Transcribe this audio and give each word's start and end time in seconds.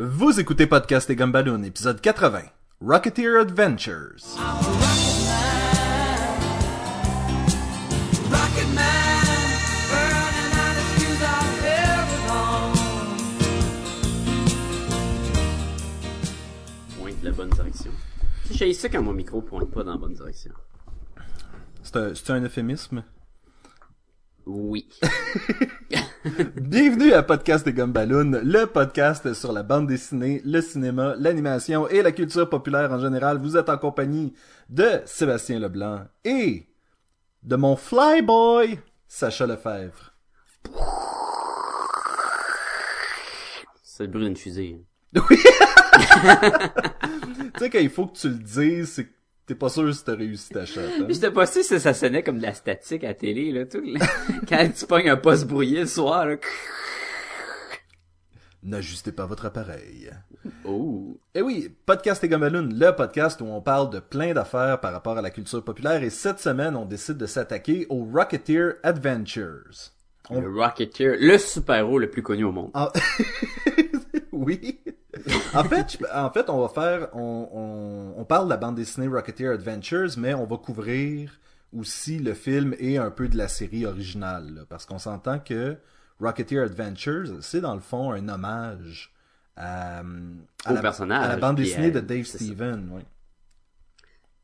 Vous 0.00 0.38
écoutez 0.38 0.68
Podcast 0.68 1.10
et 1.10 1.16
Gumballoon, 1.16 1.64
épisode 1.64 2.00
80, 2.00 2.42
Rocketeer 2.80 3.40
Adventures. 3.40 4.14
Pointe 16.96 17.16
la 17.24 17.32
bonne 17.32 17.50
direction. 17.50 17.90
J'ai 18.52 18.72
ça 18.74 18.88
quand 18.88 19.02
mon 19.02 19.12
micro 19.12 19.42
pointe 19.42 19.68
pas 19.72 19.82
dans 19.82 19.90
la 19.90 19.98
bonne 19.98 20.14
direction. 20.14 20.52
C'est 21.82 21.96
un, 21.96 22.14
c'est 22.14 22.30
un 22.30 22.40
euphémisme? 22.42 23.02
Oui. 24.48 24.88
Bienvenue 26.56 27.12
à 27.12 27.22
Podcast 27.22 27.66
et 27.66 27.74
Gumballoon, 27.74 28.40
le 28.42 28.64
podcast 28.64 29.34
sur 29.34 29.52
la 29.52 29.62
bande 29.62 29.86
dessinée, 29.86 30.40
le 30.42 30.62
cinéma, 30.62 31.14
l'animation 31.18 31.86
et 31.86 32.00
la 32.00 32.12
culture 32.12 32.48
populaire 32.48 32.90
en 32.90 32.98
général. 32.98 33.36
Vous 33.36 33.58
êtes 33.58 33.68
en 33.68 33.76
compagnie 33.76 34.32
de 34.70 35.02
Sébastien 35.04 35.58
Leblanc 35.58 36.06
et 36.24 36.66
de 37.42 37.56
mon 37.56 37.76
flyboy, 37.76 38.78
Sacha 39.06 39.46
Lefebvre. 39.46 40.14
C'est 43.82 44.04
le 44.04 44.08
bruit 44.08 44.24
d'une 44.24 44.36
fusée. 44.36 44.82
Tu 47.54 47.64
sais, 47.64 47.70
quand 47.70 47.80
il 47.80 47.90
faut 47.90 48.06
que 48.06 48.16
tu 48.16 48.28
le 48.28 48.36
dises, 48.36 48.92
c'est 48.92 49.08
t'es 49.48 49.54
pas 49.56 49.68
sûr 49.70 49.92
si 49.94 50.04
t'as 50.04 50.14
réussi 50.14 50.50
ta 50.50 50.64
shot. 50.66 50.80
hein? 50.80 51.06
J'étais 51.08 51.30
pas 51.32 51.46
sûr 51.46 51.64
si 51.64 51.80
ça 51.80 51.92
sonnait 51.94 52.22
comme 52.22 52.38
de 52.38 52.42
la 52.44 52.54
statique 52.54 53.02
à 53.02 53.14
télé, 53.14 53.50
là, 53.50 53.64
tout. 53.66 53.80
là. 53.82 54.06
Quand 54.48 54.68
tu 54.72 54.86
pognes 54.86 55.08
un 55.10 55.16
poste 55.16 55.46
brouillé 55.46 55.80
le 55.80 55.86
soir, 55.86 56.26
là. 56.26 56.36
N'ajustez 58.62 59.12
pas 59.12 59.24
votre 59.26 59.46
appareil. 59.46 60.10
Oh. 60.64 61.18
Eh 61.34 61.42
oui, 61.42 61.74
Podcast 61.86 62.22
et 62.24 62.28
Gumballoon, 62.28 62.68
le 62.72 62.90
podcast 62.94 63.40
où 63.40 63.44
on 63.46 63.60
parle 63.60 63.88
de 63.90 64.00
plein 64.00 64.34
d'affaires 64.34 64.80
par 64.80 64.92
rapport 64.92 65.16
à 65.16 65.22
la 65.22 65.30
culture 65.30 65.64
populaire 65.64 66.02
et 66.02 66.10
cette 66.10 66.40
semaine, 66.40 66.74
on 66.76 66.84
décide 66.84 67.16
de 67.16 67.26
s'attaquer 67.26 67.86
aux 67.88 68.04
Rocketeer 68.04 68.72
Adventures. 68.82 69.92
On- 70.28 70.40
Le 70.40 70.50
Rocketeer, 70.50 71.16
le 71.20 71.38
super-héros 71.38 71.98
le 71.98 72.10
plus 72.10 72.22
connu 72.22 72.44
au 72.44 72.52
monde. 72.52 72.70
Ah, 72.74 72.92
oui. 74.32 74.80
En 75.54 75.64
fait, 75.64 75.98
je- 76.00 76.04
en 76.16 76.30
fait, 76.30 76.48
on 76.50 76.60
va 76.60 76.68
faire, 76.68 77.08
on, 77.14 77.48
on, 77.52 78.20
on 78.20 78.24
parle 78.24 78.44
de 78.46 78.50
la 78.50 78.56
bande 78.56 78.74
dessinée 78.76 79.08
Rocketeer 79.08 79.48
Adventures, 79.52 80.10
mais 80.18 80.34
on 80.34 80.44
va 80.46 80.56
couvrir 80.56 81.38
aussi 81.76 82.18
le 82.18 82.34
film 82.34 82.74
et 82.78 82.96
un 82.98 83.10
peu 83.10 83.28
de 83.28 83.36
la 83.36 83.48
série 83.48 83.84
originale, 83.86 84.54
là, 84.54 84.60
parce 84.68 84.86
qu'on 84.86 84.98
s'entend 84.98 85.38
que 85.38 85.76
Rocketeer 86.20 86.60
Adventures, 86.60 87.38
c'est 87.42 87.60
dans 87.60 87.74
le 87.74 87.80
fond 87.80 88.12
un 88.12 88.28
hommage 88.28 89.12
à, 89.56 89.98
à 89.98 90.02
Au 90.70 90.74
la, 90.74 90.80
personnage, 90.80 91.24
à 91.24 91.28
la 91.28 91.36
bande 91.36 91.56
dessinée 91.56 91.90
de 91.90 92.00
Dave. 92.00 92.24
Steven. 92.24 92.88
Oui. 92.92 93.02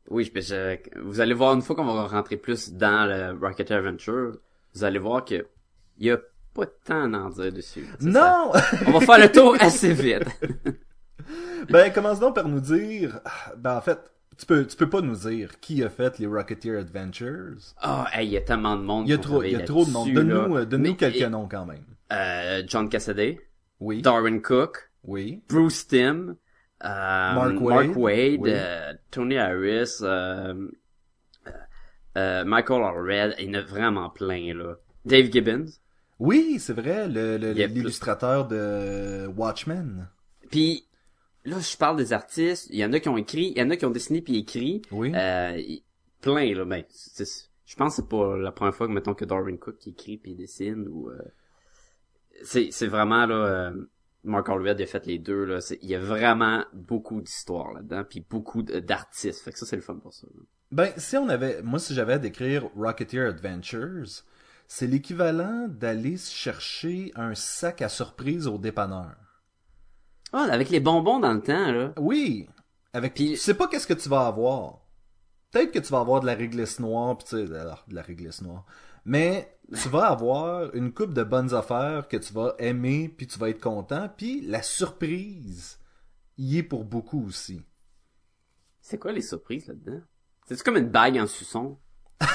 Oui, 0.09 0.31
je, 0.35 0.39
je- 0.41 0.99
vous 1.01 1.19
allez 1.19 1.33
voir 1.33 1.53
une 1.55 1.61
fois 1.63 1.75
qu'on 1.75 1.85
va 1.85 2.05
rentrer 2.07 2.37
plus 2.37 2.71
dans 2.73 3.07
le 3.07 3.37
Rocketeer 3.39 3.77
Adventure, 3.77 4.37
vous 4.73 4.83
allez 4.83 4.99
voir 4.99 5.25
que 5.25 5.47
il 5.97 6.05
y 6.07 6.11
a 6.11 6.17
pas 6.55 6.65
tant 6.85 7.13
à 7.13 7.17
en 7.17 7.29
dire 7.29 7.51
dessus. 7.53 7.85
Non. 8.01 8.51
On 8.87 8.91
va 8.91 8.99
faire 9.01 9.19
le 9.19 9.31
tour 9.31 9.55
assez 9.59 9.93
vite. 9.93 10.23
ben 11.69 11.91
commence 11.91 12.19
donc 12.19 12.35
par 12.35 12.47
nous 12.47 12.59
dire. 12.61 13.19
Ben 13.57 13.77
en 13.77 13.81
fait, 13.81 13.99
tu 14.37 14.45
peux, 14.45 14.65
tu 14.65 14.75
peux 14.75 14.89
pas 14.89 15.01
nous 15.01 15.15
dire 15.15 15.59
qui 15.59 15.83
a 15.83 15.89
fait 15.89 16.17
les 16.19 16.27
Rocketeer 16.27 16.77
Adventures. 16.79 17.57
Ah, 17.81 18.07
hey, 18.13 18.27
il 18.27 18.31
y 18.31 18.37
a 18.37 18.41
tellement 18.41 18.75
de 18.75 18.81
monde. 18.83 19.07
Il 19.07 19.11
y 19.11 19.13
a 19.13 19.17
trop, 19.17 19.43
il 19.43 19.51
y 19.51 19.55
a 19.55 19.59
trop 19.61 19.85
de 19.85 19.91
monde. 19.91 20.11
Donne-nous, 20.13 20.57
euh, 20.57 20.65
donne-nous 20.65 20.95
quelques 20.95 21.17
et- 21.21 21.29
noms 21.29 21.47
quand 21.49 21.65
même. 21.65 21.83
Euh, 22.13 22.63
John 22.67 22.87
Cassaday, 22.89 23.39
Oui. 23.79 24.01
Darwin 24.01 24.41
Cook, 24.41 24.89
Oui. 25.03 25.41
Bruce 25.49 25.87
Timm, 25.87 26.35
euh, 26.83 26.87
Mark 26.87 27.59
Wade, 27.61 27.95
Wade, 27.95 28.35
oui. 28.39 28.51
euh, 28.53 28.93
Tony 29.11 29.37
Harris, 29.37 29.97
euh, 30.01 30.53
euh, 32.17 32.45
Michael 32.45 32.83
Allred, 32.83 33.35
il 33.39 33.45
y 33.47 33.49
en 33.49 33.59
a 33.59 33.61
vraiment 33.61 34.09
plein, 34.09 34.53
là. 34.53 34.75
Dave 35.05 35.31
Gibbons. 35.31 35.65
Oui, 36.19 36.57
c'est 36.59 36.73
vrai, 36.73 37.07
le, 37.07 37.37
le- 37.37 37.51
l'illustrateur 37.51 38.47
de 38.47 39.27
Watchmen. 39.35 40.07
Puis, 40.49 40.85
là, 41.43 41.59
je 41.59 41.75
parle 41.77 41.97
des 41.97 42.13
artistes, 42.13 42.67
il 42.69 42.77
y 42.79 42.85
en 42.85 42.93
a 42.93 42.99
qui 42.99 43.09
ont 43.09 43.17
écrit, 43.17 43.51
il 43.55 43.57
y 43.57 43.61
en 43.61 43.69
a 43.69 43.75
qui 43.75 43.85
ont 43.85 43.91
dessiné 43.91 44.21
puis 44.21 44.37
écrit, 44.37 44.81
Oui. 44.91 45.11
euh, 45.15 45.59
plein, 46.21 46.53
là, 46.55 46.63
ben, 46.65 46.83
c'est- 46.89 47.25
c'est- 47.25 47.49
je 47.65 47.75
pense 47.75 47.95
que 47.97 48.01
c'est 48.03 48.09
pas 48.09 48.37
la 48.37 48.51
première 48.51 48.73
fois 48.75 48.87
que, 48.87 48.93
mettons, 48.93 49.13
que 49.13 49.25
Darwin 49.25 49.57
Cook 49.57 49.77
qui 49.77 49.89
écrit 49.89 50.17
puis 50.17 50.35
dessine, 50.35 50.87
ou, 50.87 51.09
euh, 51.09 51.17
c'est, 52.43 52.69
c'est 52.71 52.87
vraiment, 52.87 53.25
là, 53.25 53.35
euh, 53.35 53.85
Mark 54.23 54.47
Allred 54.49 54.79
a 54.81 54.85
fait 54.85 55.05
les 55.05 55.19
deux, 55.19 55.43
là, 55.45 55.59
il 55.81 55.89
y 55.89 55.95
a 55.95 55.99
vraiment 55.99 56.63
beaucoup 56.73 57.21
d'histoires 57.21 57.73
là-dedans, 57.73 58.03
puis 58.09 58.25
beaucoup 58.27 58.63
d'artistes, 58.63 59.41
fait 59.41 59.51
que 59.51 59.59
ça, 59.59 59.65
c'est 59.65 59.75
le 59.75 59.81
fun 59.81 59.95
pour 59.95 60.13
ça, 60.13 60.27
là. 60.33 60.41
Ben, 60.71 60.91
si 60.97 61.15
on 61.15 61.29
avait, 61.29 61.61
moi, 61.61 61.77
si 61.79 61.93
j'avais 61.93 62.13
à 62.13 62.17
décrire 62.19 62.67
Rocketeer 62.75 63.27
Adventures, 63.27 64.23
c'est 64.67 64.87
l'équivalent 64.87 65.67
d'aller 65.67 66.17
chercher 66.17 67.11
un 67.15 67.35
sac 67.35 67.81
à 67.81 67.89
surprise 67.89 68.47
au 68.47 68.57
dépanneur. 68.57 69.15
Ah, 70.33 70.47
avec 70.51 70.69
les 70.69 70.79
bonbons 70.79 71.19
dans 71.19 71.33
le 71.33 71.41
temps, 71.41 71.71
là. 71.71 71.93
Oui. 71.97 72.49
Avec, 72.93 73.13
Puis- 73.13 73.31
tu 73.31 73.37
sais 73.37 73.53
pas 73.53 73.67
qu'est-ce 73.67 73.87
que 73.87 73.93
tu 73.93 74.09
vas 74.09 74.27
avoir. 74.27 74.81
Peut-être 75.51 75.71
que 75.71 75.79
tu 75.79 75.91
vas 75.91 75.99
avoir 75.99 76.19
de 76.21 76.25
la 76.25 76.33
réglisse 76.33 76.79
noire, 76.79 77.17
pis 77.17 77.25
tu 77.25 77.47
sais, 77.47 77.55
alors, 77.55 77.85
de 77.87 77.95
la 77.95 78.01
réglisse 78.01 78.41
noire. 78.41 78.65
Mais 79.05 79.57
tu 79.73 79.87
vas 79.89 80.07
avoir 80.07 80.73
une 80.75 80.93
coupe 80.93 81.13
de 81.13 81.23
bonnes 81.23 81.53
affaires 81.53 82.07
que 82.07 82.17
tu 82.17 82.33
vas 82.33 82.55
aimer, 82.59 83.07
puis 83.07 83.27
tu 83.27 83.39
vas 83.39 83.49
être 83.49 83.61
content, 83.61 84.09
puis 84.17 84.41
la 84.41 84.61
surprise 84.61 85.79
y 86.37 86.57
est 86.57 86.63
pour 86.63 86.83
beaucoup 86.83 87.25
aussi. 87.25 87.61
C'est 88.81 88.97
quoi 88.97 89.11
les 89.11 89.21
surprises 89.21 89.67
là-dedans? 89.67 90.01
C'est 90.47 90.61
comme 90.61 90.77
une 90.77 90.89
bague 90.89 91.17
en 91.17 91.27
suçon? 91.27 91.79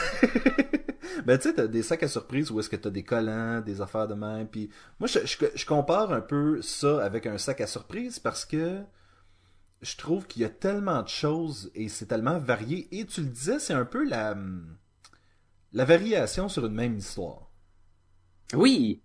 Ben 1.24 1.38
tu 1.38 1.48
sais, 1.48 1.54
t'as 1.54 1.66
des 1.66 1.82
sacs 1.82 2.02
à 2.02 2.08
surprise 2.08 2.50
où 2.50 2.60
est-ce 2.60 2.68
que 2.68 2.76
t'as 2.76 2.90
des 2.90 3.02
collants, 3.02 3.60
des 3.60 3.80
affaires 3.80 4.08
de 4.08 4.14
même, 4.14 4.48
puis 4.48 4.70
moi 4.98 5.08
je, 5.08 5.18
je, 5.24 5.66
compare 5.66 6.12
un 6.12 6.20
peu 6.20 6.62
ça 6.62 7.04
avec 7.04 7.26
un 7.26 7.38
sac 7.38 7.60
à 7.60 7.66
surprise 7.66 8.18
parce 8.18 8.44
que 8.44 8.80
je 9.82 9.96
trouve 9.96 10.26
qu'il 10.26 10.42
y 10.42 10.44
a 10.44 10.50
tellement 10.50 11.02
de 11.02 11.08
choses 11.08 11.70
et 11.74 11.88
c'est 11.88 12.06
tellement 12.06 12.38
varié 12.38 12.88
et 12.92 13.06
tu 13.06 13.22
le 13.22 13.28
disais, 13.28 13.58
c'est 13.58 13.74
un 13.74 13.84
peu 13.84 14.04
la 14.04 14.36
la 15.72 15.84
variation 15.84 16.48
sur 16.48 16.66
une 16.66 16.74
même 16.74 16.96
histoire. 16.96 17.50
Oui! 18.54 19.02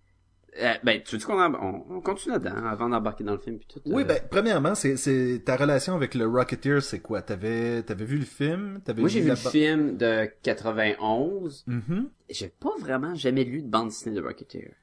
Euh, 0.62 0.74
ben, 0.84 1.02
tu 1.04 1.18
veux 1.18 1.26
qu'on 1.26 1.40
on, 1.40 1.86
on 1.90 2.02
continue 2.02 2.34
là-dedans 2.34 2.66
avant 2.66 2.88
d'embarquer 2.88 3.26
dans 3.26 3.34
le 3.34 3.40
film 3.40 3.58
puis 3.58 3.68
tout? 3.68 3.82
Oui, 3.86 4.04
euh, 4.04 4.06
ben 4.06 4.22
premièrement, 4.30 4.74
c'est 4.74 4.96
c'est 4.96 5.42
ta 5.44 5.58
relation 5.58 5.96
avec 5.96 6.16
le 6.16 6.26
Rocketeer, 6.28 6.82
c'est 6.82 7.00
quoi? 7.00 7.22
T'avais 7.22 7.84
t'avais 7.84 8.06
vu 8.06 8.18
le 8.18 8.26
film? 8.26 8.80
T'avais 8.84 9.02
Moi, 9.02 9.10
j'ai 9.10 9.22
vu 9.22 9.30
le 9.30 9.36
film 9.36 9.98
de 9.98 10.30
91. 10.44 11.66
Mhm. 11.68 12.10
J'ai 12.30 12.48
pas 12.48 12.72
vraiment 12.80 13.16
jamais 13.16 13.44
lu 13.44 13.62
de 13.62 13.68
bande 13.68 13.90
dessinée 13.90 14.16
de 14.16 14.22
Rocketeer. 14.22 14.74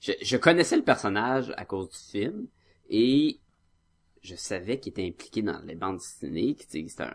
Je, 0.00 0.12
je 0.22 0.36
connaissais 0.36 0.76
le 0.76 0.82
personnage 0.82 1.52
à 1.56 1.64
cause 1.64 1.90
du 1.90 1.98
film 1.98 2.46
et 2.88 3.38
je 4.22 4.34
savais 4.34 4.78
qu'il 4.78 4.90
était 4.92 5.06
impliqué 5.06 5.42
dans 5.42 5.60
les 5.66 5.74
bandes 5.74 5.98
dessinées, 5.98 6.54
que 6.54 6.62
c'est 6.66 7.00
un, 7.00 7.14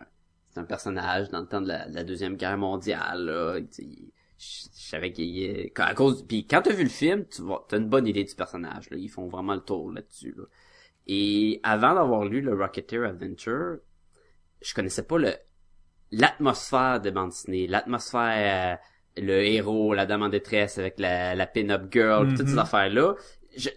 c'est 0.50 0.60
un 0.60 0.64
personnage 0.64 1.30
dans 1.30 1.40
le 1.40 1.46
temps 1.46 1.60
de 1.60 1.68
la, 1.68 1.88
de 1.88 1.94
la 1.94 2.04
deuxième 2.04 2.36
guerre 2.36 2.58
mondiale, 2.58 3.24
là, 3.24 3.60
je, 4.38 4.68
je 4.74 4.88
savais 4.88 5.12
qu'il 5.12 5.70
à 5.76 5.94
cause, 5.94 6.24
puis 6.26 6.46
quand 6.46 6.62
t'as 6.62 6.72
vu 6.72 6.84
le 6.84 6.88
film, 6.88 7.26
tu 7.26 7.42
vas, 7.42 7.64
t'as 7.68 7.78
une 7.78 7.88
bonne 7.88 8.06
idée 8.06 8.24
du 8.24 8.34
personnage, 8.34 8.90
là, 8.90 8.96
ils 8.98 9.08
font 9.10 9.28
vraiment 9.28 9.54
le 9.54 9.60
tour 9.60 9.92
là-dessus, 9.92 10.34
là. 10.36 10.44
Et 11.06 11.60
avant 11.62 11.94
d'avoir 11.94 12.24
lu 12.26 12.40
le 12.42 12.54
Rocketeer 12.54 13.04
Adventure, 13.04 13.78
je 14.60 14.74
connaissais 14.74 15.04
pas 15.04 15.18
le, 15.18 15.34
l'atmosphère 16.12 17.00
de 17.00 17.10
bande 17.10 17.32
l'atmosphère, 17.48 18.78
euh, 18.78 19.22
le 19.22 19.42
héros, 19.44 19.94
la 19.94 20.06
dame 20.06 20.22
en 20.22 20.28
détresse 20.28 20.78
avec 20.78 20.98
la, 20.98 21.34
la 21.34 21.46
pin-up 21.46 21.92
girl, 21.92 22.28
toutes 22.34 22.48
ces 22.48 22.52
Mhm. 22.54 22.58
affaires-là. 22.58 23.14
Je- 23.56 23.70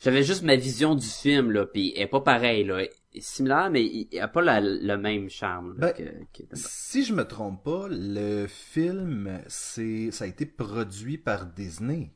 J'avais 0.00 0.22
juste 0.22 0.42
ma 0.44 0.56
vision 0.56 0.94
du 0.94 1.06
film, 1.06 1.50
là, 1.50 1.66
pis 1.66 1.92
elle 1.96 2.02
est 2.02 2.06
pas 2.06 2.20
pareille, 2.20 2.64
là. 2.64 2.82
Similaire, 3.20 3.70
mais 3.70 3.82
il 3.84 4.08
il 4.12 4.20
a 4.20 4.28
pas 4.28 4.42
la- 4.42 4.60
le 4.60 4.96
même 4.96 5.28
charme, 5.30 5.74
là, 5.78 5.92
Ben, 5.92 6.24
que, 6.32 6.42
que- 6.42 6.48
Si 6.54 7.04
je 7.04 7.12
me 7.14 7.24
trompe 7.24 7.62
pas, 7.64 7.86
le 7.90 8.46
film 8.46 9.40
c'est 9.48 10.10
ça 10.10 10.24
a 10.24 10.26
été 10.26 10.46
produit 10.46 11.18
par 11.18 11.46
Disney. 11.46 12.12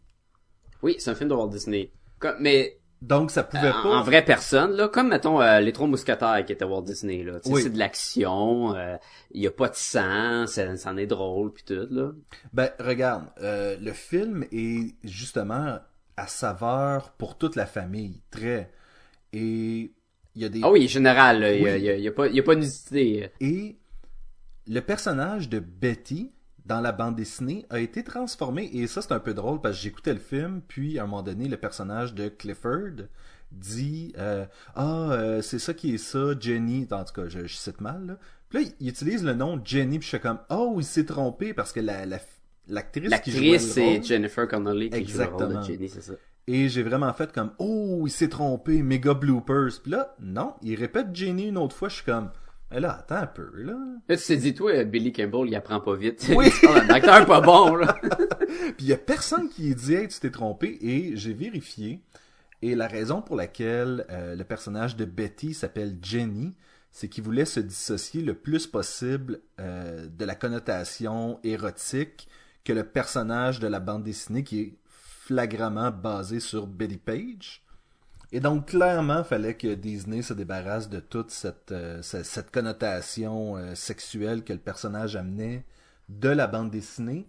Oui, 0.82 0.96
c'est 0.98 1.10
un 1.10 1.14
film 1.14 1.28
de 1.30 1.34
Walt 1.34 1.48
Disney. 1.48 1.92
Comme- 2.18 2.36
mais 2.40 2.78
Donc 3.00 3.32
ça 3.32 3.42
pouvait 3.42 3.70
pas 3.72 3.82
en 3.96 4.02
vraie 4.04 4.24
personne, 4.24 4.72
là, 4.72 4.88
comme 4.88 5.08
mettons 5.08 5.40
euh, 5.42 5.58
les 5.60 5.72
trois 5.72 5.88
mousquetaires 5.88 6.44
qui 6.46 6.52
étaient 6.52 6.64
Walt 6.64 6.82
Disney, 6.82 7.24
là. 7.24 7.40
Oui. 7.46 7.62
C'est 7.62 7.70
de 7.70 7.78
l'action, 7.78 8.76
euh, 8.76 8.96
il 9.32 9.42
y 9.42 9.46
a 9.48 9.50
pas 9.50 9.68
de 9.68 9.74
sang, 9.74 10.46
ça, 10.46 10.76
ça 10.76 10.90
en 10.90 10.96
est 10.96 11.06
drôle 11.06 11.52
puis 11.52 11.64
tout, 11.64 11.86
là. 11.90 12.12
Ben, 12.52 12.70
regarde, 12.78 13.26
euh, 13.40 13.76
le 13.80 13.92
film 13.92 14.44
est 14.52 14.94
justement 15.02 15.80
à 16.16 16.26
saveur 16.28 17.10
pour 17.14 17.38
toute 17.38 17.56
la 17.56 17.66
famille, 17.66 18.20
très. 18.30 18.70
Et 19.32 19.92
il 20.34 20.42
y 20.42 20.44
a 20.44 20.48
des 20.48 20.60
Ah 20.62 20.70
oui, 20.70 20.88
général, 20.88 21.40
là, 21.40 21.52
il 21.54 21.62
y 21.62 21.68
a, 21.68 21.72
Oui. 21.74 21.78
il 21.80 21.84
y 21.84 21.88
a- 21.90 21.96
il 21.96 22.02
y 22.04 22.08
a 22.08 22.12
pas, 22.12 22.26
il 22.28 22.34
y 22.36 22.40
a 22.40 22.42
pas 22.42 22.54
et 23.40 23.76
le 24.66 24.80
personnage 24.80 25.48
de 25.48 25.58
Betty 25.58 26.30
dans 26.64 26.80
la 26.80 26.92
bande 26.92 27.16
dessinée 27.16 27.66
a 27.70 27.80
été 27.80 28.04
transformé 28.04 28.70
et 28.72 28.86
ça 28.86 29.02
c'est 29.02 29.12
un 29.12 29.18
peu 29.18 29.34
drôle 29.34 29.60
parce 29.60 29.76
que 29.76 29.82
j'écoutais 29.82 30.14
le 30.14 30.20
film 30.20 30.62
puis 30.66 30.98
à 30.98 31.02
un 31.02 31.06
moment 31.06 31.22
donné 31.22 31.48
le 31.48 31.56
personnage 31.56 32.14
de 32.14 32.28
Clifford 32.28 33.06
dit 33.50 34.12
euh, 34.18 34.46
ah 34.76 35.10
euh, 35.12 35.42
c'est 35.42 35.58
ça 35.58 35.74
qui 35.74 35.94
est 35.94 35.98
ça 35.98 36.34
Jenny 36.38 36.86
en 36.92 37.04
tout 37.04 37.12
cas 37.14 37.28
je, 37.28 37.46
je 37.46 37.54
cite 37.56 37.80
mal 37.80 38.06
là. 38.06 38.18
Puis 38.48 38.64
là 38.64 38.70
il 38.80 38.88
utilise 38.88 39.24
le 39.24 39.34
nom 39.34 39.60
Jenny 39.64 39.98
puis 39.98 40.04
je 40.04 40.10
suis 40.16 40.20
comme 40.20 40.38
oh 40.50 40.76
il 40.78 40.84
s'est 40.84 41.04
trompé 41.04 41.52
parce 41.52 41.72
que 41.72 41.80
la 41.80 42.06
la- 42.06 42.20
l'actrice 42.68 43.06
qui 43.06 43.10
L'actrice, 43.10 43.42
le 43.66 43.72
c'est 43.72 44.02
Jennifer 44.04 44.46
Connelly 44.46 44.88
qui 44.90 45.04
joue 45.04 45.18
le 45.18 45.24
rôle 45.24 45.34
Exactement. 45.42 45.60
de 45.60 45.66
Jenny, 45.66 45.88
c'est 45.88 46.00
ça. 46.02 46.12
Et 46.46 46.68
j'ai 46.68 46.82
vraiment 46.82 47.12
fait 47.12 47.32
comme 47.32 47.52
oh 47.58 48.02
il 48.06 48.10
s'est 48.10 48.28
trompé 48.28 48.82
méga 48.82 49.14
bloopers 49.14 49.80
puis 49.82 49.92
là 49.92 50.14
non 50.20 50.54
il 50.62 50.74
répète 50.74 51.14
Jenny 51.14 51.48
une 51.48 51.58
autre 51.58 51.76
fois 51.76 51.88
je 51.88 51.96
suis 51.96 52.04
comme 52.04 52.30
Eh 52.74 52.80
là 52.80 52.98
attends 53.00 53.16
un 53.16 53.26
peu 53.26 53.50
là 53.54 53.74
Là, 54.08 54.16
tu 54.16 54.26
t'es 54.26 54.36
dit, 54.36 54.52
toi, 54.52 54.82
Billy 54.82 55.12
Campbell, 55.12 55.46
il 55.46 55.54
apprend 55.54 55.78
pas 55.78 55.94
vite. 55.94 56.28
Oui. 56.34 56.50
C'est 56.50 56.68
un 56.82 56.88
acteur 56.88 57.24
pas 57.24 57.40
bon, 57.40 57.76
là. 57.76 57.96
Puis 58.76 58.80
il 58.80 58.86
y 58.88 58.92
a 58.92 58.96
personne 58.96 59.48
qui 59.48 59.72
dit 59.74 59.94
hey, 59.94 60.08
tu 60.08 60.18
t'es 60.18 60.30
trompé 60.30 60.76
et 60.80 61.16
j'ai 61.16 61.32
vérifié 61.32 62.02
et 62.62 62.76
la 62.76 62.86
raison 62.86 63.22
pour 63.22 63.36
laquelle 63.36 64.06
euh, 64.10 64.36
le 64.36 64.44
personnage 64.44 64.96
de 64.96 65.04
Betty 65.04 65.52
s'appelle 65.52 65.98
Jenny, 66.00 66.54
c'est 66.92 67.08
qu'il 67.08 67.24
voulait 67.24 67.44
se 67.44 67.58
dissocier 67.58 68.22
le 68.22 68.34
plus 68.34 68.68
possible 68.68 69.40
euh, 69.60 70.06
de 70.06 70.24
la 70.24 70.36
connotation 70.36 71.40
érotique 71.42 72.28
que 72.64 72.72
le 72.72 72.84
personnage 72.84 73.58
de 73.58 73.66
la 73.66 73.80
bande 73.80 74.04
dessinée 74.04 74.44
qui 74.44 74.60
est 74.60 74.74
flagramment 75.26 75.90
basé 75.90 76.40
sur 76.40 76.66
Betty 76.66 76.96
Page. 76.98 77.62
Et 78.32 78.40
donc 78.40 78.66
clairement, 78.68 79.24
fallait 79.24 79.56
que 79.56 79.74
Disney 79.74 80.22
se 80.22 80.32
débarrasse 80.34 80.88
de 80.88 81.00
toute 81.00 81.30
cette 81.30 81.70
euh, 81.72 82.00
cette 82.02 82.50
connotation 82.50 83.56
euh, 83.56 83.74
sexuelle 83.74 84.42
que 84.42 84.52
le 84.54 84.58
personnage 84.58 85.16
amenait 85.16 85.64
de 86.08 86.28
la 86.30 86.46
bande 86.46 86.70
dessinée. 86.70 87.26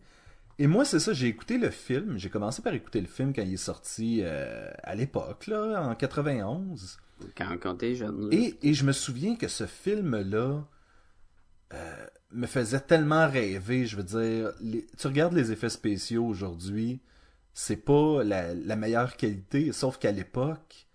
Et 0.59 0.67
moi, 0.67 0.85
c'est 0.85 0.99
ça, 0.99 1.13
j'ai 1.13 1.27
écouté 1.27 1.57
le 1.57 1.71
film. 1.71 2.17
J'ai 2.17 2.29
commencé 2.29 2.61
par 2.61 2.73
écouter 2.73 3.01
le 3.01 3.07
film 3.07 3.33
quand 3.33 3.41
il 3.41 3.53
est 3.53 3.57
sorti 3.57 4.21
euh, 4.23 4.69
à 4.83 4.95
l'époque, 4.95 5.47
là, 5.47 5.81
en 5.83 5.95
91. 5.95 6.97
Quand, 7.35 7.57
quand 7.59 7.75
t'es 7.75 7.95
jeune. 7.95 8.29
Et, 8.31 8.55
et 8.61 8.73
je 8.73 8.85
me 8.85 8.91
souviens 8.91 9.35
que 9.35 9.47
ce 9.47 9.65
film-là 9.65 10.63
me 12.31 12.45
faisait 12.47 12.79
tellement 12.81 13.27
rêver. 13.27 13.85
Je 13.85 13.95
veux 13.97 14.03
dire, 14.03 14.51
les- 14.61 14.85
tu 14.97 15.07
regardes 15.07 15.33
les 15.33 15.51
effets 15.51 15.69
spéciaux 15.69 16.25
aujourd'hui, 16.25 17.01
c'est 17.53 17.77
pas 17.77 18.23
la, 18.23 18.53
la 18.53 18.75
meilleure 18.75 19.15
qualité, 19.17 19.71
sauf 19.71 19.97
qu'à 19.97 20.11
l'époque, 20.11 20.87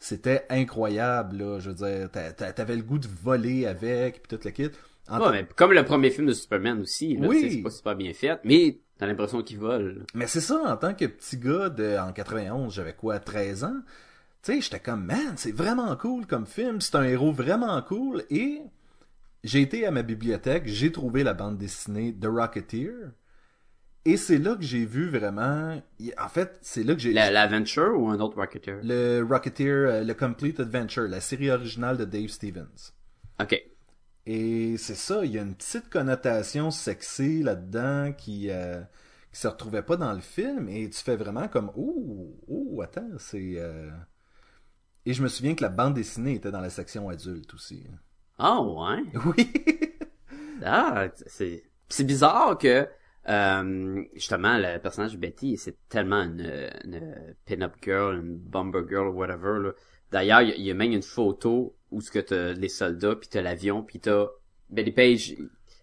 c'était 0.00 0.46
incroyable. 0.50 1.38
Là, 1.38 1.58
je 1.60 1.70
veux 1.70 1.76
dire, 1.76 2.10
t'a- 2.10 2.32
t'a- 2.32 2.52
t'avais 2.52 2.76
le 2.76 2.82
goût 2.82 2.98
de 2.98 3.08
voler 3.08 3.66
avec, 3.66 4.22
puis 4.22 4.36
tout 4.36 4.42
le 4.44 4.50
kit. 4.50 4.70
En 5.08 5.20
Ouais, 5.20 5.32
mais 5.32 5.48
comme 5.56 5.72
le 5.72 5.84
premier 5.84 6.10
film 6.10 6.26
de 6.26 6.32
Superman 6.32 6.80
aussi, 6.82 7.16
là, 7.16 7.28
Oui. 7.28 7.50
c'est 7.50 7.62
pas 7.62 7.70
super 7.70 7.96
bien 7.96 8.12
fait, 8.12 8.38
mais 8.44 8.78
t'as 8.98 9.06
l'impression 9.06 9.42
qu'il 9.42 9.58
vole. 9.58 10.04
Mais 10.14 10.26
c'est 10.26 10.40
ça, 10.42 10.60
en 10.66 10.76
tant 10.76 10.94
que 10.94 11.06
petit 11.06 11.38
gars 11.38 11.70
de, 11.70 11.96
en 11.98 12.12
91, 12.12 12.74
j'avais 12.74 12.92
quoi, 12.94 13.18
13 13.18 13.64
ans? 13.64 13.80
Tu 14.42 14.52
sais, 14.54 14.60
j'étais 14.60 14.80
comme, 14.80 15.04
man, 15.04 15.34
c'est 15.36 15.52
vraiment 15.52 15.94
cool 15.96 16.26
comme 16.26 16.46
film, 16.46 16.80
c'est 16.80 16.94
un 16.94 17.02
héros 17.04 17.32
vraiment 17.32 17.80
cool, 17.82 18.24
et 18.30 18.60
j'ai 19.44 19.60
été 19.62 19.86
à 19.86 19.90
ma 19.90 20.02
bibliothèque, 20.02 20.64
j'ai 20.66 20.92
trouvé 20.92 21.22
la 21.24 21.34
bande 21.34 21.58
dessinée 21.58 22.14
The 22.14 22.26
Rocketeer, 22.26 23.12
et 24.12 24.16
c'est 24.16 24.38
là 24.38 24.54
que 24.56 24.62
j'ai 24.62 24.84
vu 24.84 25.08
vraiment, 25.08 25.80
en 26.18 26.28
fait, 26.28 26.58
c'est 26.62 26.82
là 26.82 26.94
que 26.94 27.00
j'ai... 27.00 27.12
La- 27.12 27.30
L'Aventure 27.30 27.98
ou 27.98 28.08
un 28.08 28.20
autre 28.20 28.36
Rocketeer? 28.36 28.80
Le 28.82 29.22
Rocketeer, 29.22 29.66
euh, 29.86 30.04
le 30.04 30.14
Complete 30.14 30.60
Adventure, 30.60 31.08
la 31.08 31.20
série 31.20 31.50
originale 31.50 31.96
de 31.96 32.04
Dave 32.04 32.28
Stevens. 32.28 32.92
Ok. 33.40 33.54
Et 34.26 34.76
c'est 34.76 34.94
ça, 34.94 35.24
il 35.24 35.32
y 35.32 35.38
a 35.38 35.42
une 35.42 35.54
petite 35.54 35.88
connotation 35.88 36.70
sexy 36.70 37.42
là-dedans 37.42 38.12
qui 38.12 38.50
euh, 38.50 38.80
qui 39.32 39.40
se 39.40 39.48
retrouvait 39.48 39.82
pas 39.82 39.96
dans 39.96 40.12
le 40.12 40.20
film 40.20 40.68
et 40.68 40.88
tu 40.90 40.98
fais 41.02 41.16
vraiment 41.16 41.48
comme 41.48 41.70
ouh 41.76 42.36
ouh 42.46 42.82
attends 42.82 43.08
c'est 43.18 43.54
euh... 43.56 43.90
et 45.06 45.12
je 45.12 45.22
me 45.24 45.28
souviens 45.28 45.54
que 45.56 45.62
la 45.62 45.70
bande 45.70 45.94
dessinée 45.94 46.34
était 46.34 46.50
dans 46.52 46.60
la 46.60 46.70
section 46.70 47.08
adulte 47.08 47.52
aussi. 47.54 47.84
Ah, 48.38 48.60
ouais? 48.62 49.02
Oui. 49.26 49.52
Ah, 50.64 51.08
c'est 51.26 51.62
c'est 51.88 52.04
bizarre 52.04 52.58
que 52.58 52.86
euh, 53.28 54.02
justement 54.14 54.56
le 54.58 54.78
personnage 54.78 55.12
de 55.12 55.18
Betty 55.18 55.56
c'est 55.56 55.76
tellement 55.88 56.22
une, 56.22 56.70
une 56.84 57.34
pin-up 57.46 57.74
girl, 57.82 58.16
une 58.16 58.36
bomber 58.38 58.82
girl, 58.88 59.08
whatever. 59.08 59.58
là. 59.62 59.72
D'ailleurs, 60.10 60.40
il 60.42 60.62
y, 60.62 60.70
a- 60.70 60.74
même 60.74 60.92
une 60.92 61.02
photo 61.02 61.76
où 61.90 62.00
ce 62.00 62.10
que 62.10 62.18
t'as 62.18 62.52
les 62.54 62.68
soldats 62.68 63.16
puis 63.16 63.28
t'as 63.28 63.42
l'avion 63.42 63.82
puis 63.82 64.00
t'as 64.00 64.26
Betty 64.70 64.92
Page. 64.92 65.34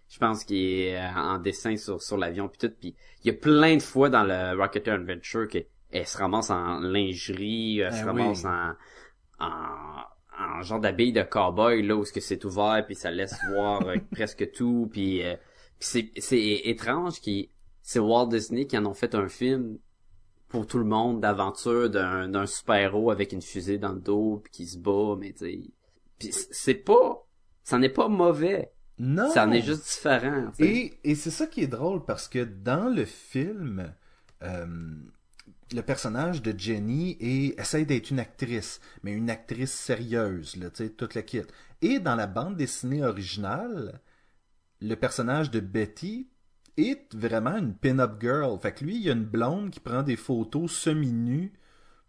Je 0.08 0.18
pense 0.18 0.44
qu'il 0.44 0.56
est 0.58 0.96
euh, 0.96 1.08
en 1.16 1.38
dessin 1.38 1.76
sur 1.76 2.00
sur 2.02 2.16
l'avion 2.16 2.48
puis 2.48 2.58
tout. 2.58 2.74
Puis 2.80 2.94
il 3.24 3.26
y 3.28 3.30
a 3.30 3.38
plein 3.38 3.76
de 3.76 3.82
fois 3.82 4.08
dans 4.08 4.24
le 4.24 4.56
Rocketeer 4.60 4.94
Adventure 4.94 5.48
qu'elle 5.48 5.66
elle 5.92 6.06
se 6.06 6.18
ramasse 6.18 6.50
en 6.50 6.80
lingerie, 6.80 7.78
elle 7.80 7.92
se 7.92 7.98
Ah 8.00 8.12
oui. 8.12 8.22
ramasse 8.22 8.44
en 8.44 8.72
en, 9.38 10.02
en 10.38 10.62
genre 10.62 10.80
d'habille 10.80 11.12
de 11.12 11.22
cowboy 11.22 11.82
là 11.82 11.94
où 11.96 12.04
ce 12.04 12.12
que 12.12 12.20
c'est 12.20 12.44
ouvert 12.44 12.82
puis 12.86 12.94
ça 12.94 13.10
laisse 13.10 13.36
voir 13.50 13.86
euh, 13.86 13.96
presque 14.12 14.50
tout 14.52 14.88
puis 14.90 15.22
euh, 15.24 15.34
puis 15.36 15.42
c'est 15.78 16.10
c'est 16.18 16.60
étrange 16.64 17.20
qui 17.20 17.50
c'est 17.82 17.98
Walt 17.98 18.28
Disney 18.28 18.66
qui 18.66 18.76
en 18.78 18.86
ont 18.86 18.94
fait 18.94 19.14
un 19.14 19.28
film 19.28 19.78
pour 20.48 20.66
tout 20.66 20.78
le 20.78 20.84
monde 20.84 21.20
d'aventure 21.20 21.90
d'un 21.90 22.28
d'un 22.28 22.46
super-héros 22.46 23.10
avec 23.10 23.32
une 23.32 23.42
fusée 23.42 23.78
dans 23.78 23.92
le 23.92 24.00
dos 24.00 24.40
puis 24.44 24.52
qui 24.52 24.66
se 24.66 24.78
bat 24.78 25.16
mais 25.18 25.32
tu 25.32 25.72
c'est 26.20 26.74
pas 26.74 27.26
ça 27.62 27.78
n'est 27.78 27.88
pas 27.90 28.08
mauvais 28.08 28.72
Non. 28.98 29.28
ça 29.30 29.44
en 29.46 29.52
est 29.52 29.62
juste 29.62 29.84
différent. 29.84 30.52
Et, 30.58 30.94
et 31.04 31.14
c'est 31.14 31.30
ça 31.30 31.46
qui 31.46 31.62
est 31.62 31.66
drôle 31.66 32.04
parce 32.04 32.28
que 32.28 32.44
dans 32.44 32.88
le 32.88 33.04
film, 33.04 33.92
euh, 34.42 34.66
le 35.74 35.80
personnage 35.82 36.42
de 36.42 36.56
Jenny 36.56 37.16
est, 37.20 37.60
essaie 37.60 37.84
d'être 37.84 38.10
une 38.10 38.20
actrice, 38.20 38.80
mais 39.02 39.12
une 39.12 39.30
actrice 39.30 39.72
sérieuse, 39.72 40.56
là, 40.56 40.70
tu 40.70 40.84
sais, 40.84 40.90
toute 40.90 41.14
la 41.14 41.22
kit. 41.22 41.42
Et 41.82 41.98
dans 41.98 42.14
la 42.14 42.28
bande 42.28 42.56
dessinée 42.56 43.04
originale, 43.04 44.00
le 44.80 44.94
personnage 44.94 45.50
de 45.50 45.60
Betty 45.60 46.28
est 46.76 47.14
vraiment 47.14 47.56
une 47.56 47.74
pin-up 47.74 48.20
girl. 48.20 48.58
Fait 48.60 48.72
que 48.72 48.84
lui, 48.84 48.96
il 48.96 49.02
y 49.02 49.10
a 49.10 49.12
une 49.12 49.24
blonde 49.24 49.70
qui 49.70 49.80
prend 49.80 50.02
des 50.02 50.16
photos 50.16 50.70
semi-nues 50.70 51.52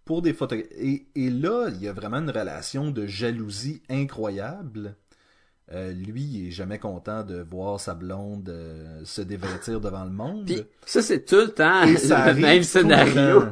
pour 0.03 0.21
des 0.21 0.33
photos. 0.33 0.59
Et, 0.77 1.07
et 1.15 1.29
là, 1.29 1.69
il 1.69 1.81
y 1.81 1.87
a 1.87 1.93
vraiment 1.93 2.17
une 2.17 2.29
relation 2.29 2.91
de 2.91 3.05
jalousie 3.05 3.81
incroyable. 3.89 4.95
Euh, 5.73 5.91
lui, 5.91 6.23
il 6.23 6.47
est 6.47 6.51
jamais 6.51 6.79
content 6.79 7.23
de 7.23 7.41
voir 7.41 7.79
sa 7.79 7.93
blonde 7.93 8.47
euh, 8.47 9.01
se 9.03 9.21
dévêtir 9.21 9.81
devant 9.81 10.05
le 10.05 10.11
monde. 10.11 10.45
puis 10.45 10.63
ça 10.85 11.01
c'est 11.01 11.25
tout 11.25 11.35
le 11.35 11.49
temps 11.49 11.83
Et 11.83 11.97
ça 11.97 12.31
le 12.31 12.39
même 12.39 12.57
le 12.59 12.63
scénario. 12.63 13.43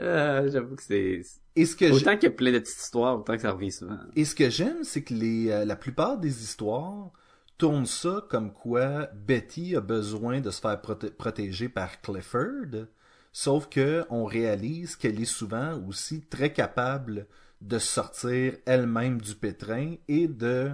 Euh, 0.00 0.50
j'avoue 0.50 0.76
que 0.76 0.82
c'est 0.82 1.22
Et 1.56 1.66
ce 1.66 1.76
que 1.76 1.90
autant 1.92 2.14
qu'il 2.14 2.24
y 2.24 2.26
a 2.26 2.30
plein 2.30 2.52
de 2.52 2.58
petites 2.58 2.78
histoires 2.80 3.18
autant 3.18 3.36
que 3.36 3.42
ça 3.42 3.52
revient 3.52 3.70
souvent 3.70 3.98
Et 4.16 4.24
ce 4.24 4.34
que 4.34 4.50
j'aime, 4.50 4.82
c'est 4.82 5.02
que 5.04 5.14
les, 5.14 5.50
euh, 5.50 5.64
la 5.64 5.76
plupart 5.76 6.18
des 6.18 6.42
histoires 6.42 7.12
tournent 7.58 7.86
ça 7.86 8.24
comme 8.28 8.52
quoi 8.52 9.06
Betty 9.14 9.76
a 9.76 9.80
besoin 9.80 10.40
de 10.40 10.50
se 10.50 10.60
faire 10.60 10.80
proté- 10.80 11.10
protéger 11.10 11.68
par 11.68 12.00
Clifford, 12.00 12.86
sauf 13.32 13.68
que 13.68 14.04
on 14.10 14.24
réalise 14.24 14.96
qu'elle 14.96 15.20
est 15.20 15.24
souvent 15.24 15.80
aussi 15.86 16.22
très 16.22 16.52
capable 16.52 17.26
de 17.60 17.78
sortir 17.78 18.54
elle-même 18.66 19.20
du 19.20 19.34
pétrin 19.36 19.94
et 20.08 20.26
de 20.26 20.72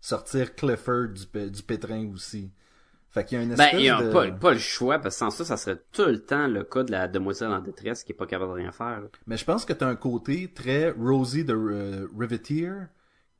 sortir 0.00 0.54
Clifford 0.54 1.08
du 1.08 1.62
pétrin 1.62 2.10
aussi. 2.12 2.50
Fait 3.18 3.24
qu'il 3.24 3.38
y 3.38 3.40
a 3.40 3.44
une 3.44 3.54
Ben, 3.54 3.64
espèce 3.64 4.06
de... 4.06 4.12
pas, 4.12 4.30
pas 4.30 4.52
le 4.52 4.58
choix, 4.58 4.98
parce 4.98 5.14
que 5.16 5.18
sans 5.18 5.30
ça, 5.30 5.44
ça 5.44 5.56
serait 5.56 5.78
tout 5.92 6.04
le 6.06 6.18
temps 6.20 6.46
le 6.46 6.64
cas 6.64 6.82
de 6.82 6.90
la 6.92 7.08
demoiselle 7.08 7.50
en 7.50 7.60
détresse 7.60 8.04
qui 8.04 8.12
est 8.12 8.14
pas 8.14 8.26
capable 8.26 8.52
de 8.52 8.56
rien 8.58 8.72
faire. 8.72 9.00
là. 9.00 9.06
Mais 9.26 9.36
je 9.36 9.44
pense 9.44 9.64
que 9.64 9.72
t'as 9.72 9.88
un 9.88 9.96
côté 9.96 10.52
très 10.54 10.90
Rosie 10.90 11.44
de 11.44 11.54
euh, 11.54 12.06
Riveteer 12.18 12.86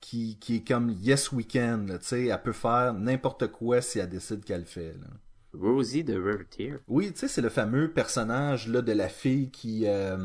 qui, 0.01 0.39
qui 0.41 0.57
est 0.57 0.67
comme 0.69 0.91
Yes 0.91 1.33
We 1.33 1.47
Can, 1.51 1.85
là, 1.89 1.99
tu 1.99 2.07
sais, 2.07 2.27
elle 2.27 2.43
peut 2.43 2.53
faire 2.53 2.95
n'importe 2.95 3.49
quoi 3.49 3.81
si 3.81 3.99
elle 3.99 4.09
décide 4.09 4.45
qu'elle 4.45 4.61
le 4.61 4.67
fait. 4.67 4.95
Là. 5.01 5.09
Rosie 5.59 6.05
de 6.05 6.15
Riveteer? 6.15 6.79
Oui, 6.89 7.11
tu 7.13 7.21
sais, 7.21 7.29
c'est 7.29 7.41
le 7.41 7.49
fameux 7.49 7.91
personnage 7.91 8.69
là 8.69 8.83
de 8.83 8.93
la 8.93 9.09
fille 9.09 9.51
qui 9.51 9.85
euh, 9.87 10.17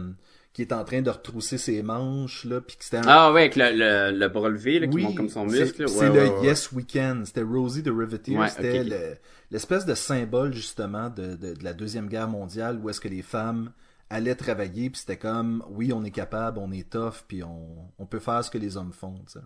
qui 0.54 0.62
est 0.62 0.72
en 0.72 0.84
train 0.84 1.02
de 1.02 1.10
retrousser 1.10 1.58
ses 1.58 1.82
manches 1.84 2.46
là, 2.46 2.62
puis 2.62 2.78
que 2.78 2.84
c'était 2.84 2.98
un... 2.98 3.08
Ah 3.08 3.34
ouais, 3.34 3.42
avec 3.42 3.56
le, 3.56 3.72
le, 3.74 4.18
le 4.18 4.28
bras 4.30 4.50
levé, 4.50 4.80
là, 4.80 4.88
qui 4.88 4.96
oui, 4.96 5.04
monte 5.04 5.18
comme 5.18 5.30
son 5.30 5.46
muscle. 5.46 5.90
c'est 5.90 6.00
Ouais, 6.00 6.10
le 6.10 6.30
ouais. 6.40 6.46
Yes 6.46 6.72
We 6.72 6.86
Can. 6.92 7.24
C'était 7.26 7.42
Rosie 7.42 7.82
de 7.84 7.92
Riveteer. 7.92 8.48
C'était 8.50 8.80
ok, 8.82 8.86
ok. 8.86 8.92
le- 8.92 9.16
l'espèce 9.52 9.86
de 9.86 9.96
symbole 9.96 10.54
justement 10.54 11.10
de, 11.10 11.36
de, 11.36 11.54
de 11.56 11.64
la 11.64 11.74
deuxième 11.74 12.08
guerre 12.08 12.28
mondiale 12.28 12.80
où 12.82 12.90
est-ce 12.90 13.02
que 13.02 13.08
les 13.08 13.22
femmes 13.24 13.72
allaient 14.10 14.36
travailler 14.36 14.90
puis 14.92 15.00
c'était 15.00 15.18
comme 15.18 15.64
oui 15.70 15.92
on 15.92 16.04
est 16.04 16.12
capable, 16.12 16.60
on 16.60 16.72
est 16.72 16.88
tough 16.88 17.24
puis 17.28 17.42
on, 17.44 17.92
on 17.98 18.06
peut 18.06 18.20
faire 18.20 18.44
ce 18.44 18.52
que 18.52 18.60
les 18.60 18.78
hommes 18.78 18.94
font. 18.94 19.16
tu 19.26 19.34
sais. 19.34 19.40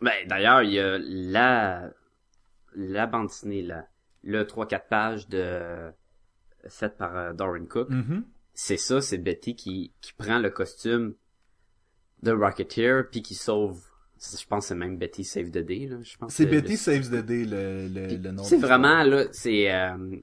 Ben, 0.00 0.12
d'ailleurs, 0.28 0.62
il 0.62 0.72
y 0.72 0.78
a 0.78 0.98
la, 0.98 1.90
la 2.76 3.06
bande 3.06 3.28
dessinée, 3.28 3.62
là. 3.62 3.86
Le 4.22 4.44
3-4 4.44 4.80
pages 4.88 5.28
de, 5.28 5.90
faite 6.68 6.96
par 6.98 7.16
euh, 7.16 7.32
Doran 7.32 7.64
Cook. 7.68 7.88
Mhm. 7.90 8.24
C'est 8.58 8.78
ça, 8.78 9.02
c'est 9.02 9.18
Betty 9.18 9.54
qui, 9.54 9.92
qui 10.00 10.14
prend 10.14 10.38
le 10.38 10.48
costume 10.48 11.14
de 12.22 12.32
Rocketeer 12.32 13.02
puis 13.10 13.20
qui 13.20 13.34
sauve. 13.34 13.82
Je 14.18 14.46
pense 14.46 14.64
que 14.64 14.68
c'est 14.68 14.74
même 14.74 14.96
Betty 14.96 15.24
Save 15.24 15.50
the 15.50 15.58
Day, 15.58 15.86
là. 15.86 15.98
Je 16.02 16.16
pense 16.16 16.32
C'est 16.32 16.46
Betty 16.46 16.70
le- 16.72 16.76
Saves 16.78 17.10
the 17.10 17.22
Day 17.24 17.44
le, 17.44 17.86
le, 17.86 18.16
le 18.16 18.30
nom. 18.32 18.42
C'est 18.42 18.56
vraiment 18.56 19.02
là, 19.02 19.26
c'est 19.30 19.70
euh, 19.70 20.16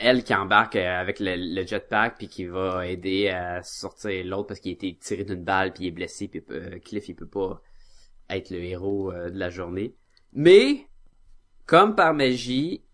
elle 0.00 0.22
qui 0.22 0.32
embarque 0.32 0.76
euh, 0.76 1.00
avec 1.00 1.18
le, 1.18 1.34
le 1.36 1.66
jetpack 1.66 2.18
puis 2.18 2.28
qui 2.28 2.44
va 2.46 2.86
aider 2.86 3.28
à 3.30 3.62
sortir 3.64 4.24
l'autre 4.24 4.46
parce 4.48 4.60
qu'il 4.60 4.70
a 4.70 4.74
été 4.74 4.94
tiré 4.94 5.24
d'une 5.24 5.42
balle 5.42 5.72
puis 5.72 5.84
il 5.84 5.88
est 5.88 5.90
blessé 5.90 6.28
puis 6.28 6.40
euh, 6.52 6.78
Cliff 6.78 7.08
il 7.08 7.16
peut 7.16 7.26
pas 7.26 7.60
être 8.30 8.50
le 8.50 8.62
héros 8.62 9.10
euh, 9.12 9.28
de 9.28 9.38
la 9.38 9.50
journée. 9.50 9.96
Mais 10.32 10.86
comme 11.66 11.96
par 11.96 12.14
magie, 12.14 12.84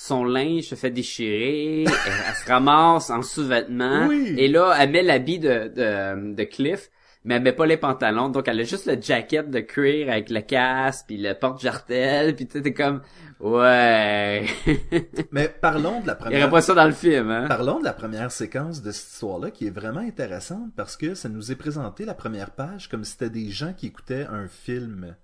son 0.00 0.24
linge 0.24 0.64
se 0.64 0.74
fait 0.74 0.90
déchirer, 0.90 1.82
elle, 1.84 1.90
elle 2.28 2.34
se 2.34 2.48
ramasse 2.48 3.10
en 3.10 3.22
sous-vêtements 3.22 4.06
Oui. 4.08 4.34
et 4.38 4.48
là 4.48 4.74
elle 4.78 4.90
met 4.90 5.02
l'habit 5.02 5.38
de, 5.38 5.72
de 5.74 6.34
de 6.34 6.42
Cliff 6.44 6.90
mais 7.24 7.34
elle 7.34 7.42
met 7.42 7.52
pas 7.52 7.66
les 7.66 7.76
pantalons 7.76 8.28
donc 8.28 8.46
elle 8.46 8.60
a 8.60 8.62
juste 8.62 8.86
le 8.86 8.96
jacket 9.02 9.50
de 9.50 9.60
cuir 9.60 10.08
avec 10.08 10.30
le 10.30 10.40
casque 10.40 11.06
puis 11.08 11.16
le 11.18 11.34
porte-jartel 11.34 12.36
puis 12.36 12.46
tu 12.46 12.62
t'es 12.62 12.72
comme 12.72 13.02
ouais 13.40 14.44
Mais 15.32 15.48
parlons 15.48 16.00
de 16.00 16.06
la 16.06 16.12
il 16.12 16.16
première... 16.18 16.42
aurait 16.42 16.50
pas 16.50 16.60
ça 16.62 16.74
dans 16.74 16.86
le 16.86 16.92
film 16.92 17.30
hein 17.30 17.46
Parlons 17.48 17.80
de 17.80 17.84
la 17.84 17.92
première 17.92 18.30
séquence 18.30 18.82
de 18.82 18.90
cette 18.92 19.12
histoire-là 19.12 19.50
qui 19.50 19.66
est 19.66 19.70
vraiment 19.70 20.00
intéressante 20.00 20.70
parce 20.76 20.96
que 20.96 21.14
ça 21.14 21.28
nous 21.28 21.50
est 21.52 21.56
présenté 21.56 22.04
la 22.04 22.14
première 22.14 22.50
page 22.52 22.88
comme 22.88 23.04
si 23.04 23.12
c'était 23.12 23.30
des 23.30 23.50
gens 23.50 23.72
qui 23.72 23.86
écoutaient 23.88 24.26
un 24.30 24.46
film. 24.48 25.16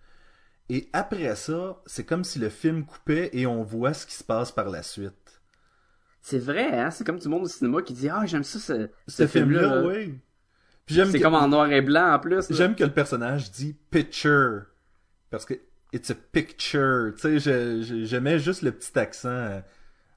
Et 0.71 0.89
après 0.93 1.35
ça, 1.37 1.81
c'est 1.87 2.05
comme 2.05 2.25
si 2.25 2.39
le 2.39 2.49
film 2.49 2.85
coupait 2.87 3.31
et 3.33 3.47
on 3.47 3.63
voit 3.63 3.93
ce 3.95 4.07
qui 4.07 4.15
se 4.15 4.25
passe 4.25 4.51
par 4.51 4.69
la 4.71 4.83
suite. 4.83 5.13
C'est 6.23 6.39
vrai, 6.39 6.73
hein? 6.79 6.91
C'est 6.91 7.05
comme 7.05 7.19
tout 7.19 7.29
le 7.29 7.35
monde 7.35 7.45
au 7.45 7.49
cinéma 7.49 7.83
qui 7.83 7.93
dit 7.93 8.09
Ah, 8.09 8.25
j'aime 8.25 8.45
ça, 8.45 8.59
ce, 8.59 8.89
ce, 9.07 9.15
Ce 9.15 9.27
film-là. 9.27 9.61
film-là, 9.61 9.81
là. 9.83 9.87
oui. 9.87 10.19
C'est 10.87 11.19
que- 11.19 11.23
comme 11.23 11.35
en 11.35 11.49
noir 11.49 11.71
et 11.71 11.83
blanc 11.83 12.15
en 12.15 12.19
plus. 12.19 12.47
J'aime 12.51 12.75
que 12.75 12.85
le 12.85 12.93
personnage 12.93 13.51
dit 13.51 13.75
picture 13.91 14.63
parce 15.31 15.45
que 15.45 15.55
it's 15.93 16.11
a 16.11 16.15
picture. 16.15 17.13
Tu 17.21 17.39
sais, 17.41 17.83
j'aimais 18.07 18.39
juste 18.39 18.63
le 18.63 18.73
petit 18.73 18.99
accent. 18.99 19.29
euh, 19.29 19.61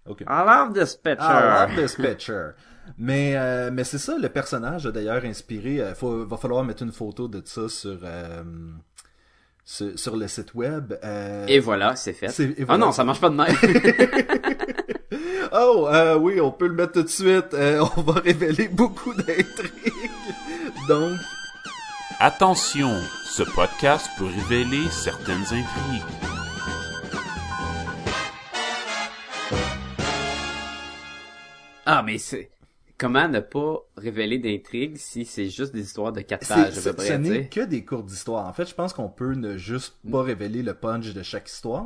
Ok. 0.06 0.22
I 0.22 0.26
love 0.46 0.74
this 0.74 0.96
picture. 0.96 1.26
Ah, 1.28 1.68
love 1.68 1.76
this 1.78 1.96
picture. 1.96 2.54
Mais 2.98 3.36
euh, 3.36 3.70
mais 3.72 3.84
c'est 3.84 3.98
ça, 3.98 4.18
le 4.18 4.30
personnage 4.30 4.86
a 4.86 4.92
d'ailleurs 4.92 5.26
inspiré. 5.26 5.82
euh, 5.82 5.94
faut, 5.94 6.26
va 6.26 6.38
falloir 6.38 6.64
mettre 6.64 6.84
une 6.84 6.94
photo 6.94 7.28
de 7.28 7.42
ça 7.46 7.68
sur 7.68 8.00
euh, 8.04 8.44
sur, 9.70 10.00
sur 10.00 10.16
le 10.16 10.28
site 10.30 10.54
web. 10.56 10.94
euh, 11.04 11.46
Et 11.48 11.60
voilà, 11.60 11.96
c'est 11.98 12.14
fait. 12.14 12.28
Ah 12.28 12.44
voilà. 12.66 12.86
non, 12.86 12.92
ça 12.94 13.04
marche 13.04 13.20
pas 13.20 13.30
de 13.30 13.36
même. 13.36 13.48
Oh, 15.54 15.88
euh, 15.90 16.18
oui, 16.18 16.42
on 16.42 16.52
peut 16.52 16.68
le 16.68 16.74
mettre 16.74 16.92
tout 16.94 17.04
de 17.04 17.08
suite. 17.08 17.54
Euh, 17.54 17.84
on 17.98 18.02
va 18.02 18.20
révéler 18.20 18.68
beaucoup 18.68 19.14
d'intrigues. 19.14 20.12
Donc, 20.90 21.18
Attention, 22.20 23.00
ce 23.26 23.44
podcast 23.44 24.08
peut 24.18 24.26
révéler 24.26 24.90
certaines 24.92 25.44
intrigues. 25.44 26.04
ah, 31.86 32.02
mais 32.04 32.18
c'est. 32.18 32.50
Comment 32.98 33.28
ne 33.28 33.40
pas 33.40 33.78
révéler 33.96 34.40
d'intrigue 34.40 34.98
si 34.98 35.24
c'est 35.24 35.50
juste 35.50 35.74
des 35.74 35.82
histoires 35.84 36.12
de 36.12 36.22
quatre 36.22 36.48
pages 36.48 36.74
c'est- 36.74 36.90
à 36.90 36.94
peu 36.94 37.04
ce 37.04 37.14
n'est 37.14 37.48
que 37.48 37.62
des 37.66 37.86
courtes 37.86 38.12
histoires. 38.12 38.48
En 38.48 38.54
fait, 38.54 38.68
je 38.68 38.74
pense 38.74 38.94
qu'on 38.94 39.10
peut 39.10 39.34
ne 39.36 39.56
juste 39.58 39.96
pas 40.12 40.24
révéler 40.24 40.64
le 40.64 40.74
punch 40.74 41.14
de 41.14 41.22
chaque 41.22 41.48
histoire. 41.48 41.86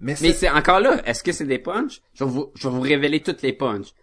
Mais, 0.00 0.14
Mais 0.20 0.32
c'est 0.32 0.50
encore 0.50 0.80
là, 0.80 1.02
est-ce 1.06 1.22
que 1.24 1.32
c'est 1.32 1.46
des 1.46 1.58
punchs? 1.58 2.00
Je 2.14 2.24
vais 2.24 2.30
vous, 2.30 2.52
je 2.54 2.68
vais 2.68 2.74
vous 2.74 2.80
révéler 2.80 3.20
toutes 3.20 3.42
les 3.42 3.52
punchs. 3.52 3.94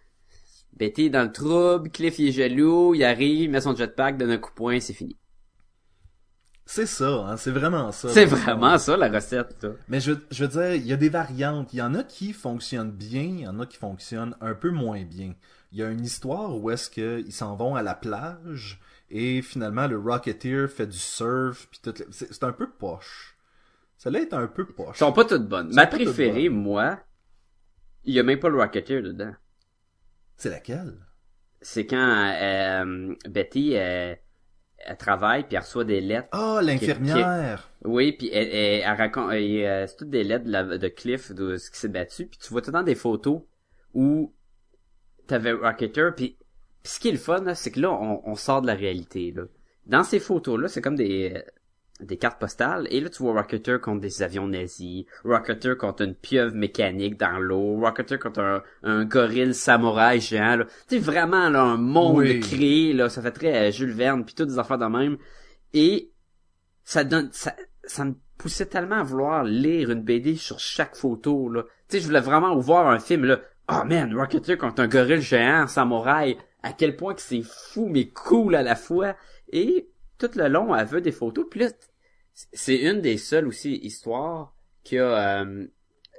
Betty 0.74 1.06
est 1.06 1.10
dans 1.10 1.22
le 1.22 1.32
trouble, 1.32 1.90
Cliff 1.90 2.18
il 2.18 2.28
est 2.28 2.32
jaloux, 2.32 2.94
il 2.94 3.04
arrive, 3.04 3.42
il 3.42 3.50
met 3.50 3.60
son 3.60 3.74
jetpack, 3.76 4.16
donne 4.18 4.30
un 4.30 4.38
coup 4.38 4.50
de 4.50 4.54
poing, 4.54 4.80
c'est 4.80 4.94
fini. 4.94 5.16
c'est 6.64 6.86
ça, 6.86 7.26
hein, 7.26 7.36
c'est 7.36 7.50
vraiment 7.50 7.92
ça. 7.92 8.08
C'est 8.08 8.24
vraiment 8.24 8.78
ça 8.78 8.96
la 8.96 9.10
recette. 9.10 9.66
Mais 9.88 10.00
je, 10.00 10.12
je 10.30 10.44
veux 10.44 10.48
dire, 10.50 10.74
il 10.74 10.86
y 10.86 10.92
a 10.92 10.96
des 10.96 11.10
variantes. 11.10 11.72
Il 11.74 11.78
y 11.78 11.82
en 11.82 11.94
a 11.94 12.02
qui 12.04 12.32
fonctionnent 12.32 12.90
bien, 12.92 13.22
il 13.22 13.40
y 13.40 13.46
en 13.48 13.60
a 13.60 13.66
qui 13.66 13.76
fonctionnent 13.76 14.34
un 14.40 14.54
peu 14.54 14.70
moins 14.70 15.02
bien. 15.02 15.34
Il 15.72 15.78
y 15.78 15.82
a 15.82 15.88
une 15.88 16.04
histoire 16.04 16.54
où 16.56 16.70
est-ce 16.70 16.90
qu'ils 16.90 17.32
s'en 17.32 17.56
vont 17.56 17.74
à 17.74 17.82
la 17.82 17.94
plage 17.94 18.78
et 19.10 19.40
finalement 19.42 19.86
le 19.86 19.98
Rocketeer 19.98 20.68
fait 20.68 20.86
du 20.86 20.98
surf 20.98 21.66
puis 21.70 21.80
tout. 21.82 21.94
le- 21.98 22.06
C'est 22.12 22.44
un 22.44 22.52
peu 22.52 22.68
poche. 22.70 23.36
Celle-là 23.96 24.20
est 24.20 24.34
un 24.34 24.46
peu 24.48 24.66
poche. 24.66 24.96
Elles 24.96 25.06
sont 25.06 25.12
pas 25.12 25.24
toutes 25.24 25.48
bonnes. 25.48 25.72
Ma 25.74 25.86
préférée, 25.86 26.48
moi, 26.48 27.00
il 28.04 28.14
y 28.14 28.20
a 28.20 28.22
même 28.22 28.38
pas 28.38 28.48
le 28.50 28.58
Rocketeer 28.58 29.02
dedans. 29.02 29.32
C'est 30.36 30.50
laquelle? 30.50 30.98
C'est 31.60 31.86
quand 31.86 32.34
euh, 32.42 33.14
Betty, 33.30 33.76
euh, 33.76 34.14
elle 34.78 34.96
travaille 34.96 35.44
puis 35.44 35.54
elle 35.56 35.62
reçoit 35.62 35.84
des 35.84 36.00
lettres. 36.00 36.28
Ah, 36.32 36.60
l'infirmière. 36.62 37.70
Oui, 37.84 38.12
puis 38.12 38.28
elle, 38.32 38.48
elle, 38.48 38.82
elle 38.84 38.96
raconte, 38.96 39.32
et, 39.34 39.68
euh, 39.68 39.86
c'est 39.86 39.96
toutes 39.96 40.10
des 40.10 40.24
lettres 40.24 40.44
de, 40.44 40.50
la- 40.50 40.78
de 40.78 40.88
Cliff 40.88 41.32
de 41.32 41.56
ce 41.56 41.70
qui 41.70 41.78
s'est 41.78 41.88
battu, 41.88 42.26
puis 42.26 42.38
tu 42.38 42.48
vois 42.48 42.60
tout 42.60 42.70
le 42.70 42.74
temps 42.74 42.82
des 42.82 42.94
photos 42.96 43.42
où 43.94 44.34
t'avais 45.26 45.52
Rocketer, 45.52 46.10
puis, 46.16 46.36
ce 46.84 46.98
qui 47.00 47.08
est 47.08 47.12
le 47.12 47.18
fun, 47.18 47.54
c'est 47.54 47.70
que 47.70 47.80
là, 47.80 47.92
on, 47.92 48.22
on 48.24 48.34
sort 48.34 48.62
de 48.62 48.66
la 48.66 48.74
réalité, 48.74 49.32
là. 49.34 49.42
Dans 49.86 50.04
ces 50.04 50.20
photos-là, 50.20 50.68
c'est 50.68 50.80
comme 50.80 50.94
des, 50.94 51.32
euh, 51.34 51.40
des 52.00 52.16
cartes 52.16 52.40
postales, 52.40 52.86
et 52.90 53.00
là, 53.00 53.08
tu 53.08 53.22
vois 53.22 53.32
Rocketer 53.34 53.78
contre 53.82 54.00
des 54.00 54.22
avions 54.22 54.46
nazis, 54.46 55.04
Rocketer 55.24 55.74
contre 55.76 56.02
une 56.02 56.14
pieuvre 56.14 56.54
mécanique 56.54 57.18
dans 57.18 57.38
l'eau, 57.38 57.80
Rocketer 57.80 58.18
contre 58.18 58.40
un, 58.40 58.62
un 58.82 59.04
gorille 59.04 59.54
samouraï 59.54 60.20
géant, 60.20 60.56
là. 60.56 60.64
Tu 60.88 60.96
sais, 60.96 60.98
vraiment, 60.98 61.48
là, 61.48 61.62
un 61.62 61.76
monde 61.76 62.18
Oui. 62.18 62.40
créé, 62.40 62.92
là, 62.92 63.08
ça 63.08 63.22
fait 63.22 63.32
très 63.32 63.68
euh, 63.68 63.70
Jules 63.72 63.92
Verne, 63.92 64.24
puis 64.24 64.34
toutes 64.34 64.48
des 64.48 64.58
affaires 64.58 64.78
de 64.78 64.86
même. 64.86 65.16
Et 65.74 66.10
ça 66.84 67.04
donne 67.04 67.28
ça, 67.32 67.54
ça 67.84 68.04
me 68.04 68.14
poussait 68.38 68.66
tellement 68.66 68.96
à 68.96 69.02
vouloir 69.04 69.44
lire 69.44 69.90
une 69.90 70.02
BD 70.02 70.36
sur 70.36 70.58
chaque 70.58 70.96
photo 70.96 71.48
là. 71.48 71.62
Tu 71.88 71.96
sais, 71.96 72.00
je 72.00 72.06
voulais 72.06 72.20
vraiment 72.20 72.56
voir 72.56 72.88
un 72.88 72.98
film 72.98 73.24
là. 73.24 73.40
Oh 73.68 73.84
man, 73.84 74.14
Rocketeer 74.14 74.56
contre 74.56 74.82
un 74.82 74.88
gorille 74.88 75.22
géant 75.22 75.66
samouraï. 75.66 76.36
À 76.62 76.72
quel 76.72 76.96
point 76.96 77.14
que 77.14 77.22
c'est 77.22 77.42
fou 77.42 77.88
mais 77.88 78.08
cool 78.08 78.54
à 78.54 78.62
la 78.62 78.76
fois. 78.76 79.16
Et 79.52 79.88
tout 80.18 80.30
le 80.36 80.48
long, 80.48 80.74
elle 80.74 80.86
veut 80.86 81.00
des 81.00 81.12
photos. 81.12 81.46
Puis 81.50 81.60
là, 81.60 81.68
c'est 82.34 82.76
une 82.76 83.00
des 83.00 83.18
seules 83.18 83.46
aussi 83.46 83.76
histoires 83.76 84.54
qui 84.84 84.98
a 84.98 85.42
euh, 85.42 85.66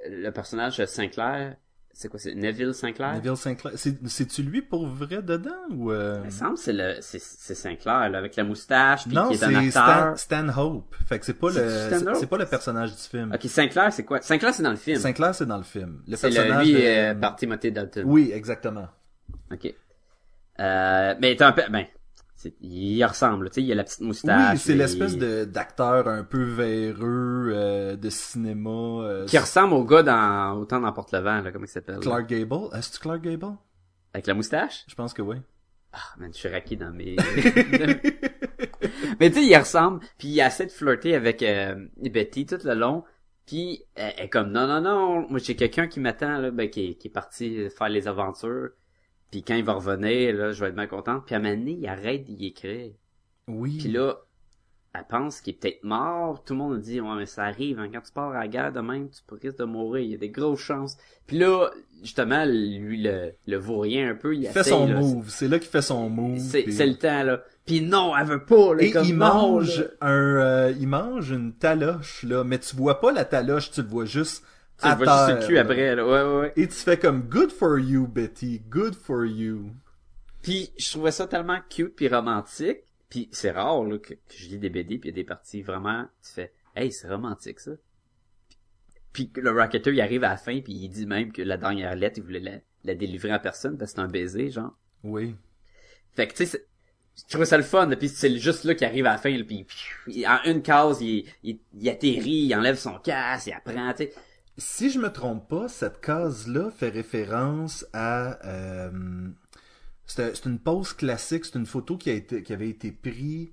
le 0.08 0.30
personnage 0.30 0.78
de 0.78 0.86
Sinclair. 0.86 1.56
C'est 1.96 2.08
quoi, 2.08 2.18
c'est 2.18 2.34
Neville 2.34 2.74
Sinclair? 2.74 3.14
Neville 3.14 3.36
Sinclair. 3.36 3.72
C'est- 3.76 4.04
C'est-tu 4.08 4.42
lui 4.42 4.62
pour 4.62 4.84
vrai 4.88 5.22
dedans 5.22 5.50
ou 5.70 5.92
euh... 5.92 6.18
Il 6.22 6.26
me 6.26 6.30
semble 6.30 6.54
que 6.54 6.60
c'est 6.60 6.72
le 6.72 6.96
c'est 7.00 7.20
c'est 7.20 7.54
Sinclair 7.54 8.10
là, 8.10 8.18
avec 8.18 8.34
la 8.34 8.42
moustache 8.42 9.04
puis 9.06 9.14
Non, 9.14 9.28
qui 9.28 9.34
est 9.34 9.44
un 9.44 9.48
c'est 9.70 9.78
acteur. 9.78 10.18
Stan, 10.18 10.46
Stan 10.48 10.60
Hope. 10.60 10.92
Fait 11.06 11.20
que 11.20 11.24
c'est 11.24 11.34
pas 11.34 11.52
C'est 11.52 11.64
le 11.64 11.98
Stan 12.00 12.14
c'est- 12.14 12.26
pas 12.26 12.36
le 12.38 12.46
personnage 12.46 12.90
du 12.90 13.00
film. 13.00 13.32
Ok, 13.32 13.42
Sinclair 13.44 13.92
c'est 13.92 14.02
quoi? 14.04 14.20
Sinclair 14.22 14.52
c'est 14.52 14.64
dans 14.64 14.70
le 14.70 14.76
film. 14.76 14.98
Sinclair 14.98 15.34
c'est 15.36 15.46
dans 15.46 15.56
le 15.56 15.62
film. 15.62 16.02
Le 16.08 16.16
C'est 16.16 16.30
le, 16.30 16.34
personnage 16.34 16.66
lui 16.66 16.72
de- 16.74 16.80
euh, 16.80 17.14
par 17.14 17.36
Timothy 17.36 17.70
Dalton. 17.70 18.02
Oui, 18.06 18.32
exactement. 18.34 18.88
Ok. 19.52 19.72
Euh, 20.60 21.14
mais 21.20 21.36
t'as 21.36 21.48
un 21.48 21.52
peu, 21.52 21.62
ben, 21.70 21.86
il 22.60 23.02
ressemble, 23.04 23.48
tu 23.50 23.54
sais, 23.54 23.62
il 23.62 23.72
a 23.72 23.74
la 23.74 23.84
petite 23.84 24.00
moustache. 24.00 24.52
Oui, 24.54 24.58
c'est 24.58 24.74
l'espèce 24.74 25.16
de 25.16 25.44
d'acteur 25.44 26.08
un 26.08 26.24
peu 26.24 26.42
véreux 26.42 27.52
euh, 27.54 27.96
de 27.96 28.10
cinéma. 28.10 28.70
euh, 28.70 29.26
Qui 29.26 29.38
ressemble 29.38 29.74
au 29.74 29.84
gars 29.84 30.02
dans 30.02 30.58
Autant 30.58 30.80
n'emporte 30.80 31.12
le 31.12 31.20
vent, 31.20 31.40
là, 31.40 31.52
comment 31.52 31.64
il 31.64 31.68
s'appelle? 31.68 31.96
là? 31.96 32.00
Clark 32.00 32.26
Gable? 32.28 32.68
Est-ce 32.76 32.98
que 32.98 33.02
Clark 33.02 33.22
Gable? 33.22 33.56
Avec 34.12 34.26
la 34.26 34.34
moustache? 34.34 34.84
Je 34.88 34.94
pense 34.94 35.14
que 35.14 35.22
oui. 35.22 35.36
Ah, 35.92 35.98
man, 36.18 36.30
je 36.32 36.38
suis 36.38 36.48
raqué 36.48 36.76
dans 36.76 36.90
mes... 36.92 37.16
mais 39.20 39.30
tu 39.30 39.36
sais, 39.36 39.44
il 39.46 39.56
ressemble, 39.56 40.00
puis 40.18 40.28
il 40.28 40.40
essaie 40.40 40.66
de 40.66 40.72
flirter 40.72 41.14
avec 41.14 41.42
euh, 41.42 41.76
Betty 41.98 42.46
tout 42.46 42.58
le 42.64 42.74
long, 42.74 43.04
puis 43.46 43.84
elle 43.94 44.12
elle 44.18 44.24
est 44.24 44.28
comme, 44.28 44.50
non, 44.50 44.66
non, 44.66 44.80
non, 44.80 45.26
moi 45.30 45.38
j'ai 45.38 45.54
quelqu'un 45.56 45.86
qui 45.86 46.00
m'attend, 46.00 46.38
là, 46.38 46.50
ben, 46.50 46.68
qui, 46.68 46.90
est- 46.90 46.94
qui 46.94 47.08
est 47.08 47.12
parti 47.12 47.68
faire 47.70 47.88
les 47.88 48.08
aventures, 48.08 48.70
puis 49.34 49.42
quand 49.42 49.56
il 49.56 49.64
va 49.64 49.72
revenir, 49.72 50.32
là, 50.36 50.52
je 50.52 50.60
vais 50.60 50.68
être 50.68 50.76
bien 50.76 50.86
contente, 50.86 51.24
puis 51.26 51.34
à 51.34 51.38
un 51.38 51.40
moment 51.40 51.56
donné, 51.56 51.72
il 51.72 51.88
arrête 51.88 52.22
d'y 52.22 52.46
écrire. 52.46 52.92
Oui. 53.48 53.78
Puis 53.80 53.88
là, 53.88 54.18
elle 54.94 55.04
pense 55.08 55.40
qu'il 55.40 55.54
est 55.54 55.56
peut-être 55.56 55.82
mort. 55.82 56.44
Tout 56.44 56.52
le 56.52 56.58
monde 56.60 56.78
dit, 56.78 57.00
ouais, 57.00 57.16
mais 57.16 57.26
ça 57.26 57.42
arrive, 57.42 57.80
hein, 57.80 57.88
quand 57.92 58.00
tu 58.00 58.12
pars 58.12 58.30
à 58.30 58.38
la 58.38 58.46
guerre 58.46 58.72
de 58.72 58.78
même, 58.78 59.08
tu 59.10 59.34
risques 59.34 59.58
de 59.58 59.64
mourir. 59.64 60.04
Il 60.04 60.10
y 60.12 60.14
a 60.14 60.18
des 60.18 60.28
grosses 60.28 60.60
chances. 60.60 60.96
Puis 61.26 61.38
là, 61.38 61.68
justement, 62.00 62.44
lui, 62.44 63.02
le, 63.02 63.32
le 63.48 63.56
vaurien 63.56 64.10
un 64.10 64.14
peu, 64.14 64.36
il, 64.36 64.42
il 64.42 64.48
fait 64.50 64.62
son 64.62 64.86
là. 64.86 65.00
move. 65.00 65.28
C'est 65.30 65.48
là 65.48 65.58
qu'il 65.58 65.68
fait 65.68 65.82
son 65.82 66.08
move. 66.08 66.38
C'est, 66.38 66.62
puis- 66.62 66.78
le 66.78 66.94
temps, 66.94 67.24
là. 67.24 67.42
Puis 67.66 67.80
non, 67.80 68.16
elle 68.16 68.26
veut 68.26 68.44
pas, 68.44 68.74
là. 68.74 68.82
Et 68.84 68.92
comme 68.92 69.04
il 69.04 69.16
mange 69.16 69.84
un, 70.00 70.12
euh, 70.12 70.72
il 70.78 70.86
mange 70.86 71.32
une 71.32 71.54
taloche 71.54 72.22
là, 72.22 72.44
mais 72.44 72.60
tu 72.60 72.76
vois 72.76 73.00
pas 73.00 73.10
la 73.10 73.24
taloche, 73.24 73.72
tu 73.72 73.82
le 73.82 73.88
vois 73.88 74.04
juste 74.04 74.44
à 74.80 74.94
vois 74.94 75.28
juste 75.28 75.40
le 75.40 75.46
cul 75.46 75.58
après, 75.58 75.94
là. 75.94 76.06
Ouais, 76.06 76.22
ouais, 76.22 76.40
ouais. 76.40 76.52
Et 76.56 76.66
tu 76.68 76.74
fais 76.74 76.98
comme 76.98 77.22
good 77.22 77.50
for 77.50 77.78
you 77.78 78.06
Betty, 78.06 78.60
good 78.68 78.94
for 78.94 79.24
you. 79.24 79.70
Puis 80.42 80.72
je 80.78 80.90
trouvais 80.90 81.10
ça 81.10 81.26
tellement 81.26 81.58
cute 81.70 81.96
puis 81.96 82.08
romantique. 82.08 82.80
Puis 83.08 83.28
c'est 83.32 83.50
rare 83.50 83.84
là, 83.84 83.98
que, 83.98 84.14
que 84.14 84.18
je 84.28 84.48
lis 84.48 84.58
des 84.58 84.70
BD 84.70 84.98
puis 84.98 85.08
il 85.08 85.12
y 85.12 85.14
a 85.14 85.22
des 85.22 85.24
parties 85.24 85.62
vraiment 85.62 86.06
tu 86.22 86.32
fais 86.32 86.52
hey 86.74 86.92
c'est 86.92 87.08
romantique 87.08 87.60
ça. 87.60 87.72
Puis 89.12 89.30
le 89.36 89.50
Rocketer 89.50 89.92
il 89.92 90.00
arrive 90.00 90.24
à 90.24 90.30
la 90.30 90.36
fin 90.36 90.60
puis 90.60 90.72
il 90.72 90.88
dit 90.88 91.06
même 91.06 91.32
que 91.32 91.40
la 91.40 91.56
dernière 91.56 91.94
lettre 91.94 92.18
il 92.18 92.24
voulait 92.24 92.40
la, 92.40 92.58
la 92.82 92.94
délivrer 92.94 93.30
à 93.30 93.38
personne 93.38 93.78
parce 93.78 93.92
que 93.92 93.96
c'est 93.96 94.02
un 94.02 94.08
baiser 94.08 94.50
genre. 94.50 94.76
Oui. 95.02 95.34
Fait 96.12 96.26
que 96.26 96.34
tu 96.34 96.46
sais 96.46 96.66
je 97.16 97.22
trouvais 97.28 97.46
ça 97.46 97.56
le 97.56 97.62
fun 97.62 97.88
puis 97.96 98.08
c'est 98.08 98.36
juste 98.36 98.64
là 98.64 98.74
qu'il 98.74 98.86
arrive 98.86 99.06
à 99.06 99.12
la 99.12 99.18
fin 99.18 99.30
là, 99.30 99.44
puis 99.44 99.64
en 100.26 100.50
une 100.50 100.62
case 100.62 101.00
il, 101.00 101.24
il, 101.44 101.60
il 101.72 101.88
atterrit 101.88 102.46
il 102.46 102.54
enlève 102.54 102.76
son 102.76 102.98
casque 102.98 103.46
il 103.46 103.52
apprend 103.52 103.92
tu 103.92 104.04
sais 104.04 104.12
si 104.56 104.90
je 104.90 104.98
me 104.98 105.10
trompe 105.12 105.48
pas, 105.48 105.68
cette 105.68 106.00
case-là 106.00 106.70
fait 106.70 106.90
référence 106.90 107.86
à... 107.92 108.38
euh, 108.46 108.90
c'est 110.06 110.44
une 110.46 110.58
pose 110.58 110.92
classique, 110.92 111.44
c'est 111.46 111.58
une 111.58 111.66
photo 111.66 111.96
qui, 111.96 112.10
a 112.10 112.12
été, 112.12 112.42
qui 112.42 112.52
avait 112.52 112.68
été 112.68 112.92
prise 112.92 113.48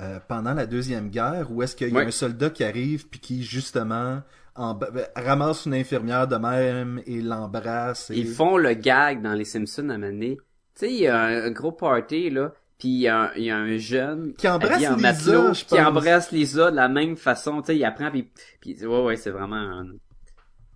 euh, 0.00 0.18
pendant 0.26 0.52
la 0.54 0.66
Deuxième 0.66 1.10
Guerre, 1.10 1.52
où 1.52 1.62
est-ce 1.62 1.76
qu'il 1.76 1.88
y 1.88 1.92
a 1.92 1.94
Ouais. 1.94 2.06
un 2.06 2.10
soldat 2.10 2.50
qui 2.50 2.64
arrive, 2.64 3.08
puis 3.08 3.20
qui, 3.20 3.44
justement, 3.44 4.22
en- 4.56 4.74
ben, 4.74 4.90
ramasse 5.14 5.66
une 5.66 5.74
infirmière 5.74 6.26
de 6.26 6.36
même 6.36 7.00
et 7.06 7.20
l'embrasse. 7.20 8.10
et- 8.10 8.16
Ils 8.18 8.28
font 8.28 8.56
le 8.56 8.72
gag 8.74 9.22
dans 9.22 9.34
les 9.34 9.44
Simpsons 9.44 9.88
à 9.90 9.98
Mané. 9.98 10.36
Tu 10.74 10.86
sais, 10.86 10.90
il 10.92 11.00
y 11.00 11.06
a 11.06 11.20
un, 11.20 11.44
un 11.44 11.50
gros 11.50 11.72
party, 11.72 12.30
là, 12.30 12.52
puis 12.78 12.88
il 12.88 13.00
y, 13.00 13.08
a 13.08 13.20
un- 13.24 13.30
il 13.36 13.44
y 13.44 13.50
a 13.50 13.56
un 13.58 13.76
jeune 13.76 14.34
Qui 14.34 14.48
embrasse 14.48 14.84
en 14.86 14.96
Lisa, 14.96 15.12
matelot, 15.12 15.54
je 15.54 15.64
qui 15.66 15.80
embrasse 15.80 16.32
Lisa 16.32 16.70
de 16.70 16.76
la 16.76 16.88
même 16.88 17.16
façon. 17.16 17.60
Tu 17.60 17.66
sais, 17.68 17.76
il 17.76 17.84
apprend, 17.84 18.10
puis, 18.10 18.28
puis 18.60 18.84
ouais, 18.84 19.02
ouais, 19.04 19.16
c'est 19.16 19.30
vraiment 19.30 19.56
un, 19.56 19.86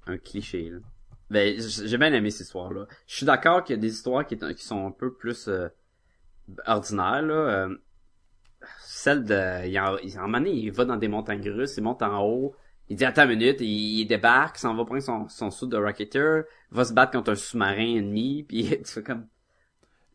un 0.07 0.19
cliché, 0.19 0.71
là. 0.71 0.79
Ben, 1.29 1.61
j'ai 1.61 1.99
bien 1.99 2.13
aimé 2.13 2.31
cette 2.31 2.47
histoire-là. 2.47 2.87
Je 3.07 3.17
suis 3.17 3.27
d'accord 3.27 3.65
qu'il 3.65 3.75
y 3.75 3.79
a 3.79 3.83
des 3.83 3.93
histoires 3.93 4.25
qui, 4.27 4.39
sont 4.59 4.87
un 4.87 4.93
peu 4.93 5.13
plus 5.13 5.49
euh, 5.49 5.69
ordinaires, 6.67 7.23
là. 7.23 7.35
Euh, 7.35 7.77
celle 8.81 9.25
de... 9.25 9.67
Il 9.67 9.79
en, 9.81 9.97
il, 9.99 10.19
en 10.19 10.45
il 10.45 10.71
va 10.71 10.85
dans 10.85 10.97
des 10.97 11.09
montagnes 11.09 11.49
russes, 11.51 11.77
il 11.77 11.83
monte 11.83 12.03
en 12.03 12.23
haut, 12.25 12.55
il 12.89 12.97
dit 12.97 13.05
attends 13.05 13.25
une 13.25 13.39
minute, 13.39 13.61
il, 13.61 14.01
il 14.01 14.07
débarque, 14.07 14.57
s'en 14.57 14.75
va 14.77 14.85
prendre 14.85 15.03
son, 15.03 15.29
son 15.29 15.51
sou 15.51 15.67
de 15.67 15.77
Rocketeer, 15.77 16.45
va 16.71 16.85
se 16.85 16.93
battre 16.93 17.13
contre 17.13 17.33
un 17.33 17.35
sous-marin 17.35 17.97
ennemi, 17.97 18.43
puis 18.49 18.69
tu 18.69 18.93
fais 18.93 19.03
comme... 19.03 19.27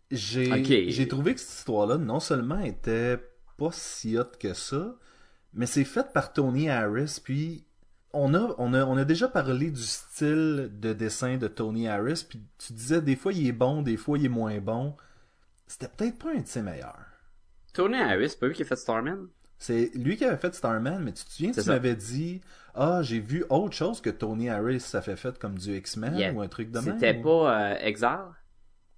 J'ai 0.10 1.08
trouvé 1.08 1.34
que 1.34 1.40
cette 1.40 1.60
histoire-là, 1.60 1.98
non 1.98 2.20
seulement 2.20 2.60
était 2.60 3.18
pas 3.58 3.70
si 3.72 4.18
hot 4.18 4.32
que 4.40 4.54
ça, 4.54 4.96
mais 5.54 5.66
c'est 5.66 5.84
fait 5.84 6.12
par 6.14 6.34
Tony 6.34 6.70
Harris, 6.70 7.20
puis 7.24 7.66
on 8.14 8.34
a, 8.34 8.56
on 8.58 8.74
a, 8.74 8.86
on 8.86 8.98
a 8.98 9.06
déjà 9.06 9.28
parlé 9.28 9.72
du 9.72 9.82
style 9.82 10.70
de 10.74 10.94
dessin 10.94 11.38
de 11.38 11.48
Tony 11.48 11.88
Harris, 11.88 12.26
puis 12.28 12.42
tu 12.58 12.74
disais 12.74 13.02
des 13.02 13.16
fois 13.16 13.34
il 13.34 13.48
est 13.48 13.52
bon, 13.52 13.82
des 13.82 13.98
fois 13.98 14.18
il 14.18 14.26
est 14.26 14.30
moins 14.30 14.58
bon. 14.60 14.96
C'était 15.68 15.88
peut-être 15.88 16.18
pas 16.20 16.32
un 16.32 16.42
de 16.42 16.48
ses 16.48 16.62
meilleurs. 16.62 17.06
Tony 17.74 17.96
Harris, 17.98 18.32
c'est 18.32 18.40
pas 18.40 18.48
lui 18.48 18.56
qui 18.56 18.64
a 18.64 18.66
fait 18.66 18.76
Starman? 18.76 19.28
C'est 19.58 19.92
lui 19.96 20.18
qui 20.18 20.26
avait 20.26 20.38
fait 20.38 20.54
Starman, 20.56 21.02
mais 21.04 21.14
tu 21.14 21.24
te 21.24 21.32
souviens, 21.32 21.52
tu 21.52 21.64
m'avais 21.68 21.96
dit 21.96 22.42
Ah, 22.74 23.02
j'ai 23.04 23.20
vu 23.20 23.46
autre 23.50 23.76
chose 23.76 24.02
que 24.02 24.10
Tony 24.10 24.50
Harris 24.50 24.80
ça 24.82 25.02
fait 25.02 25.16
fait 25.16 25.38
comme 25.40 25.58
du 25.58 25.76
X-Men 25.78 26.16
Yeah. 26.18 26.34
ou 26.34 26.42
un 26.42 26.48
truc 26.48 26.72
de 26.72 26.80
même. 26.80 26.96
C'était 27.00 27.18
ou- 27.20 27.24
pas 27.24 27.62
euh, 27.72 27.76
Exile? 27.82 28.34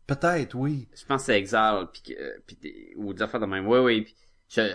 Peut-être, 0.07 0.55
oui. 0.55 0.87
Je 0.95 1.05
pense 1.05 1.21
que 1.21 1.25
c'est 1.27 1.37
Exile, 1.39 1.87
puis 1.93 2.01
que, 2.01 2.13
euh, 2.21 2.37
puis 2.47 2.93
ou 2.95 3.13
des 3.13 3.21
affaires 3.21 3.39
de 3.39 3.45
même. 3.45 3.67
Ouais, 3.67 3.79
ouais, 3.79 4.01
puis 4.01 4.15
je... 4.49 4.73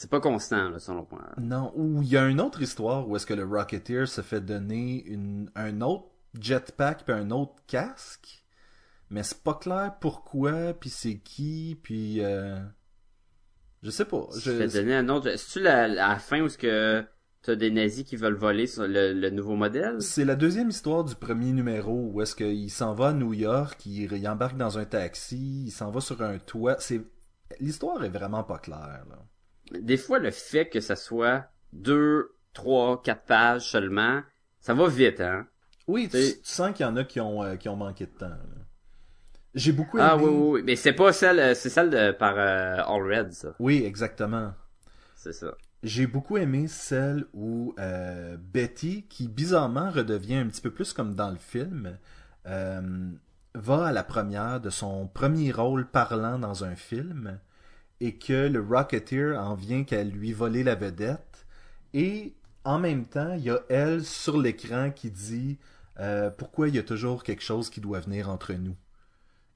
c'est 0.00 0.08
pas 0.08 0.20
constant, 0.20 0.70
là, 0.70 0.78
selon 0.78 1.06
moi. 1.10 1.20
Non, 1.36 1.74
ou 1.76 2.00
il 2.00 2.08
y 2.08 2.16
a 2.16 2.26
une 2.26 2.40
autre 2.40 2.62
histoire 2.62 3.06
où 3.06 3.16
est-ce 3.16 3.26
que 3.26 3.34
le 3.34 3.44
Rocketeer 3.44 4.06
se 4.06 4.22
fait 4.22 4.40
donner 4.40 5.04
une, 5.04 5.50
un 5.54 5.82
autre 5.82 6.06
jetpack 6.40 7.04
puis 7.04 7.12
un 7.12 7.30
autre 7.30 7.56
casque, 7.66 8.42
mais 9.10 9.22
c'est 9.22 9.42
pas 9.42 9.52
clair 9.52 9.96
pourquoi, 10.00 10.72
puis 10.72 10.88
c'est 10.88 11.18
qui, 11.18 11.78
puis 11.82 12.24
euh... 12.24 12.58
je 13.82 13.90
sais 13.90 14.06
pas. 14.06 14.26
Je 14.38 14.52
vais 14.52 14.68
donner 14.68 14.96
un 14.96 15.10
autre. 15.10 15.36
C'est-tu 15.36 15.60
la, 15.60 15.86
la 15.86 16.18
fin 16.18 16.40
où 16.40 16.46
est-ce 16.46 16.56
que 16.56 17.04
t'as 17.42 17.56
des 17.56 17.70
nazis 17.70 18.04
qui 18.04 18.16
veulent 18.16 18.38
voler 18.38 18.66
sur 18.66 18.88
le, 18.88 19.12
le 19.12 19.28
nouveau 19.28 19.54
modèle? 19.54 20.00
C'est 20.00 20.24
la 20.24 20.34
deuxième 20.34 20.70
histoire 20.70 21.04
du 21.04 21.14
premier 21.14 21.52
numéro 21.52 22.08
où 22.10 22.22
est-ce 22.22 22.34
qu'il 22.34 22.70
s'en 22.70 22.94
va 22.94 23.08
à 23.08 23.12
New 23.12 23.34
York, 23.34 23.84
il, 23.84 24.10
il 24.10 24.28
embarque 24.30 24.56
dans 24.56 24.78
un 24.78 24.86
taxi, 24.86 25.64
il 25.66 25.70
s'en 25.70 25.90
va 25.90 26.00
sur 26.00 26.22
un 26.22 26.38
toit. 26.38 26.76
C'est 26.78 27.02
l'histoire 27.60 28.02
est 28.02 28.08
vraiment 28.08 28.44
pas 28.44 28.58
claire 28.58 29.04
là. 29.10 29.18
Des 29.72 29.96
fois, 29.96 30.18
le 30.18 30.30
fait 30.30 30.68
que 30.68 30.80
ça 30.80 30.96
soit 30.96 31.44
deux, 31.72 32.34
trois, 32.52 33.02
quatre 33.02 33.24
pages 33.24 33.70
seulement, 33.70 34.22
ça 34.60 34.74
va 34.74 34.88
vite, 34.88 35.20
hein? 35.20 35.46
Oui, 35.86 36.08
tu, 36.08 36.18
sens 36.42 36.72
qu'il 36.74 36.86
y 36.86 36.88
en 36.88 36.96
a 36.96 37.04
qui 37.04 37.20
ont 37.20 37.42
euh, 37.42 37.56
qui 37.56 37.68
ont 37.68 37.76
manqué 37.76 38.06
de 38.06 38.10
temps. 38.10 38.28
là. 38.28 38.38
J'ai 39.54 39.72
beaucoup 39.72 39.98
aimé. 39.98 40.08
Ah 40.08 40.16
oui, 40.16 40.28
oui, 40.28 40.48
oui. 40.50 40.62
Mais 40.64 40.76
c'est 40.76 40.92
pas 40.92 41.12
celle, 41.12 41.40
euh, 41.40 41.54
c'est 41.54 41.70
celle 41.70 41.90
de 41.90 42.12
par 42.12 42.34
euh, 42.38 42.76
All 42.76 43.02
Red, 43.02 43.32
ça. 43.32 43.54
Oui, 43.58 43.82
exactement. 43.84 44.52
C'est 45.16 45.32
ça. 45.32 45.54
J'ai 45.82 46.06
beaucoup 46.06 46.36
aimé 46.36 46.68
celle 46.68 47.24
où 47.32 47.74
euh, 47.78 48.36
Betty, 48.38 49.06
qui 49.08 49.28
bizarrement 49.28 49.90
redevient 49.90 50.36
un 50.36 50.46
petit 50.46 50.60
peu 50.60 50.70
plus 50.70 50.92
comme 50.92 51.14
dans 51.14 51.30
le 51.30 51.38
film, 51.38 51.96
euh, 52.46 53.10
va 53.54 53.86
à 53.86 53.92
la 53.92 54.04
première 54.04 54.60
de 54.60 54.70
son 54.70 55.08
premier 55.08 55.50
rôle 55.52 55.86
parlant 55.86 56.38
dans 56.38 56.64
un 56.64 56.76
film 56.76 57.38
et 58.00 58.16
que 58.16 58.48
le 58.48 58.60
Rocketeer 58.62 59.36
en 59.38 59.54
vient 59.54 59.84
qu'à 59.84 60.04
lui 60.04 60.32
voler 60.32 60.62
la 60.64 60.74
vedette. 60.74 61.46
Et 61.94 62.34
en 62.64 62.78
même 62.78 63.06
temps, 63.06 63.34
il 63.34 63.44
y 63.44 63.50
a 63.50 63.60
elle 63.68 64.04
sur 64.04 64.38
l'écran 64.38 64.90
qui 64.90 65.10
dit 65.10 65.58
euh, 65.98 66.30
pourquoi 66.30 66.68
il 66.68 66.76
y 66.76 66.78
a 66.78 66.82
toujours 66.82 67.22
quelque 67.24 67.42
chose 67.42 67.70
qui 67.70 67.80
doit 67.80 68.00
venir 68.00 68.28
entre 68.30 68.52
nous. 68.54 68.76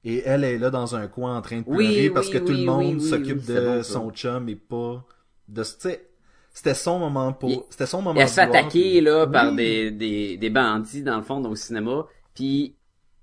Et 0.03 0.21
elle 0.25 0.43
est 0.43 0.57
là 0.57 0.69
dans 0.69 0.95
un 0.95 1.07
coin 1.07 1.37
en 1.37 1.41
train 1.41 1.61
de 1.61 1.65
Oui, 1.65 1.77
pleurer 1.77 2.09
parce 2.11 2.27
oui, 2.27 2.33
que 2.33 2.37
tout 2.37 2.53
le 2.53 2.59
monde 2.59 3.01
s'occupe 3.01 3.43
de 3.45 3.81
bon, 3.81 3.83
son 3.83 4.11
chum 4.11 4.49
et 4.49 4.55
pas 4.55 5.03
de 5.47 5.63
c'était 5.63 6.73
son 6.73 6.99
moment 6.99 7.33
pour 7.33 7.67
c'était 7.69 7.85
son 7.85 8.01
moment 8.01 8.19
Elle 8.19 8.29
se 8.29 8.35
fait 8.35 8.41
attaquer, 8.41 9.01
là, 9.01 9.27
par 9.27 9.53
des, 9.53 9.91
des, 9.91 10.37
des 10.37 10.49
bandits, 10.49 11.03
dans 11.03 11.17
le 11.17 11.23
fond, 11.23 11.43
au 11.43 11.55
cinéma, 11.55 12.05
puis 12.33 12.75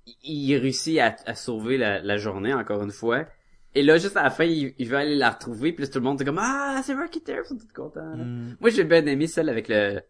il 0.06 0.16
il 0.52 0.56
réussit 0.58 0.98
à, 0.98 1.16
à 1.26 1.34
sauver 1.34 1.78
la, 1.78 2.00
la 2.02 2.16
journée, 2.18 2.52
encore 2.54 2.82
une 2.82 2.90
fois. 2.92 3.24
Et 3.74 3.82
là, 3.82 3.96
juste 3.98 4.16
à 4.16 4.22
la 4.24 4.30
fin, 4.30 4.44
il, 4.44 4.74
il 4.78 4.86
veut 4.88 4.96
aller 4.98 5.14
la 5.16 5.30
retrouver, 5.30 5.72
puis 5.72 5.84
là, 5.84 5.90
tout 5.90 5.98
le 5.98 6.04
monde 6.04 6.20
est 6.20 6.24
comme 6.26 6.38
«Ah, 6.40 6.80
c'est 6.84 6.94
Rocketeer!» 6.94 7.40
Ils 7.44 7.48
sont 7.48 7.56
tous 7.56 7.72
contents. 7.74 8.16
Mm. 8.16 8.56
Moi, 8.60 8.70
j'ai 8.70 8.84
bien 8.84 9.04
aimé 9.06 9.26
celle 9.26 9.48
avec 9.48 9.68
le 9.68 10.00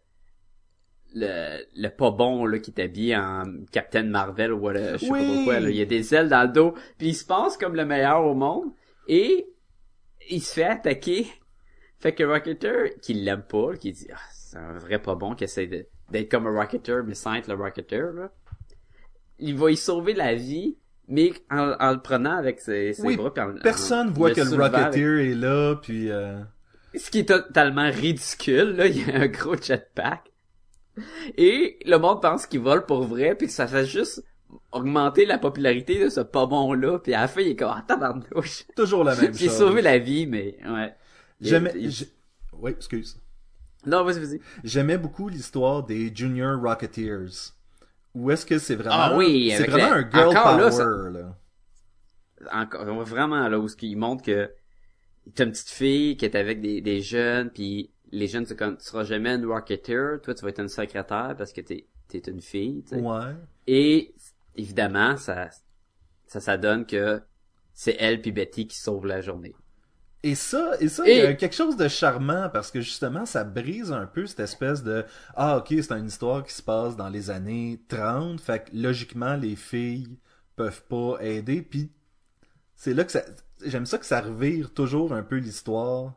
le, 1.15 1.63
le 1.75 1.89
pas 1.89 2.09
bon 2.09 2.45
là 2.47 2.57
qui 2.57 2.71
est 2.75 2.81
habillé 2.81 3.15
en 3.15 3.43
Captain 3.71 4.01
Marvel 4.03 4.51
ou 4.51 4.57
whatever, 4.61 4.93
je 4.93 5.05
sais 5.05 5.11
Oui. 5.11 5.19
pas 5.27 5.33
pourquoi 5.35 5.59
là. 5.59 5.69
il 5.69 5.75
y 5.75 5.81
a 5.81 5.85
des 5.85 6.15
ailes 6.15 6.27
dans 6.27 6.41
le 6.41 6.47
dos 6.51 6.73
puis 6.97 7.09
il 7.09 7.13
se 7.13 7.23
passe 7.23 7.55
comme 7.55 7.75
le 7.75 7.85
meilleur 7.85 8.25
au 8.25 8.33
monde 8.33 8.71
et 9.07 9.45
il 10.31 10.41
se 10.41 10.53
fait 10.55 10.63
attaquer 10.63 11.27
fait 11.99 12.13
que 12.15 12.23
Rocketeer 12.23 12.99
qui 12.99 13.13
l'aime 13.13 13.43
pas 13.43 13.75
qui 13.75 13.91
dit 13.91 14.07
ah, 14.11 14.17
c'est 14.33 14.57
un 14.57 14.73
vrai 14.79 14.97
pas 14.99 15.13
bon 15.13 15.35
qui 15.35 15.43
essaie 15.43 15.67
de- 15.67 15.85
d'être 16.09 16.31
comme 16.31 16.47
un 16.47 16.59
Rocketeer 16.59 17.03
mais 17.05 17.13
sans 17.13 17.35
être 17.35 17.47
le 17.47 17.53
Rocketeer 17.61 18.11
là 18.15 18.31
il 19.37 19.55
va 19.55 19.69
y 19.69 19.77
sauver 19.77 20.13
la 20.15 20.33
vie 20.33 20.79
mais 21.07 21.33
en, 21.51 21.73
en 21.79 21.91
le 21.91 21.99
prenant 21.99 22.37
avec 22.37 22.59
ses, 22.59 22.93
ses 22.93 23.01
Oui, 23.03 23.15
bras 23.17 23.33
en- 23.37 23.55
Personne 23.61 24.09
en 24.09 24.11
voit 24.11 24.31
que 24.31 24.41
le 24.41 24.61
avec- 24.61 24.75
Rocketeer 24.85 25.31
est 25.31 25.35
là 25.35 25.75
puis 25.75 26.09
euh, 26.11 26.39
ce 26.95 27.09
qui 27.11 27.19
est 27.19 27.27
totalement 27.29 27.89
ridicule, 27.91 28.75
là, 28.77 28.87
il 28.87 29.07
y 29.07 29.11
a 29.11 29.21
un 29.21 29.27
gros 29.27 29.55
jetpack. 29.57 30.31
Et 31.37 31.79
le 31.85 31.97
monde 31.97 32.21
pense 32.21 32.45
qu'il 32.45 32.59
vole 32.59 32.85
pour 32.85 33.03
vrai, 33.03 33.35
puis 33.35 33.47
que 33.47 33.53
ça 33.53 33.67
fait 33.67 33.85
juste 33.85 34.23
augmenter 34.71 35.25
la 35.25 35.39
popularité 35.39 36.03
de 36.03 36.09
ce 36.09 36.19
pas 36.19 36.45
bon-là, 36.45 36.99
puis 36.99 37.13
à 37.15 37.21
la 37.21 37.27
fin, 37.27 37.41
il 37.41 37.47
est 37.49 37.55
comme, 37.55 37.71
ah, 37.75 37.83
tabarnouche. 37.87 38.65
toujours 38.75 39.03
la 39.03 39.15
même 39.21 39.33
J'ai 39.33 39.47
chose. 39.47 39.57
sauvé 39.57 39.81
la 39.81 39.97
vie, 39.97 40.27
mais, 40.27 40.57
ouais. 40.67 40.93
J'aimais 41.41 41.73
il- 41.75 41.89
j'ai- 41.89 42.09
Oui, 42.59 42.71
excuse. 42.71 43.19
Non, 43.85 44.03
vas-y, 44.03 44.19
vas-y. 44.19 44.39
J'aimais 44.63 44.97
beaucoup 44.99 45.27
l'histoire 45.29 45.83
des 45.83 46.11
Junior 46.15 46.61
Rocketeers. 46.61 47.51
Où 48.15 48.31
est-ce 48.31 48.45
que 48.45 48.59
c'est 48.59 48.75
vraiment 48.75 48.95
Ah 48.95 49.17
oui, 49.17 49.51
c'est 49.55 49.67
vraiment 49.67 49.93
un 49.93 50.09
girl 50.09 50.27
encore 50.29 50.43
power 50.43 50.63
là, 50.63 50.71
ça- 50.71 51.09
là? 51.09 51.37
Encore, 52.51 52.85
vraiment, 53.05 53.47
là, 53.47 53.57
où 53.59 53.67
ce 53.67 53.75
qui 53.75 53.95
montre 53.95 54.23
que 54.23 54.51
t'as 55.33 55.45
une 55.45 55.51
petite 55.51 55.69
fille 55.69 56.17
qui 56.17 56.25
est 56.25 56.35
avec 56.35 56.61
des, 56.61 56.81
des 56.81 57.01
jeunes, 57.01 57.49
puis 57.49 57.91
les 58.11 58.27
jeunes, 58.27 58.45
c'est 58.45 58.57
comme, 58.57 58.77
tu 58.77 58.83
seras 58.83 59.03
jamais 59.03 59.33
une 59.35 59.45
Rocketeer, 59.45 60.19
toi, 60.21 60.33
tu 60.35 60.43
vas 60.43 60.49
être 60.49 60.59
une 60.59 60.67
secrétaire 60.67 61.35
parce 61.37 61.53
que 61.53 61.61
t'es, 61.61 61.87
t'es 62.07 62.19
une 62.19 62.41
fille, 62.41 62.83
tu 62.83 62.95
sais. 62.95 63.01
Ouais. 63.01 63.33
Et 63.65 64.13
évidemment, 64.55 65.17
ça, 65.17 65.49
ça, 66.27 66.39
ça 66.39 66.57
donne 66.57 66.85
que 66.85 67.21
c'est 67.73 67.95
elle 67.99 68.21
puis 68.21 68.31
Betty 68.31 68.67
qui 68.67 68.77
sauvent 68.77 69.05
la 69.07 69.21
journée. 69.21 69.55
Et 70.25 70.35
ça, 70.35 70.71
et 70.79 70.87
ça, 70.87 71.03
Et- 71.05 71.17
il 71.17 71.17
y 71.17 71.21
a 71.27 71.33
quelque 71.33 71.55
chose 71.55 71.75
de 71.75 71.87
charmant 71.89 72.49
parce 72.49 72.71
que 72.71 72.79
justement, 72.79 73.25
ça 73.25 73.43
brise 73.43 73.91
un 73.91 74.05
peu 74.05 74.25
cette 74.25 74.39
espèce 74.39 74.81
de 74.81 75.03
ah 75.35 75.57
ok, 75.57 75.67
c'est 75.69 75.91
une 75.91 76.07
histoire 76.07 76.43
qui 76.45 76.53
se 76.53 76.61
passe 76.61 76.95
dans 76.95 77.09
les 77.09 77.29
années 77.29 77.81
30, 77.89 78.39
fait 78.39 78.63
que 78.65 78.69
logiquement 78.77 79.35
les 79.35 79.57
filles 79.57 80.17
peuvent 80.55 80.83
pas 80.83 81.17
aider, 81.19 81.61
puis 81.61 81.91
c'est 82.75 82.93
là 82.93 83.03
que 83.03 83.11
ça, 83.11 83.23
j'aime 83.65 83.85
ça 83.85 83.97
que 83.97 84.05
ça 84.05 84.21
revire 84.21 84.73
toujours 84.73 85.13
un 85.13 85.23
peu 85.23 85.35
l'histoire 85.37 86.13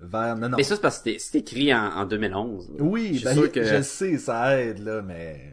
vers 0.00 0.36
non 0.36 0.48
non. 0.48 0.56
Mais 0.56 0.64
ça, 0.64 0.74
c'est 0.76 0.80
parce 0.82 0.98
que 1.00 1.16
c'est- 1.18 1.38
écrit 1.38 1.72
en, 1.72 1.78
en 1.92 2.06
2011. 2.06 2.70
là. 2.70 2.76
oui, 2.80 3.10
je 3.12 3.14
suis 3.18 3.24
ben, 3.24 3.34
sûr 3.34 3.52
que- 3.52 3.62
je 3.64 3.82
sais, 3.82 4.18
ça 4.18 4.60
aide 4.60 4.78
là, 4.80 5.00
mais 5.02 5.52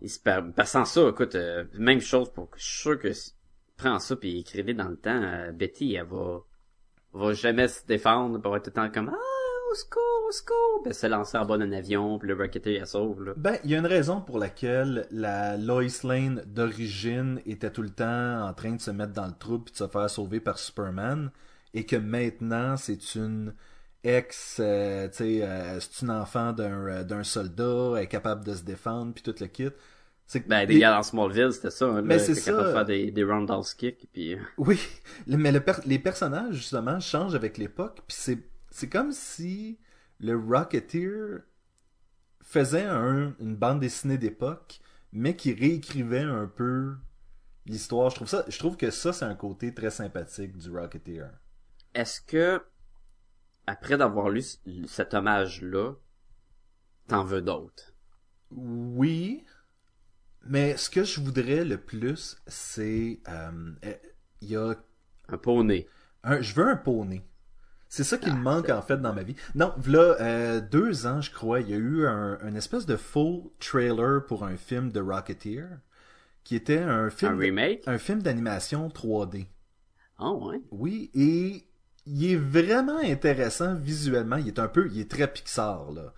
Il 0.00 0.08
se 0.08 0.18
sans 0.64 0.84
ça, 0.84 1.08
écoute, 1.08 1.34
euh, 1.34 1.64
même 1.74 2.00
chose 2.00 2.30
pour, 2.32 2.48
je 2.56 2.62
suis 2.64 2.80
sûr 2.82 2.98
que 2.98 3.10
prends 3.78 3.98
ça 3.98 4.16
puis 4.16 4.40
écris-le 4.40 4.74
dans 4.74 4.88
le 4.88 4.96
temps, 4.96 5.22
euh, 5.22 5.52
Betty, 5.52 5.94
elle 5.94 6.04
va, 6.04 6.40
va 7.14 7.32
jamais 7.32 7.68
se 7.68 7.86
défendre, 7.86 8.38
pour 8.40 8.54
être 8.56 8.64
tout 8.64 8.70
le 8.70 8.88
temps 8.88 8.92
comme, 8.92 9.08
ah, 9.08 9.70
au 9.70 9.74
secours, 9.74 10.26
au 10.28 10.32
secours, 10.32 10.82
elle 10.84 10.94
se 10.94 11.06
lancer 11.06 11.38
en 11.38 11.46
bas 11.46 11.56
d'un 11.56 11.72
avion, 11.72 12.18
puis 12.18 12.28
le 12.28 12.34
Rocketeer, 12.34 12.80
elle 12.80 12.86
sauve. 12.86 13.34
Ben, 13.36 13.56
il 13.64 13.70
y 13.70 13.74
a 13.74 13.78
une 13.78 13.86
raison 13.86 14.20
pour 14.20 14.38
laquelle 14.38 15.06
la 15.10 15.56
Lois 15.56 15.84
Lane 16.04 16.42
d'origine 16.46 17.40
était 17.46 17.70
tout 17.70 17.82
le 17.82 17.90
temps 17.90 18.46
en 18.46 18.52
train 18.52 18.72
de 18.72 18.80
se 18.80 18.90
mettre 18.90 19.12
dans 19.12 19.26
le 19.26 19.34
trou 19.38 19.60
puis 19.60 19.72
de 19.72 19.78
se 19.78 19.88
faire 19.88 20.10
sauver 20.10 20.40
par 20.40 20.58
Superman 20.58 21.30
et 21.72 21.86
que 21.86 21.96
maintenant 21.96 22.76
c'est 22.76 23.14
une 23.14 23.54
ex, 24.04 24.58
euh, 24.60 25.08
tu 25.08 25.16
sais, 25.16 25.42
euh, 25.42 25.80
c'est 25.80 26.02
une 26.04 26.10
enfant 26.10 26.52
d'un 26.52 27.04
d'un 27.04 27.24
soldat, 27.24 27.94
elle 27.96 28.04
est 28.04 28.08
capable 28.08 28.44
de 28.44 28.54
se 28.54 28.62
défendre, 28.62 29.12
puis 29.12 29.22
tout 29.22 29.34
le 29.40 29.46
kit. 29.46 29.70
C'est 30.28 30.42
que 30.42 30.48
Ben, 30.48 30.64
des 30.66 30.78
gars 30.78 30.92
dans 30.92 31.02
Smallville, 31.02 31.52
c'était 31.52 31.70
ça. 31.70 31.86
Hein, 31.86 32.02
Mais 32.02 32.20
c'est 32.20 32.34
capable 32.42 32.62
ça. 32.62 32.68
de 32.68 32.72
faire 32.72 32.84
des, 32.84 33.10
des 33.10 33.24
roundhouse 33.24 33.74
kicks, 33.74 34.08
puis... 34.12 34.34
euh, 34.34 34.40
Oui, 34.58 34.78
mais 35.26 35.52
le 35.52 35.60
per- 35.60 35.82
les 35.86 35.98
personnages, 35.98 36.54
justement, 36.54 37.00
changent 37.00 37.34
avec 37.34 37.58
l'époque, 37.58 38.02
puis 38.06 38.16
c'est, 38.18 38.38
c'est 38.70 38.88
comme 38.88 39.12
si 39.12 39.78
le 40.20 40.36
Rocketeer 40.36 41.40
faisait 42.42 42.84
un- 42.84 43.34
une 43.40 43.54
bande 43.56 43.78
dessinée 43.80 44.18
d'époque, 44.18 44.80
mais 45.12 45.36
qui 45.36 45.52
réécrivait 45.54 46.22
un 46.22 46.46
peu 46.46 46.96
l'histoire. 47.66 48.10
Je 48.10 48.16
trouve 48.16 48.28
ça, 48.28 48.44
je 48.48 48.58
trouve 48.58 48.76
que 48.76 48.90
ça, 48.90 49.12
c'est 49.12 49.24
un 49.26 49.34
côté 49.36 49.74
très 49.74 49.90
sympathique 49.90 50.56
du 50.58 50.70
Rocketeer. 50.70 51.30
Est-ce 51.94 52.22
que, 52.22 52.62
après 53.66 53.96
d'avoir 53.98 54.30
lu 54.30 54.42
cet 54.86 55.14
hommage-là, 55.14 55.92
t'en 57.08 57.24
veux 57.24 57.42
d'autres? 57.42 57.92
Oui, 58.50 59.44
mais 60.46 60.76
ce 60.76 60.90
que 60.90 61.04
je 61.04 61.20
voudrais 61.20 61.64
le 61.64 61.78
plus, 61.78 62.36
c'est, 62.46 63.20
euh, 63.28 63.72
euh, 63.84 63.94
il 64.40 64.50
y 64.50 64.56
a 64.56 64.74
Un 65.28 65.38
poney. 65.38 65.86
Un- 66.24 66.40
je 66.40 66.54
veux 66.54 66.66
un 66.66 66.76
poney. 66.76 67.24
C'est 67.88 68.04
ça 68.04 68.18
qui 68.18 68.30
me 68.32 68.36
Ah, 68.36 68.42
manque 68.42 68.70
en 68.70 68.82
fait 68.82 68.98
dans 68.98 69.14
ma 69.14 69.22
vie. 69.22 69.36
Non, 69.54 69.74
là, 69.86 70.16
euh, 70.20 70.60
deux 70.60 71.06
ans, 71.06 71.20
je 71.22 71.30
crois, 71.32 71.60
il 71.60 71.70
y 71.70 71.74
a 71.74 71.78
eu 71.78 72.06
un, 72.06 72.54
espèce 72.54 72.86
de 72.86 72.96
faux 72.96 73.54
trailer 73.60 74.24
pour 74.26 74.44
un 74.44 74.56
film 74.56 74.92
de 74.92 75.00
Rocketeer, 75.00 75.68
qui 76.44 76.56
était 76.56 76.78
un 76.80 77.10
film, 77.10 77.32
Un 77.32 77.36
remake? 77.38 77.84
un 77.86 77.98
film 77.98 78.22
d'animation 78.22 78.90
3D. 78.90 79.48
Ah 80.18 80.32
ouais? 80.32 80.60
Oui, 80.70 81.10
et 81.14 81.64
il 82.06 82.32
est 82.32 82.36
vraiment 82.36 82.98
intéressant 82.98 83.74
visuellement. 83.74 84.36
Il 84.36 84.48
est 84.48 84.58
un 84.58 84.68
peu, 84.68 84.88
il 84.92 85.00
est 85.00 85.10
très 85.10 85.30
Pixar 85.32 85.90
là. 85.92 86.12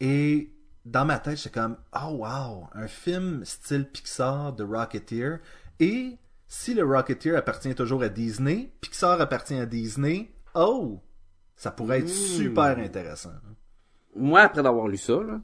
Et 0.00 0.52
dans 0.84 1.04
ma 1.04 1.18
tête, 1.18 1.36
j'étais 1.38 1.50
comme, 1.60 1.76
oh 1.94 2.08
wow, 2.18 2.68
un 2.72 2.86
film 2.88 3.44
style 3.44 3.86
Pixar 3.88 4.52
de 4.54 4.64
Rocketeer. 4.64 5.38
Et 5.80 6.16
si 6.46 6.74
le 6.74 6.84
Rocketeer 6.84 7.36
appartient 7.36 7.74
toujours 7.74 8.02
à 8.02 8.08
Disney, 8.08 8.72
Pixar 8.80 9.20
appartient 9.20 9.54
à 9.58 9.66
Disney, 9.66 10.30
oh, 10.54 11.00
ça 11.56 11.70
pourrait 11.70 11.98
être 12.00 12.06
Hmm. 12.06 12.36
super 12.36 12.78
intéressant. 12.78 13.32
Moi, 14.16 14.40
après 14.40 14.62
d'avoir 14.62 14.88
lu 14.88 14.96
ça, 14.96 15.20
là, 15.22 15.40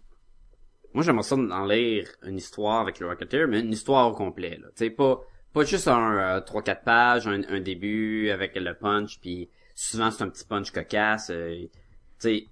moi, 0.94 1.03
j'aimerais 1.03 1.25
ça 1.25 1.35
en 1.37 1.64
lire 1.66 2.09
une 2.23 2.37
histoire 2.37 2.81
avec 2.81 3.01
le 3.01 3.09
Rocketeer, 3.09 3.49
mais 3.49 3.61
une 3.61 3.73
histoire 3.73 4.09
au 4.09 4.12
complet. 4.14 4.59
Tu 4.61 4.64
sais, 4.77 4.90
pas, 4.90 5.20
pas 5.53 5.64
juste 5.64 5.88
un 5.88 6.37
euh, 6.37 6.40
3-4 6.40 6.85
pages, 6.85 7.27
un, 7.27 7.42
un 7.49 7.61
début 7.61 8.31
avec 8.31 8.55
le 8.55 8.75
punch, 8.75 9.20
puis 9.20 9.51
souvent 9.75 10.11
c'est 10.12 10.23
un 10.23 10.29
petit 10.29 10.44
punch 10.44 10.70
cocasse. 10.70 11.31
euh, 11.31 11.64
tu 11.64 11.70
sais, 12.18 12.47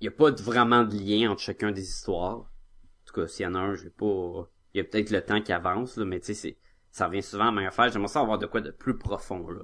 y 0.00 0.08
a 0.08 0.10
pas 0.10 0.30
vraiment 0.30 0.84
de 0.84 0.96
lien 0.96 1.30
entre 1.30 1.40
chacun 1.40 1.72
des 1.72 1.88
histoires. 1.88 2.38
En 2.38 3.06
tout 3.06 3.14
cas, 3.14 3.26
s'il 3.26 3.44
y 3.44 3.46
en 3.46 3.54
a 3.54 3.58
un, 3.58 3.74
je 3.74 3.84
vais 3.84 3.90
pas... 3.90 4.50
Il 4.74 4.78
y 4.78 4.80
a 4.80 4.84
peut-être 4.84 5.10
le 5.10 5.22
temps 5.22 5.40
qui 5.40 5.52
avance, 5.52 5.96
là, 5.96 6.04
mais 6.04 6.20
tu 6.20 6.34
sais, 6.34 6.58
ça 6.90 7.06
revient 7.06 7.22
souvent 7.22 7.48
à 7.48 7.52
même 7.52 7.66
affaire. 7.66 7.90
J'aimerais 7.90 8.08
ça 8.08 8.20
avoir 8.20 8.38
de 8.38 8.46
quoi 8.46 8.60
de 8.60 8.70
plus 8.70 8.98
profond, 8.98 9.48
là. 9.48 9.62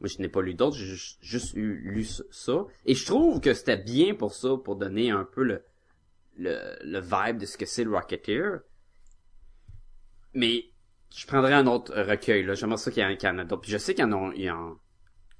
Moi, 0.00 0.08
je 0.08 0.18
n'ai 0.22 0.28
pas 0.28 0.40
lu 0.40 0.54
d'autres, 0.54 0.76
j'ai 0.76 0.96
juste, 1.20 1.54
eu, 1.54 1.76
lu 1.92 2.04
ça. 2.04 2.64
Et 2.86 2.94
je 2.94 3.04
trouve 3.04 3.40
que 3.40 3.52
c'était 3.52 3.76
bien 3.76 4.14
pour 4.14 4.32
ça, 4.32 4.56
pour 4.56 4.76
donner 4.76 5.10
un 5.10 5.24
peu 5.24 5.42
le, 5.42 5.62
le, 6.36 6.74
le 6.82 7.00
vibe 7.00 7.36
de 7.36 7.44
ce 7.44 7.58
que 7.58 7.66
c'est 7.66 7.84
le 7.84 7.94
Rocketeer. 7.94 8.60
Mais 10.32 10.64
je 11.14 11.26
prendrais 11.26 11.52
un 11.52 11.66
autre 11.66 11.94
recueil, 11.94 12.44
là. 12.44 12.54
J'aimerais 12.54 12.78
ça 12.78 12.90
qu'il 12.90 13.02
y 13.02 13.06
en, 13.06 13.14
qu'il 13.14 13.28
y 13.28 13.32
en 13.32 13.38
a 13.38 13.44
d'autres. 13.44 13.62
Puis 13.62 13.72
je 13.72 13.78
sais 13.78 13.94
qu'il 13.94 14.04
y 14.04 14.06
en 14.06 14.12
a, 14.12 14.32
il 14.34 14.42
y 14.42 14.50
en, 14.50 14.78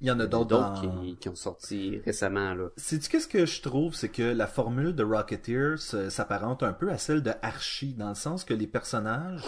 Il 0.01 0.07
y 0.09 0.11
en 0.11 0.19
a 0.21 0.27
d'autres 0.27 0.47
dans... 0.49 0.81
qui, 1.03 1.17
qui 1.17 1.29
ont 1.29 1.35
sorti 1.35 2.01
récemment, 2.07 2.55
là. 2.55 2.69
Sais-tu 2.77 3.11
qu'est-ce 3.11 3.29
que 3.29 3.45
je 3.45 3.61
trouve? 3.61 3.95
C'est 3.95 4.09
que 4.09 4.23
la 4.23 4.47
formule 4.47 4.95
de 4.95 5.03
Rocketeer 5.05 5.77
s'apparente 5.79 6.63
un 6.63 6.73
peu 6.73 6.91
à 6.91 6.97
celle 6.97 7.23
de 7.23 7.33
Archie, 7.43 7.93
dans 7.95 8.09
le 8.09 8.15
sens 8.15 8.45
que 8.45 8.55
les 8.55 8.67
personnages 8.67 9.43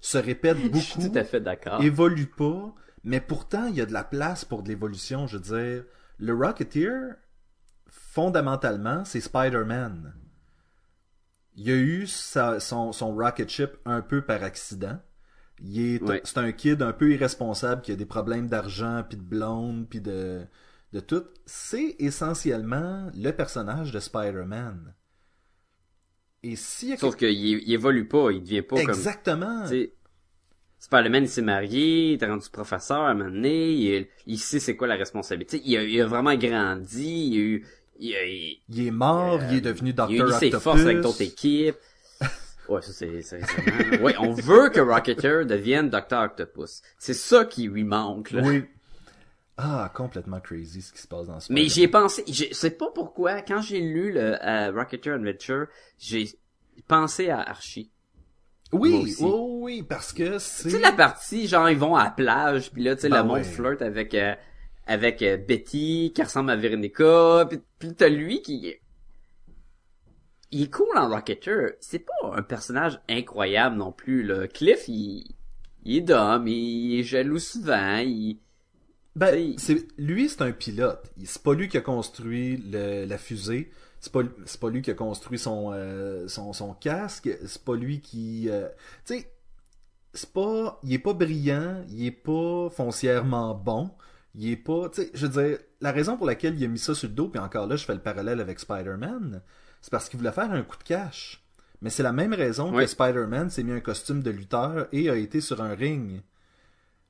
se 0.00 0.16
répètent 0.16 0.56
Je 0.72 0.78
suis 0.78 0.94
beaucoup. 1.00 1.08
tout 1.12 1.18
à 1.18 1.24
fait 1.24 1.40
d'accord. 1.40 1.82
évolue 1.82 2.26
pas, 2.26 2.74
mais 3.04 3.20
pourtant 3.20 3.66
il 3.66 3.74
y 3.76 3.80
a 3.82 3.86
de 3.86 3.92
la 3.92 4.04
place 4.04 4.44
pour 4.46 4.62
de 4.62 4.68
l'évolution. 4.68 5.26
Je 5.26 5.36
veux 5.36 5.42
dire, 5.74 5.84
le 6.18 6.34
Rocketeer, 6.34 7.16
fondamentalement, 7.90 9.04
c'est 9.04 9.20
Spider-Man. 9.20 10.14
Il 11.56 11.70
a 11.70 11.74
eu 11.74 12.06
sa- 12.06 12.60
son, 12.60 12.92
son 12.92 13.14
rocket 13.14 13.48
ship 13.50 13.72
un 13.84 14.00
peu 14.00 14.22
par 14.22 14.42
accident. 14.42 14.98
Il 15.64 15.80
est, 15.80 16.02
Ouais. 16.02 16.20
c'est 16.24 16.38
un 16.38 16.52
kid 16.52 16.82
un 16.82 16.92
peu 16.92 17.10
irresponsable 17.12 17.82
qui 17.82 17.92
a 17.92 17.96
des 17.96 18.06
problèmes 18.06 18.46
d'argent, 18.48 19.04
puis 19.08 19.16
de 19.18 19.22
blonde, 19.22 19.86
puis 19.88 20.00
de, 20.00 20.42
de 20.92 21.00
tout. 21.00 21.24
C'est 21.46 21.96
essentiellement 21.98 23.10
le 23.14 23.30
personnage 23.32 23.90
de 23.92 23.98
Spider-Man. 23.98 24.94
Et 26.44 26.52
a 26.54 26.96
Sauf 26.96 27.16
qu'il 27.16 27.30
il 27.30 27.72
évolue 27.72 28.06
pas, 28.06 28.30
il 28.30 28.42
devient 28.42 28.62
pas 28.62 28.76
comme... 28.76 28.90
Exactement. 28.90 29.62
Tu 29.64 29.68
sais, 29.70 29.92
Spider-Man, 30.78 31.24
il 31.24 31.28
s'est 31.28 31.42
marié, 31.42 32.12
il 32.12 32.22
est 32.22 32.26
rendu 32.26 32.48
professeur 32.50 32.98
à 32.98 33.10
un 33.10 33.14
moment 33.14 33.30
donné, 33.30 33.72
il, 33.72 34.06
il 34.26 34.38
sait 34.38 34.60
c'est 34.60 34.76
quoi 34.76 34.86
la 34.86 34.94
responsabilité. 34.94 35.60
Il 35.64 35.76
a, 35.76 35.82
il 35.82 36.00
a 36.00 36.06
vraiment 36.06 36.34
grandi, 36.36 37.26
il 37.32 37.36
a 37.36 37.40
eu... 37.42 37.66
Il 38.00 38.14
a, 38.14 38.24
il, 38.24 38.60
Il 38.68 38.86
est 38.86 38.90
mort, 38.92 39.40
Euh, 39.42 39.48
il 39.50 39.56
est 39.56 39.60
devenu 39.60 39.90
il 39.90 40.00
a 40.00 40.06
Docteur 40.06 40.38
ses 40.38 40.46
Octopus. 40.46 40.62
forces 40.62 40.80
avec 40.82 41.00
d'autres 41.00 41.22
équipes. 41.22 41.74
Ouais, 42.68 42.82
ça 42.82 42.92
c'est 42.92 43.22
c'est 43.22 43.36
récemment. 43.38 44.04
Ouais, 44.04 44.14
on 44.18 44.32
veut 44.32 44.68
que 44.68 44.80
Rocketeer 44.80 45.46
devienne 45.46 45.88
Docteur 45.88 46.22
Octopus. 46.24 46.82
C'est 46.98 47.14
ça 47.14 47.44
qui 47.44 47.66
lui 47.66 47.84
manque. 47.84 48.30
Là. 48.30 48.42
Oui. 48.44 48.64
Ah, 49.56 49.90
complètement 49.94 50.38
crazy 50.40 50.82
ce 50.82 50.92
qui 50.92 51.00
se 51.00 51.08
passe 51.08 51.26
dans 51.26 51.40
ce 51.40 51.52
Mais 51.52 51.62
film. 51.62 51.70
j'y 51.72 51.82
ai 51.82 51.88
pensé, 51.88 52.24
je 52.28 52.44
sais 52.52 52.70
pas 52.70 52.90
pourquoi, 52.94 53.42
quand 53.42 53.60
j'ai 53.60 53.80
lu 53.80 54.12
le 54.12 54.36
euh, 54.40 54.70
Rocketeer 54.70 55.14
Adventure, 55.14 55.66
j'ai 55.98 56.28
pensé 56.86 57.28
à 57.30 57.40
Archie. 57.40 57.90
Oui, 58.70 59.14
oui, 59.20 59.30
oui, 59.60 59.82
parce 59.82 60.12
que 60.12 60.38
c'est... 60.38 60.68
Tu 60.68 60.76
sais 60.76 60.78
la 60.78 60.92
partie 60.92 61.48
genre 61.48 61.70
ils 61.70 61.78
vont 61.78 61.96
à 61.96 62.04
la 62.04 62.10
plage 62.10 62.70
puis 62.70 62.84
là 62.84 62.94
tu 62.94 63.02
sais 63.02 63.08
Ben 63.08 63.22
le 63.22 63.28
monde 63.28 63.42
flirte 63.42 63.80
avec 63.80 64.14
euh, 64.14 64.34
avec 64.86 65.22
euh, 65.22 65.38
Betty 65.38 66.12
qui 66.14 66.22
ressemble 66.22 66.50
à 66.50 66.56
Veronica 66.56 67.46
puis, 67.48 67.60
puis 67.78 67.94
t'as 67.94 68.10
lui 68.10 68.42
qui 68.42 68.74
il 70.50 70.62
est 70.64 70.70
cool 70.70 70.96
en 70.96 71.08
Rocketeer. 71.08 71.72
C'est 71.80 72.00
pas 72.00 72.34
un 72.34 72.42
personnage 72.42 73.00
incroyable 73.08 73.76
non 73.76 73.92
plus 73.92 74.22
là. 74.22 74.46
Cliff 74.48 74.88
il 74.88 75.26
il 75.84 75.96
est 75.98 76.00
d'homme, 76.02 76.48
il 76.48 76.98
est 77.00 77.02
jaloux 77.04 77.38
souvent, 77.38 77.98
il 77.98 78.38
Ben, 79.16 79.54
c'est... 79.58 79.86
lui, 79.98 80.28
c'est 80.28 80.42
un 80.42 80.52
pilote. 80.52 81.10
Il- 81.16 81.26
C'est 81.26 81.42
pas 81.42 81.54
lui 81.54 81.68
qui 81.68 81.76
a 81.76 81.80
construit 81.80 82.56
le- 82.58 83.04
la 83.06 83.18
fusée. 83.18 83.70
C'est 84.00 84.12
pas, 84.12 84.20
c'est 84.44 84.60
pas 84.60 84.70
lui 84.70 84.82
qui 84.82 84.90
a 84.90 84.94
construit 84.94 85.38
son, 85.38 85.72
euh, 85.72 86.28
son, 86.28 86.52
son 86.52 86.74
casque. 86.74 87.28
C'est 87.46 87.64
pas 87.64 87.74
lui 87.74 88.00
qui... 88.00 88.48
euh, 88.48 88.68
Tu 89.06 89.14
sais, 89.18 89.32
c'est 90.14 90.32
pas... 90.32 90.80
Il 90.84 90.92
est 90.92 90.98
pas 90.98 91.14
brillant. 91.14 91.84
Il 91.90 92.06
est 92.06 92.10
pas 92.12 92.68
foncièrement 92.70 93.54
bon. 93.54 93.90
Il 94.34 94.50
est 94.50 94.56
pas... 94.56 94.88
Tu 94.90 95.02
sais, 95.02 95.10
je 95.14 95.26
veux 95.26 95.42
dire, 95.48 95.58
la 95.80 95.92
raison 95.92 96.16
pour 96.16 96.26
laquelle 96.26 96.56
il 96.58 96.64
a 96.64 96.68
mis 96.68 96.78
ça 96.78 96.94
sur 96.94 97.08
le 97.08 97.14
dos, 97.14 97.28
puis 97.28 97.40
encore 97.40 97.66
là, 97.66 97.76
je 97.76 97.84
fais 97.84 97.94
le 97.94 98.00
parallèle 98.02 98.40
avec 98.40 98.60
Spider-Man, 98.60 99.42
c'est 99.80 99.90
parce 99.90 100.08
qu'il 100.08 100.18
voulait 100.18 100.32
faire 100.32 100.50
un 100.50 100.62
coup 100.62 100.76
de 100.76 100.82
cash. 100.84 101.42
Mais 101.80 101.90
c'est 101.90 102.02
la 102.02 102.12
même 102.12 102.32
raison 102.34 102.72
que 102.72 102.86
Spider-Man 102.86 103.50
s'est 103.50 103.62
mis 103.62 103.72
un 103.72 103.80
costume 103.80 104.22
de 104.22 104.30
lutteur 104.30 104.88
et 104.92 105.08
a 105.10 105.14
été 105.16 105.40
sur 105.40 105.62
un 105.62 105.74
ring. 105.74 106.22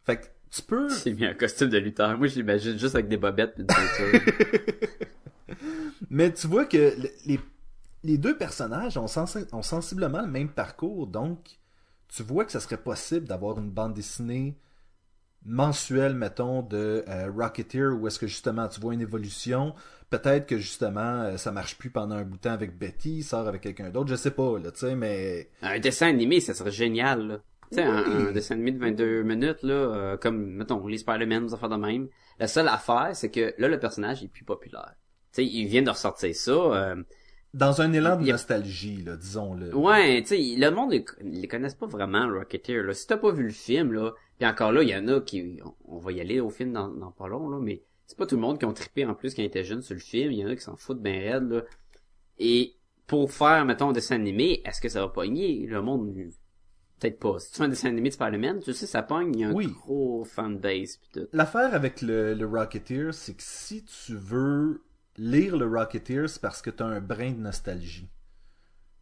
Fait 0.04 0.18
que 0.20 0.26
tu 0.50 0.62
peux... 0.62 0.88
s'est 0.90 1.12
mis 1.14 1.24
un 1.24 1.34
costume 1.34 1.68
de 1.70 1.78
lutteur. 1.78 2.16
Moi 2.18 2.26
je 2.26 2.34
l'imagine 2.36 2.78
juste 2.78 2.94
avec 2.94 3.08
des 3.08 3.16
bobettes 3.16 3.58
et 3.58 3.64
ceinture. 3.72 4.20
Mais 6.10 6.32
tu 6.32 6.46
vois 6.46 6.64
que 6.66 6.76
le- 6.76 7.10
les, 7.26 7.40
les 8.04 8.18
deux 8.18 8.36
personnages 8.36 8.96
ont, 8.98 9.06
sens- 9.08 9.38
ont 9.52 9.62
sensiblement 9.62 10.20
le 10.22 10.28
même 10.28 10.48
parcours, 10.50 11.06
donc 11.06 11.58
tu 12.08 12.22
vois 12.22 12.44
que 12.44 12.52
ça 12.52 12.60
serait 12.60 12.76
possible 12.78 13.26
d'avoir 13.26 13.58
une 13.58 13.70
bande 13.70 13.94
dessinée 13.94 14.56
mensuelle, 15.48 16.14
mettons, 16.14 16.62
de 16.62 17.04
euh, 17.08 17.30
Rocketeer, 17.36 17.92
où 17.98 18.06
est-ce 18.06 18.18
que 18.18 18.26
justement 18.26 18.68
tu 18.68 18.80
vois 18.80 18.94
une 18.94 19.00
évolution. 19.00 19.74
Peut-être 20.10 20.46
que 20.46 20.58
justement 20.58 21.22
euh, 21.22 21.36
ça 21.36 21.52
marche 21.52 21.76
plus 21.76 21.90
pendant 21.90 22.14
un 22.16 22.22
bout 22.24 22.36
de 22.36 22.42
temps 22.42 22.52
avec 22.52 22.78
Betty, 22.78 23.18
il 23.18 23.22
sort 23.24 23.46
avec 23.48 23.60
quelqu'un 23.62 23.90
d'autre, 23.90 24.08
je 24.10 24.14
sais 24.16 24.30
pas, 24.30 24.58
là, 24.58 24.70
tu 24.70 24.78
sais, 24.80 24.94
mais... 24.94 25.48
un 25.62 25.78
dessin 25.80 26.08
animé, 26.08 26.40
ça 26.40 26.54
serait 26.54 26.70
génial 26.70 27.26
là. 27.26 27.38
Tu 27.70 27.76
sais, 27.76 27.82
un, 27.82 28.02
Oui. 28.02 28.28
un 28.28 28.32
dessin 28.32 28.54
animé 28.54 28.72
de 28.72 28.78
22 28.78 29.22
minutes, 29.24 29.62
là, 29.62 29.74
euh, 29.74 30.16
comme, 30.16 30.38
mettons, 30.54 30.86
les 30.86 30.96
Spider-Man, 30.98 31.46
des 31.46 31.52
affaires 31.54 31.68
de 31.68 31.76
même. 31.76 32.08
La 32.38 32.46
seule 32.48 32.68
affaire, 32.68 33.10
c'est 33.12 33.30
que 33.30 33.52
là, 33.58 33.68
le 33.68 33.78
personnage 33.78 34.22
est 34.24 34.28
plus 34.28 34.44
populaire. 34.44 34.94
Tu 35.34 35.42
sais, 35.42 35.44
il 35.44 35.66
vient 35.66 35.82
de 35.82 35.90
ressortir 35.90 36.34
ça. 36.34 36.50
euh, 36.52 36.96
Dans 37.52 37.82
un 37.82 37.92
élan 37.92 38.16
de 38.16 38.22
Il 38.24 38.30
nostalgie, 38.30 39.02
là, 39.04 39.16
disons-le. 39.16 39.76
ouais, 39.76 40.22
tu 40.22 40.28
sais, 40.28 40.38
le 40.56 40.70
monde, 40.70 40.94
ils, 40.94 41.04
ils 41.22 41.42
les 41.42 41.48
connaissent 41.48 41.74
pas 41.74 41.86
vraiment, 41.86 42.26
Rocketeer. 42.28 42.82
Là. 42.84 42.94
Si 42.94 43.06
t'as 43.06 43.18
pas 43.18 43.32
vu 43.32 43.42
le 43.44 43.50
film, 43.50 43.92
là, 43.92 44.12
puis 44.38 44.48
encore 44.48 44.72
là, 44.72 44.82
il 44.82 44.88
y 44.88 44.94
en 44.96 45.08
a 45.08 45.20
qui... 45.20 45.60
On, 45.84 45.98
va 45.98 46.12
y 46.12 46.20
aller 46.20 46.40
au 46.40 46.50
film 46.50 46.72
dans, 46.72 46.88
dans 46.88 47.10
pas 47.10 47.28
long, 47.28 47.48
là, 47.48 47.58
mais 47.60 47.82
c'est 48.06 48.16
pas 48.16 48.26
tout 48.26 48.36
le 48.36 48.40
monde 48.40 48.58
qui 48.58 48.64
ont 48.64 48.72
trippé 48.72 49.04
en 49.04 49.14
plus 49.14 49.34
quand 49.34 49.42
ils 49.42 49.46
étaient 49.46 49.64
jeunes 49.64 49.82
sur 49.82 49.94
le 49.94 50.00
film. 50.00 50.32
Il 50.32 50.38
y 50.38 50.44
en 50.44 50.48
a 50.48 50.54
qui 50.56 50.62
s'en 50.62 50.76
foutent 50.76 51.02
bien 51.02 51.18
raide, 51.18 51.50
là. 51.50 51.62
Et 52.38 52.74
pour 53.06 53.32
faire, 53.32 53.64
mettons, 53.64 53.90
un 53.90 53.92
dessin 53.92 54.14
animé, 54.14 54.62
est-ce 54.64 54.80
que 54.80 54.88
ça 54.88 55.00
va 55.00 55.08
pogner? 55.08 55.66
Le 55.66 55.82
monde... 55.82 56.14
Peut-être 57.00 57.20
pas. 57.20 57.38
Si 57.38 57.52
tu 57.52 57.58
fais 57.58 57.62
un 57.64 57.68
dessin 57.68 57.88
animé 57.88 58.08
de 58.08 58.14
Spider-Man, 58.14 58.60
tu 58.60 58.72
sais, 58.72 58.86
ça 58.86 59.02
pogne, 59.02 59.32
il 59.34 59.40
y 59.40 59.44
a 59.44 59.48
un 59.48 59.52
Oui. 59.52 59.66
gros 59.68 60.24
fanbase 60.24 60.96
pis 60.96 61.08
tout. 61.12 61.28
L'affaire 61.32 61.72
avec 61.72 62.02
le, 62.02 62.34
le 62.34 62.46
Rocketeer, 62.46 63.14
c'est 63.14 63.34
que 63.34 63.42
si 63.42 63.84
tu 63.84 64.16
veux 64.16 64.82
lire 65.16 65.56
le 65.56 65.66
Rocketeer, 65.66 66.28
c'est 66.28 66.42
parce 66.42 66.60
que 66.60 66.70
t'as 66.70 66.86
un 66.86 67.00
brin 67.00 67.30
de 67.32 67.38
nostalgie. 67.38 68.08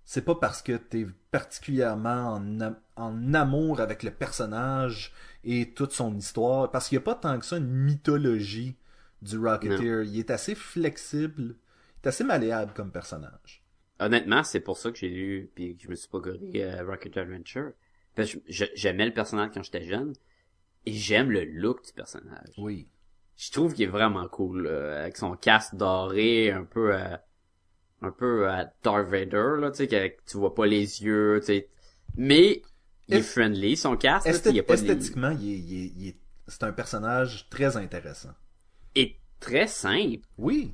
C'est 0.08 0.24
pas 0.24 0.36
parce 0.36 0.62
que 0.62 0.76
t'es 0.76 1.04
particulièrement 1.32 2.34
en, 2.34 2.60
am- 2.60 2.78
en 2.94 3.34
amour 3.34 3.80
avec 3.80 4.04
le 4.04 4.12
personnage 4.12 5.12
et 5.42 5.72
toute 5.74 5.92
son 5.92 6.16
histoire, 6.16 6.70
parce 6.70 6.88
qu'il 6.88 6.96
y 6.96 6.98
a 6.98 7.02
pas 7.02 7.16
tant 7.16 7.38
que 7.38 7.44
ça 7.44 7.56
une 7.58 7.66
mythologie 7.66 8.76
du 9.20 9.36
Rocketeer. 9.36 10.04
Il 10.04 10.18
est 10.18 10.30
assez 10.30 10.54
flexible, 10.54 11.56
il 11.56 12.04
est 12.04 12.08
assez 12.08 12.24
malléable 12.24 12.72
comme 12.72 12.92
personnage. 12.92 13.64
Honnêtement, 13.98 14.44
c'est 14.44 14.60
pour 14.60 14.78
ça 14.78 14.92
que 14.92 14.98
j'ai 14.98 15.08
lu 15.08 15.50
puis 15.54 15.76
que 15.76 15.82
je 15.82 15.88
me 15.88 15.94
suis 15.96 16.08
pas 16.08 16.20
goré 16.20 16.38
euh, 16.56 16.84
Rocket 16.86 17.16
Adventure. 17.16 17.72
Parce 18.14 18.32
que 18.32 18.38
j'aimais 18.48 19.06
le 19.06 19.12
personnage 19.12 19.50
quand 19.52 19.62
j'étais 19.62 19.84
jeune 19.84 20.12
et 20.84 20.92
j'aime 20.92 21.30
le 21.30 21.44
look 21.44 21.84
du 21.84 21.92
personnage. 21.92 22.54
Oui. 22.58 22.88
Je 23.36 23.50
trouve 23.50 23.74
qu'il 23.74 23.84
est 23.84 23.90
vraiment 23.90 24.28
cool 24.28 24.66
euh, 24.66 25.02
avec 25.02 25.16
son 25.16 25.34
casque 25.36 25.74
doré 25.74 26.50
un 26.50 26.64
peu 26.64 26.94
euh, 26.94 27.16
un 28.02 28.11
peu 28.11 28.48
à 28.48 28.70
Darth 28.82 29.09
Vader 29.09 29.54
là, 29.61 29.70
tu 29.70 29.78
sais 29.78 29.88
que 29.88 30.16
tu 30.30 30.37
vois 30.37 30.54
pas 30.54 30.66
les 30.66 31.02
yeux, 31.02 31.38
tu 31.40 31.46
sais. 31.46 31.68
Mais 32.16 32.62
il 33.09 33.16
est 33.16 33.22
friendly 33.22 33.76
son 33.76 33.96
casque, 33.96 34.26
Esthé- 34.28 34.52
y 34.52 34.61
a 34.61 34.62
pas 34.62 34.74
esthétiquement, 34.74 35.30
il 35.40 35.50
est- 35.52 35.59
il 35.59 35.85
est- 35.85 35.92
il 35.96 36.09
est- 36.09 36.16
c'est 36.48 36.62
un 36.64 36.72
personnage 36.72 37.48
très 37.50 37.76
intéressant. 37.76 38.30
est 38.94 39.16
très 39.40 39.66
simple. 39.66 40.24
Oui. 40.38 40.72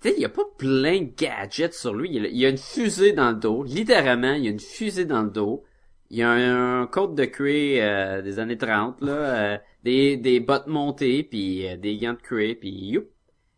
Tu 0.00 0.08
sais, 0.10 0.14
il 0.16 0.20
y 0.20 0.24
a 0.24 0.28
pas 0.28 0.44
plein 0.58 1.00
de 1.00 1.10
gadgets 1.16 1.72
sur 1.74 1.94
lui. 1.94 2.08
Il 2.10 2.14
y 2.22 2.24
a- 2.24 2.28
il 2.28 2.36
y 2.36 2.46
a 2.46 2.48
une 2.48 2.58
fusée 2.58 3.12
dans 3.12 3.30
le 3.30 3.36
dos. 3.36 3.64
Littéralement, 3.64 4.34
il 4.34 4.44
y 4.44 4.46
a 4.46 4.50
une 4.50 4.60
fusée 4.60 5.04
dans 5.04 5.22
le 5.22 5.30
dos. 5.30 5.64
Il 6.10 6.18
y 6.18 6.22
a 6.22 6.30
un, 6.30 6.82
un 6.82 6.86
côte 6.86 7.14
de 7.16 7.24
cuir 7.24 7.82
euh, 7.82 8.22
des 8.22 8.38
années 8.38 8.56
30, 8.58 9.00
là. 9.00 9.12
euh, 9.12 9.58
des, 9.82 10.16
des 10.16 10.38
bottes 10.38 10.68
montées, 10.68 11.24
puis 11.24 11.66
euh, 11.66 11.76
des 11.76 11.96
gants 11.98 12.12
de 12.12 12.18
cuir, 12.20 12.54
puis 12.60 12.70
youp. 12.70 13.08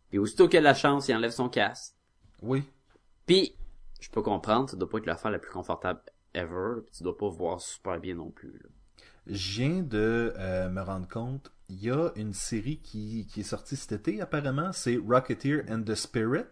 Puis 0.08 0.18
aussitôt 0.18 0.48
qu'il 0.48 0.58
a 0.60 0.62
la 0.62 0.74
chance, 0.74 1.08
il 1.08 1.14
enlève 1.14 1.30
son 1.32 1.50
casque. 1.50 1.94
Oui. 2.40 2.62
Puis, 3.28 3.54
je 4.00 4.10
peux 4.10 4.22
comprendre, 4.22 4.68
ça 4.68 4.76
doit 4.76 4.88
pas 4.88 4.98
être 4.98 5.06
l'affaire 5.06 5.30
la 5.30 5.38
plus 5.38 5.52
confortable 5.52 6.00
ever. 6.34 6.80
Puis 6.84 6.96
tu 6.96 7.02
dois 7.04 7.16
pas 7.16 7.28
voir 7.28 7.60
super 7.60 8.00
bien 8.00 8.14
non 8.14 8.30
plus. 8.30 8.52
là. 8.52 8.68
Je 9.26 9.60
viens 9.60 9.82
de 9.82 10.32
euh, 10.38 10.70
me 10.70 10.80
rendre 10.80 11.06
compte, 11.06 11.52
il 11.68 11.84
y 11.84 11.90
a 11.90 12.10
une 12.16 12.32
série 12.32 12.78
qui, 12.78 13.26
qui 13.30 13.40
est 13.40 13.44
sortie 13.44 13.76
cet 13.76 13.92
été, 13.92 14.22
apparemment, 14.22 14.72
c'est 14.72 14.96
Rocketeer 14.96 15.64
and 15.68 15.82
the 15.82 15.94
Spirit. 15.94 16.46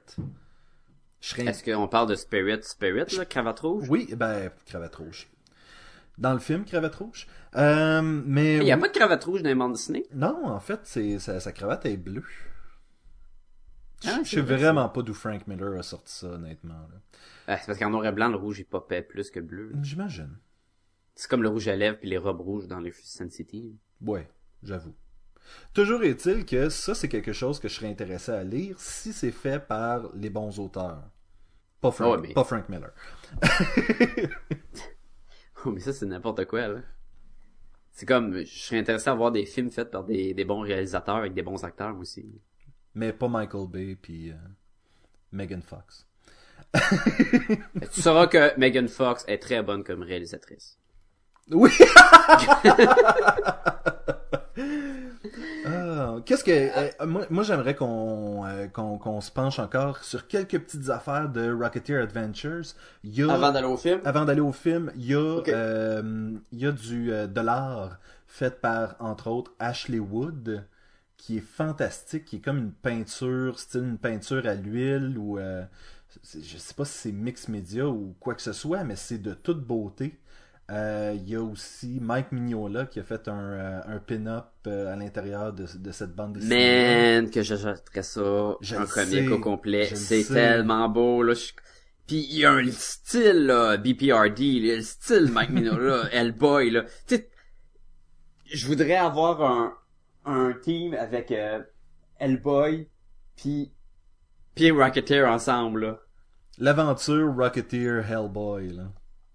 Serais... 1.21 1.47
Est-ce 1.47 1.65
qu'on 1.65 1.89
parle 1.89 2.11
de 2.11 2.15
Spirit, 2.15 2.63
Spirit, 2.63 3.17
là, 3.17 3.25
cravate 3.25 3.61
rouge? 3.61 3.89
Oui, 3.89 4.15
ben, 4.15 4.51
cravate 4.67 4.95
rouge. 4.97 5.31
Dans 6.19 6.35
le 6.35 6.39
film, 6.39 6.67
cravate 6.67 6.95
rouge. 6.97 7.27
Euh, 7.57 8.03
mais... 8.03 8.59
Il 8.59 8.65
y 8.65 8.73
a 8.73 8.77
pas 8.77 8.89
de 8.89 8.93
cravate 8.93 9.25
rouge 9.25 9.43
dans 9.43 9.49
les 9.49 9.55
bandes 9.55 9.73
dessinées? 9.73 10.05
Non, 10.15 10.45
en 10.45 10.61
fait, 10.61 10.81
c'est 10.85 11.19
sa, 11.19 11.41
sa 11.41 11.53
cravate 11.53 11.87
est 11.87 11.97
bleue. 11.97 12.25
Ah, 14.05 14.21
je 14.23 14.29
sais 14.31 14.41
vrai, 14.43 14.57
vraiment 14.57 14.89
pas 14.89 15.03
d'où 15.03 15.15
Frank 15.15 15.47
Miller 15.47 15.79
a 15.79 15.83
sorti 15.83 16.13
ça, 16.13 16.27
honnêtement. 16.29 16.75
là. 16.75 17.01
Ah, 17.49 17.57
c'est 17.59 17.67
parce 17.67 17.79
qu'en 17.79 17.91
noir 17.91 18.05
et 18.07 18.13
blanc, 18.13 18.29
le 18.29 18.37
rouge, 18.37 18.59
il 18.59 18.65
popait 18.67 19.03
plus 19.03 19.31
que 19.31 19.39
le 19.41 19.47
bleu. 19.47 19.71
là. 19.73 19.79
J'imagine. 19.83 20.37
C'est 21.15 21.31
comme 21.31 21.43
le 21.43 21.49
rouge 21.49 21.67
à 21.69 21.77
lèvres 21.77 21.99
puis 21.99 22.09
les 22.11 22.19
robes 22.19 22.41
rouges 22.41 22.67
dans 22.67 22.79
les 22.81 22.93
City. 22.93 23.75
Ouais, 24.05 24.29
j'avoue. 24.63 24.95
Toujours 25.73 26.03
est-il 26.03 26.45
que 26.45 26.69
ça, 26.69 26.95
c'est 26.95 27.09
quelque 27.09 27.33
chose 27.33 27.59
que 27.61 27.69
je 27.69 27.75
serais 27.75 27.89
intéressé 27.89 28.33
à 28.33 28.45
lire 28.45 28.79
si 28.81 29.13
c'est 29.13 29.31
fait 29.31 29.65
par 29.67 30.13
les 30.15 30.29
bons 30.29 30.59
auteurs. 30.59 31.05
Pas 31.81 31.91
Frank, 31.91 32.17
Ah 32.19 32.21
mais- 32.21 32.35
pas 32.35 32.45
Frank 32.45 32.69
Miller. 32.69 32.93
Oh, 35.65 35.71
mais 35.73 35.81
ça, 35.81 35.93
c'est 35.93 36.07
n'importe 36.07 36.45
quoi, 36.45 36.69
là. 36.69 36.81
C'est 37.93 38.07
comme, 38.07 38.39
je 38.41 38.45
serais 38.59 38.79
intéressé 38.79 39.09
à 39.09 39.15
voir 39.15 39.33
des 39.33 39.47
films 39.47 39.71
faits 39.71 39.91
par 39.91 40.05
des, 40.05 40.35
des 40.35 40.45
bons 40.45 40.61
réalisateurs 40.61 41.17
avec 41.17 41.33
des 41.35 41.43
bons 41.43 41.65
acteurs 41.65 41.97
aussi. 41.99 42.27
Mais 42.97 43.13
pas 43.13 43.29
Michael 43.29 43.69
Bay 43.69 43.95
puis 44.01 44.31
euh, 44.31 44.35
Megan 45.31 45.63
Fox. 45.63 46.07
Tu 47.93 48.01
sauras 48.01 48.27
que 48.27 48.59
Megan 48.59 48.89
Fox 48.89 49.25
est 49.29 49.39
très 49.39 49.63
bonne 49.63 49.85
comme 49.85 50.03
réalisatrice. 50.03 50.77
Oui! 51.51 51.71
Ah, 55.67 56.17
Qu'est-ce 56.25 56.45
que 56.45 56.51
euh, 56.51 57.07
moi, 57.07 57.27
moi 57.29 57.43
j'aimerais 57.43 57.75
qu'on 57.75 58.45
euh, 58.47 58.69
qu'on 58.69 58.99
qu'on 58.99 59.21
se 59.21 59.31
penche 59.31 59.59
encore 59.59 59.99
sur 60.05 60.29
quelques 60.29 60.59
petites 60.59 60.89
affaires 60.91 61.29
de 61.29 61.53
Rocketeer 61.53 62.01
Adventures. 62.03 62.63
Il 63.03 63.15
y 63.15 63.23
a 63.23 63.33
Avant 63.33 63.51
d'aller 63.53 63.67
au 63.67 63.77
film? 63.77 64.01
avant 64.05 64.25
d'aller 64.25 64.41
au 64.41 64.53
film, 64.53 64.93
il 64.97 65.07
y 65.07 65.15
a 65.15 65.43
euh, 65.49 66.31
il 66.53 66.59
y 66.59 66.67
a 66.67 66.73
du 66.73 67.13
euh, 67.13 67.27
de 67.27 67.41
l'art 67.41 67.99
fait 68.27 68.61
par 68.61 68.95
entre 69.01 69.29
autres 69.29 69.53
Ashley 69.59 69.99
Wood 69.99 70.65
qui 71.27 71.39
est 71.39 71.41
fantastique, 71.41 72.25
qui 72.25 72.37
est 72.37 72.41
comme 72.41 72.59
une 72.59 72.73
peinture 72.73 73.59
style 73.59 73.83
une 73.83 73.99
peinture 73.99 74.47
à 74.47 74.55
l'huile 74.55 75.17
ou 75.19 75.39
euh, 75.39 75.65
je 76.35 76.57
sais 76.59 76.75
pas 76.75 76.85
si 76.85 76.99
c'est 76.99 77.13
mix 77.13 77.49
média 77.49 77.87
ou 77.89 78.15
quoi 78.21 78.35
que 78.35 78.43
ce 78.43 78.53
soit, 78.53 78.85
mais 78.85 78.97
c'est 78.97 79.19
de 79.19 79.35
toute 79.35 79.61
beauté. 79.61 80.19
Euh, 80.71 81.15
Il 81.17 81.29
y 81.29 81.37
a 81.37 81.43
aussi 81.43 81.99
Mike 82.01 82.33
Mignola 82.33 82.87
qui 82.87 82.99
a 83.01 83.05
fait 83.05 83.29
un, 83.29 83.39
euh, 83.39 83.81
un 83.87 83.99
pin-up 83.99 84.47
euh, 84.67 84.93
à 84.93 84.97
l'intérieur 84.97 85.53
de, 85.53 85.67
de 85.77 85.93
cette 85.93 86.15
bande 86.15 86.35
dessinée. 86.35 87.21
Man, 87.21 87.31
que 87.31 87.43
j'achèterais 87.43 88.03
ça, 88.03 88.57
Je 88.61 88.77
comic 88.77 89.11
sais, 89.11 89.29
au 89.29 89.39
complet. 89.41 89.87
C'est 89.95 90.25
tellement 90.25 90.89
beau, 90.89 91.23
là. 91.23 91.35
je- 91.35 91.53
Puis 92.07 92.27
il 92.31 92.39
y 92.39 92.45
a 92.45 92.53
un 92.53 92.71
style, 92.71 93.47
là, 93.47 93.77
BPRD, 93.77 94.61
le 94.61 94.81
style 94.83 95.31
Mike 95.33 95.51
Minola, 95.51 96.09
Hellboy, 96.13 96.71
là. 96.71 96.85
Tu 97.07 97.17
sais, 97.17 97.29
je 98.53 98.67
voudrais 98.67 98.95
avoir 98.97 99.43
un, 99.43 99.75
un 100.27 100.53
team 100.53 100.95
avec 100.95 101.31
euh, 101.31 101.63
Hellboy, 102.19 102.89
puis 103.37 103.73
puis 104.55 104.71
Rocketeer 104.71 105.29
ensemble, 105.29 105.87
là. 105.87 106.01
L'aventure 106.59 107.35
Rocketeer 107.35 108.11
Hellboy. 108.11 108.69
Là. 108.73 108.85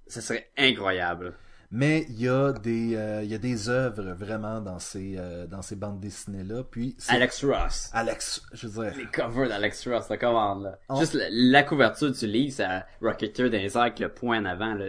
Ça 0.07 0.21
serait 0.21 0.49
incroyable. 0.57 1.35
Mais 1.73 2.05
il 2.09 2.21
y 2.21 2.27
a 2.27 2.51
des 2.51 2.95
euh, 2.97 3.23
il 3.23 3.29
y 3.29 3.35
a 3.35 3.37
des 3.37 3.69
œuvres 3.69 4.11
vraiment 4.11 4.59
dans 4.59 4.79
ces 4.79 5.15
euh, 5.17 5.47
dans 5.47 5.61
ces 5.61 5.77
bandes 5.77 6.01
dessinées 6.01 6.43
là. 6.43 6.63
Puis 6.63 6.95
c'est 6.97 7.13
Alex 7.13 7.45
Ross. 7.45 7.89
Alex, 7.93 8.41
je 8.51 8.67
veux 8.67 8.83
dire, 8.83 8.97
Les 8.97 9.05
covers 9.05 9.47
d'Alex 9.47 9.87
Ross, 9.87 10.09
la 10.09 10.17
commande, 10.17 10.63
là. 10.63 10.97
Juste 10.99 11.13
la, 11.13 11.27
la 11.29 11.63
couverture 11.63 12.11
du 12.11 12.27
livre, 12.27 12.53
c'est 12.53 12.67
Rocketeer 13.01 13.49
dans 13.49 13.57
les 13.57 13.77
airs 13.77 13.83
avec 13.83 13.99
le 13.99 14.09
point 14.09 14.41
en 14.41 14.45
avant, 14.45 14.73
là, 14.73 14.87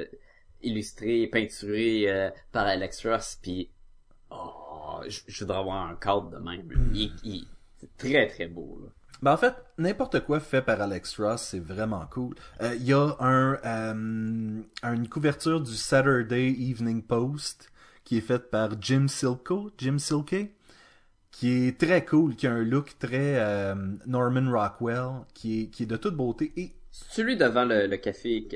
illustré, 0.63 1.29
peinturé 1.29 2.05
euh, 2.09 2.31
par 2.51 2.67
Alex 2.67 3.07
Ross, 3.07 3.39
puis 3.41 3.71
oh, 4.31 4.62
je 5.09 5.21
je 5.27 5.41
voudrais 5.41 5.59
avoir 5.59 5.87
un 5.89 5.95
cadre 5.97 6.31
de 6.31 6.37
même. 6.39 6.71
là. 6.71 6.77
Hmm. 6.79 6.95
Il- 6.95 7.13
il- 7.25 7.47
c'est 7.79 7.97
très 7.97 8.29
très 8.29 8.47
beau, 8.47 8.79
là. 8.83 8.89
Ben, 9.23 9.33
en 9.35 9.37
fait, 9.37 9.55
n'importe 9.79 10.21
quoi 10.25 10.41
fait 10.41 10.63
par 10.63 10.81
Alex 10.81 11.21
Ross, 11.21 11.43
c'est 11.43 11.61
vraiment 11.61 12.05
cool. 12.11 12.35
Euh, 12.61 12.75
Il 12.75 12.83
y 12.85 12.93
a 12.93 13.15
un, 13.21 13.55
euh, 13.65 14.63
une 14.83 15.09
couverture 15.09 15.61
du 15.61 15.75
Saturday 15.77 16.49
Evening 16.51 17.03
Post 17.03 17.71
qui 18.05 18.19
est 18.19 18.21
faite 18.23 18.51
par 18.51 18.71
Jim 18.81 19.07
Silko, 19.07 19.71
Jim 19.79 19.99
Silke, 19.99 20.51
qui 21.31 21.51
est 21.69 21.79
très 21.79 22.05
cool, 22.05 22.35
qui 22.35 22.49
a 22.49 22.53
un 22.53 22.65
look 22.65 22.97
très 22.99 23.39
euh, 23.39 23.75
Norman 24.07 24.51
Rockwell, 24.51 25.25
qui 25.35 25.63
est, 25.63 25.67
qui 25.69 25.85
est 25.85 25.87
de 25.87 25.97
toute 25.97 26.17
beauté. 26.17 26.53
Et 26.57 26.73
celui 26.95 27.39
devant 27.39 27.65
le, 27.65 27.87
le 27.87 27.97
café 27.97 28.47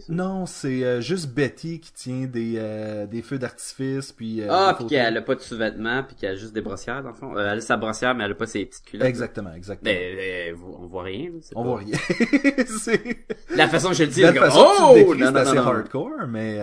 ça? 0.00 0.10
non, 0.12 0.46
c'est 0.46 0.82
euh, 0.82 1.02
juste 1.02 1.28
Betty 1.34 1.78
qui 1.78 1.92
tient 1.92 2.24
des, 2.26 2.54
euh, 2.56 3.06
des 3.06 3.20
feux 3.20 3.38
d'artifice, 3.38 4.12
puis... 4.12 4.40
euh, 4.40 4.48
Ah, 4.50 4.74
puis 4.78 4.86
qu'elle 4.86 5.14
a 5.14 5.20
pas 5.20 5.34
de 5.34 5.40
sous-vêtements, 5.40 6.02
puis 6.02 6.16
qu'elle 6.16 6.32
a 6.32 6.36
juste 6.36 6.54
des 6.54 6.62
brossières, 6.62 7.02
dans 7.02 7.10
le 7.10 7.14
fond. 7.14 7.38
Elle 7.38 7.58
a 7.58 7.60
sa 7.60 7.76
brossière, 7.76 8.14
mais 8.14 8.24
elle 8.24 8.30
a 8.32 8.34
pas 8.34 8.46
ses 8.46 8.64
petites 8.64 8.84
culottes. 8.86 9.06
Exactement, 9.06 9.52
exactement. 9.52 9.90
Mais, 9.92 10.54
on 10.54 10.86
voit 10.86 11.02
rien, 11.02 11.30
On 11.54 11.62
pas- 11.62 11.68
voit 11.68 11.78
rien. 11.80 11.98
c'est... 12.80 13.26
La 13.54 13.68
façon 13.68 13.90
que 13.90 13.94
je 13.96 14.04
le 14.04 14.10
dis, 14.10 14.22
La 14.22 14.32
façon 14.32 14.58
que 14.64 14.76
tu 14.76 14.82
oh! 14.82 14.94
le 14.94 14.98
décris, 15.00 15.18
Non, 15.20 15.26
c'est 15.26 15.32
non, 15.32 15.36
assez 15.50 15.58
hardcore, 15.58 16.26
mais, 16.28 16.58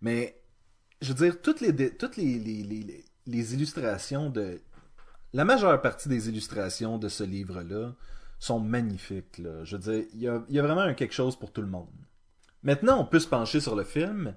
mais 0.00 0.40
je 1.02 1.08
veux 1.12 1.26
dire, 1.26 1.42
toutes 1.42 1.60
les, 1.60 1.90
toutes 1.90 2.16
les, 2.16 2.38
les, 2.38 2.62
les, 2.62 3.04
les 3.26 3.54
illustrations 3.54 4.30
de... 4.30 4.60
La 5.34 5.44
majeure 5.44 5.80
partie 5.82 6.08
des 6.08 6.28
illustrations 6.30 6.96
de 6.98 7.08
ce 7.08 7.24
livre-là 7.24 7.94
sont 8.42 8.58
magnifiques. 8.58 9.38
Là. 9.38 9.62
Je 9.62 9.76
veux 9.76 9.82
dire, 9.82 10.04
il 10.14 10.20
y 10.20 10.28
a, 10.28 10.42
il 10.48 10.54
y 10.56 10.58
a 10.58 10.62
vraiment 10.62 10.80
un 10.80 10.94
quelque 10.94 11.14
chose 11.14 11.36
pour 11.36 11.52
tout 11.52 11.60
le 11.60 11.68
monde. 11.68 11.86
Maintenant, 12.64 13.00
on 13.00 13.04
peut 13.04 13.20
se 13.20 13.28
pencher 13.28 13.60
sur 13.60 13.76
le 13.76 13.84
film. 13.84 14.34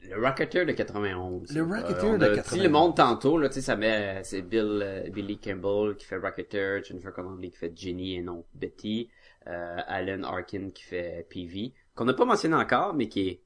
Le 0.00 0.18
Rocketeer 0.18 0.64
de 0.64 0.72
91. 0.72 1.52
Le 1.52 1.62
Rocketeer 1.62 2.10
on 2.10 2.18
de 2.18 2.24
a 2.24 2.28
dit 2.30 2.36
91. 2.36 2.62
le 2.62 2.68
monde 2.70 2.96
tantôt, 2.96 3.38
là, 3.38 3.48
tu 3.48 3.56
sais, 3.56 3.60
ça 3.60 3.76
met, 3.76 4.22
c'est 4.24 4.42
Bill, 4.42 4.80
euh, 4.82 5.10
Billy 5.10 5.38
Campbell 5.38 5.94
qui 5.96 6.06
fait 6.06 6.16
Rocketeer, 6.16 6.84
Jennifer 6.84 7.12
Connelly 7.12 7.50
qui 7.50 7.56
fait 7.56 7.72
Ginny 7.74 8.16
et 8.16 8.22
non 8.22 8.44
Betty, 8.54 9.10
euh, 9.46 9.80
Alan 9.86 10.22
Arkin 10.22 10.70
qui 10.70 10.82
fait 10.82 11.26
PV, 11.28 11.74
qu'on 11.94 12.06
n'a 12.06 12.14
pas 12.14 12.24
mentionné 12.24 12.54
encore, 12.56 12.94
mais 12.94 13.08
qui 13.08 13.28
est, 13.28 13.42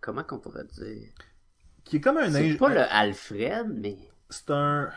comment 0.00 0.22
qu'on 0.22 0.38
pourrait 0.38 0.64
dire? 0.64 1.08
Qui 1.84 1.96
est 1.96 2.00
comme 2.00 2.18
un 2.18 2.30
C'est 2.30 2.54
pas 2.54 2.68
le 2.68 2.82
Alfred, 2.82 3.66
mais... 3.68 3.96
C'est 4.28 4.50
un... 4.50 4.90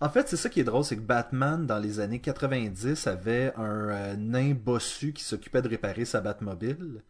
En 0.00 0.08
fait, 0.10 0.28
c'est 0.28 0.36
ça 0.36 0.48
qui 0.50 0.60
est 0.60 0.64
drôle, 0.64 0.84
c'est 0.84 0.96
que 0.96 1.00
Batman, 1.00 1.66
dans 1.66 1.78
les 1.78 2.00
années 2.00 2.20
90, 2.20 3.06
avait 3.06 3.52
un 3.56 3.88
euh, 3.88 4.16
nain 4.16 4.52
bossu 4.54 5.12
qui 5.12 5.24
s'occupait 5.24 5.62
de 5.62 5.68
réparer 5.68 6.04
sa 6.04 6.20
Batmobile. 6.20 7.02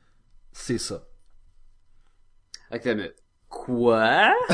C'est 0.53 0.79
ça. 0.79 1.05
Mais... 2.95 3.15
Quoi? 3.49 4.33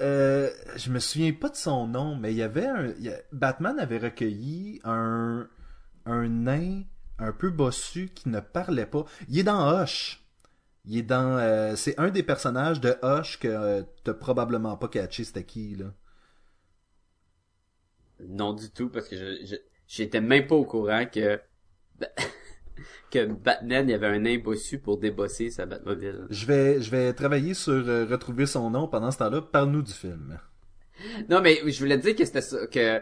Euh, 0.00 0.50
je 0.76 0.90
me 0.90 1.00
souviens 1.00 1.32
pas 1.32 1.48
de 1.48 1.56
son 1.56 1.88
nom, 1.88 2.14
mais 2.14 2.32
il 2.32 2.36
y 2.36 2.42
avait 2.42 2.66
un. 2.66 2.86
il 2.98 3.04
y 3.04 3.08
a- 3.10 3.18
Batman 3.32 3.78
avait 3.80 3.98
recueilli 3.98 4.80
un. 4.84 5.48
un 6.06 6.28
nain 6.28 6.82
un 7.18 7.32
peu 7.32 7.50
bossu 7.50 8.08
qui 8.14 8.28
ne 8.28 8.38
parlait 8.38 8.86
pas. 8.86 9.04
Il 9.28 9.38
est 9.40 9.42
dans 9.42 9.82
Hush. 9.82 10.24
Il 10.88 10.98
est 10.98 11.02
dans. 11.02 11.38
euh, 11.38 11.76
c'est 11.76 11.96
un 12.00 12.10
des 12.10 12.24
personnages 12.24 12.80
de 12.80 12.96
Hush 13.02 13.38
que 13.38 13.46
euh, 13.48 13.82
t'as 14.04 14.14
probablement 14.14 14.76
pas 14.76 14.88
catché, 14.88 15.22
c'était 15.24 15.44
qui, 15.44 15.76
là. 15.76 15.92
Non 18.28 18.52
du 18.52 18.70
tout, 18.70 18.88
parce 18.90 19.08
que 19.08 19.16
je, 19.16 19.46
je- 19.46 19.56
j'étais 19.86 20.20
même 20.20 20.46
pas 20.46 20.56
au 20.56 20.64
courant 20.64 21.06
que 21.06 21.40
que 23.10 23.24
Batman 23.26 23.88
il 23.88 23.92
y 23.92 23.94
avait 23.94 24.06
un 24.06 24.18
nain 24.20 24.38
bossu 24.38 24.78
pour 24.78 24.98
débosser 24.98 25.50
sa 25.50 25.66
Batmobile. 25.66 26.26
Je 26.30 26.46
vais, 26.46 26.80
je 26.80 26.90
vais 26.90 27.12
travailler 27.12 27.54
sur 27.54 27.72
euh, 27.72 28.04
retrouver 28.06 28.46
son 28.46 28.70
nom 28.70 28.88
pendant 28.88 29.10
ce 29.10 29.18
temps-là. 29.18 29.42
Parle-nous 29.42 29.82
du 29.82 29.92
film. 29.92 30.38
Non, 31.28 31.40
mais 31.40 31.60
je 31.70 31.78
voulais 31.78 31.98
dire 31.98 32.16
que 32.16 32.24
c'était 32.24 32.40
ça, 32.40 32.66
que 32.66 33.00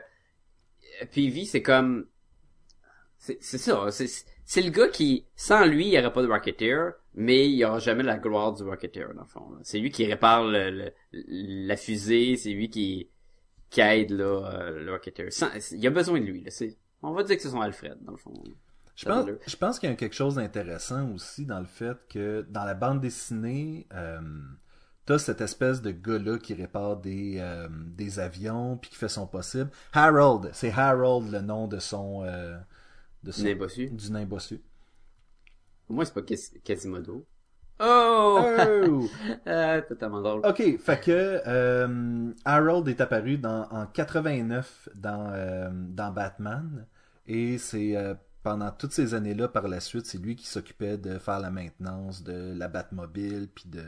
PV, 1.12 1.44
c'est 1.44 1.62
comme... 1.62 2.06
C'est 3.18 3.58
ça, 3.58 3.90
c'est 3.90 4.06
c'est 4.48 4.62
le 4.62 4.70
gars 4.70 4.88
qui, 4.88 5.26
sans 5.34 5.64
lui, 5.66 5.86
il 5.86 5.90
n'y 5.90 5.98
aurait 5.98 6.12
pas 6.12 6.22
de 6.22 6.28
Rocketeer, 6.28 6.92
mais 7.16 7.48
il 7.48 7.56
n'y 7.56 7.64
aura 7.64 7.78
jamais 7.78 8.02
la 8.02 8.18
gloire 8.18 8.52
du 8.52 8.62
Rocketeer, 8.62 9.14
dans 9.14 9.22
le 9.22 9.28
fond. 9.28 9.58
C'est 9.62 9.78
lui 9.78 9.90
qui 9.90 10.06
répare 10.06 10.44
le, 10.44 10.70
le- 10.70 10.92
la 11.66 11.76
fusée, 11.76 12.36
c'est 12.36 12.52
lui 12.52 12.68
qui, 12.70 13.10
qui 13.70 13.80
aide 13.80 14.10
là, 14.12 14.50
euh, 14.54 14.84
le 14.84 14.92
Rocketeer. 14.92 15.30
Sans- 15.32 15.50
il 15.72 15.80
y 15.80 15.86
a 15.86 15.90
besoin 15.90 16.20
de 16.20 16.26
lui, 16.26 16.44
là. 16.44 16.50
On 17.02 17.12
va 17.12 17.22
dire 17.22 17.36
que 17.36 17.42
c'est 17.42 17.50
son 17.50 17.60
Alfred, 17.60 17.96
dans 18.02 18.12
le 18.12 18.18
fond. 18.18 18.32
Je 18.94 19.04
pense, 19.04 19.26
je 19.46 19.78
qu'il 19.78 19.90
y 19.90 19.92
a 19.92 19.96
quelque 19.96 20.14
chose 20.14 20.36
d'intéressant 20.36 21.12
aussi 21.12 21.44
dans 21.44 21.60
le 21.60 21.66
fait 21.66 21.98
que 22.08 22.46
dans 22.48 22.64
la 22.64 22.72
bande 22.74 23.00
dessinée, 23.00 23.86
euh, 23.92 24.20
t'as 25.04 25.18
cette 25.18 25.42
espèce 25.42 25.82
de 25.82 25.90
gars-là 25.90 26.38
qui 26.38 26.54
répare 26.54 26.96
des, 26.96 27.36
euh, 27.38 27.68
des 27.70 28.18
avions 28.18 28.78
puis 28.78 28.90
qui 28.90 28.96
fait 28.96 29.08
son 29.08 29.26
possible. 29.26 29.70
Harold, 29.92 30.50
c'est 30.54 30.70
Harold 30.72 31.30
le 31.30 31.42
nom 31.42 31.68
de 31.68 31.78
son... 31.78 32.24
euh, 32.24 32.56
de 33.22 33.32
son 33.32 33.44
Nain 33.44 33.56
bossu. 33.56 33.90
Du 33.90 34.10
nain 34.12 34.24
bossu. 34.24 34.62
Au 35.88 35.94
moins, 35.94 36.04
c'est 36.04 36.14
pas 36.14 36.22
Quasimodo. 36.64 37.26
Oh! 37.78 38.40
Oh! 38.40 39.08
Ah, 39.46 39.80
totalement 39.82 40.22
drôle. 40.22 40.40
Ok, 40.44 40.78
fait 40.78 41.00
que 41.00 41.42
euh, 41.46 42.32
Harold 42.44 42.88
est 42.88 43.00
apparu 43.00 43.38
dans, 43.38 43.68
en 43.70 43.86
89 43.86 44.88
dans, 44.94 45.30
euh, 45.32 45.70
dans 45.72 46.10
Batman 46.10 46.86
et 47.26 47.58
c'est 47.58 47.96
euh, 47.96 48.14
pendant 48.42 48.70
toutes 48.70 48.92
ces 48.92 49.14
années-là 49.14 49.48
par 49.48 49.68
la 49.68 49.80
suite, 49.80 50.06
c'est 50.06 50.18
lui 50.18 50.36
qui 50.36 50.46
s'occupait 50.46 50.96
de 50.96 51.18
faire 51.18 51.40
la 51.40 51.50
maintenance 51.50 52.22
de 52.22 52.54
la 52.56 52.68
Batmobile 52.68 53.48
puis 53.54 53.68
de 53.68 53.84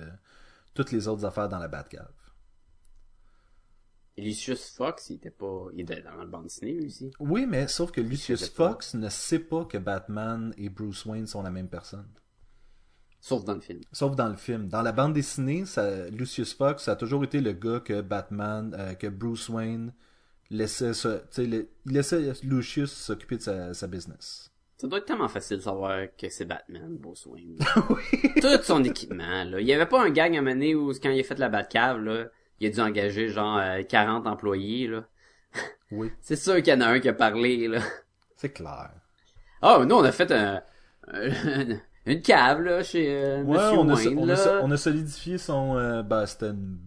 toutes 0.75 0.93
les 0.93 1.09
autres 1.09 1.25
affaires 1.25 1.49
dans 1.49 1.59
la 1.59 1.69
Batcave. 1.69 2.11
Et 4.19 4.23
Lucius 4.23 4.71
Fox, 4.77 5.11
il 5.11 5.15
était 5.17 5.31
pas, 5.31 5.67
il 5.75 5.83
était 5.83 6.03
dans 6.03 6.17
la 6.17 6.27
bande 6.27 6.43
dessinée, 6.45 6.73
lui 6.73 6.87
aussi. 6.87 7.13
Oui, 7.21 7.47
mais 7.47 7.69
sauf 7.69 7.93
que 7.93 8.01
Lucius 8.01 8.49
pas. 8.49 8.71
Fox 8.71 8.95
ne 8.95 9.09
sait 9.09 9.39
pas 9.39 9.65
que 9.65 9.79
Batman 9.79 10.53
et 10.59 10.69
Bruce 10.71 11.07
Wayne 11.07 11.29
sont 11.29 11.41
la 11.41 11.53
même 11.53 11.69
personne. 11.69 12.09
Sauf 13.21 13.45
dans 13.45 13.55
le 13.55 13.61
film. 13.61 13.81
Sauf 13.93 14.17
dans 14.17 14.29
le 14.29 14.35
film. 14.37 14.67
Dans 14.69 14.83
la 14.83 14.91
bande 14.91 15.13
dessinée, 15.13 15.67
ça, 15.67 16.09
Lucius 16.11 16.53
Fox 16.53 16.83
ça 16.85 16.93
a 16.93 16.97
toujours 16.97 17.23
été 17.23 17.41
le 17.41 17.53
gars 17.53 17.79
que 17.79 18.01
Batman, 18.01 18.75
euh, 18.77 18.95
que 18.95 19.07
Bruce 19.07 19.49
Wayne 19.49 19.93
laissait, 20.51 20.95
se- 20.95 21.21
le- 21.41 21.69
il 21.87 21.93
laissait 21.93 22.33
Lucius 22.43 22.93
s'occuper 22.93 23.37
de 23.37 23.43
sa, 23.43 23.73
sa 23.75 23.87
business. 23.87 24.51
Ça 24.79 24.89
doit 24.89 24.99
être 24.99 25.07
tellement 25.07 25.29
facile 25.29 25.59
de 25.59 25.63
savoir 25.63 26.07
que 26.17 26.29
c'est 26.29 26.45
Batman, 26.45 26.97
Bruce 26.97 27.27
Wayne. 27.27 27.59
Tout 28.41 28.63
son 28.65 28.83
équipement, 28.85 29.45
là. 29.45 29.61
Il 29.61 29.67
y 29.67 29.73
avait 29.73 29.87
pas 29.87 30.03
un 30.05 30.11
gang 30.11 30.37
à 30.37 30.43
mener 30.43 30.75
où, 30.75 30.93
quand 31.01 31.11
il 31.11 31.21
a 31.21 31.25
fait 31.25 31.39
la 31.39 31.49
Batcave, 31.49 32.01
là, 32.01 32.27
il 32.61 32.67
a 32.69 32.71
dû 32.71 32.81
engager, 32.81 33.29
genre, 33.29 33.59
euh, 33.59 33.83
40 33.83 34.27
employés, 34.27 34.89
là. 34.89 35.05
Oui, 35.91 36.13
C'est 36.21 36.37
sûr 36.37 36.57
qu'il 36.57 36.69
y 36.73 36.77
en 36.77 36.81
a 36.81 36.87
un 36.87 37.01
qui 37.01 37.09
a 37.09 37.13
parlé, 37.15 37.69
là. 37.69 37.81
c'est 38.37 38.51
clair. 38.53 38.91
Ah, 39.63 39.85
nous, 39.87 39.95
on 39.97 40.05
a 40.05 40.13
fait 40.13 40.31
un, 40.33 40.63
un- 41.13 41.79
une 42.07 42.23
cave, 42.23 42.63
là, 42.63 42.83
chez 42.83 43.07
euh, 43.11 43.43
Ouais, 43.43 43.57
Monsieur 43.59 43.79
on 43.79 43.89
a, 43.89 43.95
Wayne, 43.95 44.19
on, 44.19 44.29
a, 44.29 44.35
là. 44.35 44.61
on 44.63 44.71
a 44.71 44.77
solidifié 44.77 45.39
son... 45.39 45.77
Euh, 45.77 46.03
bah, 46.03 46.27
c'était 46.27 46.51
une 46.51 46.79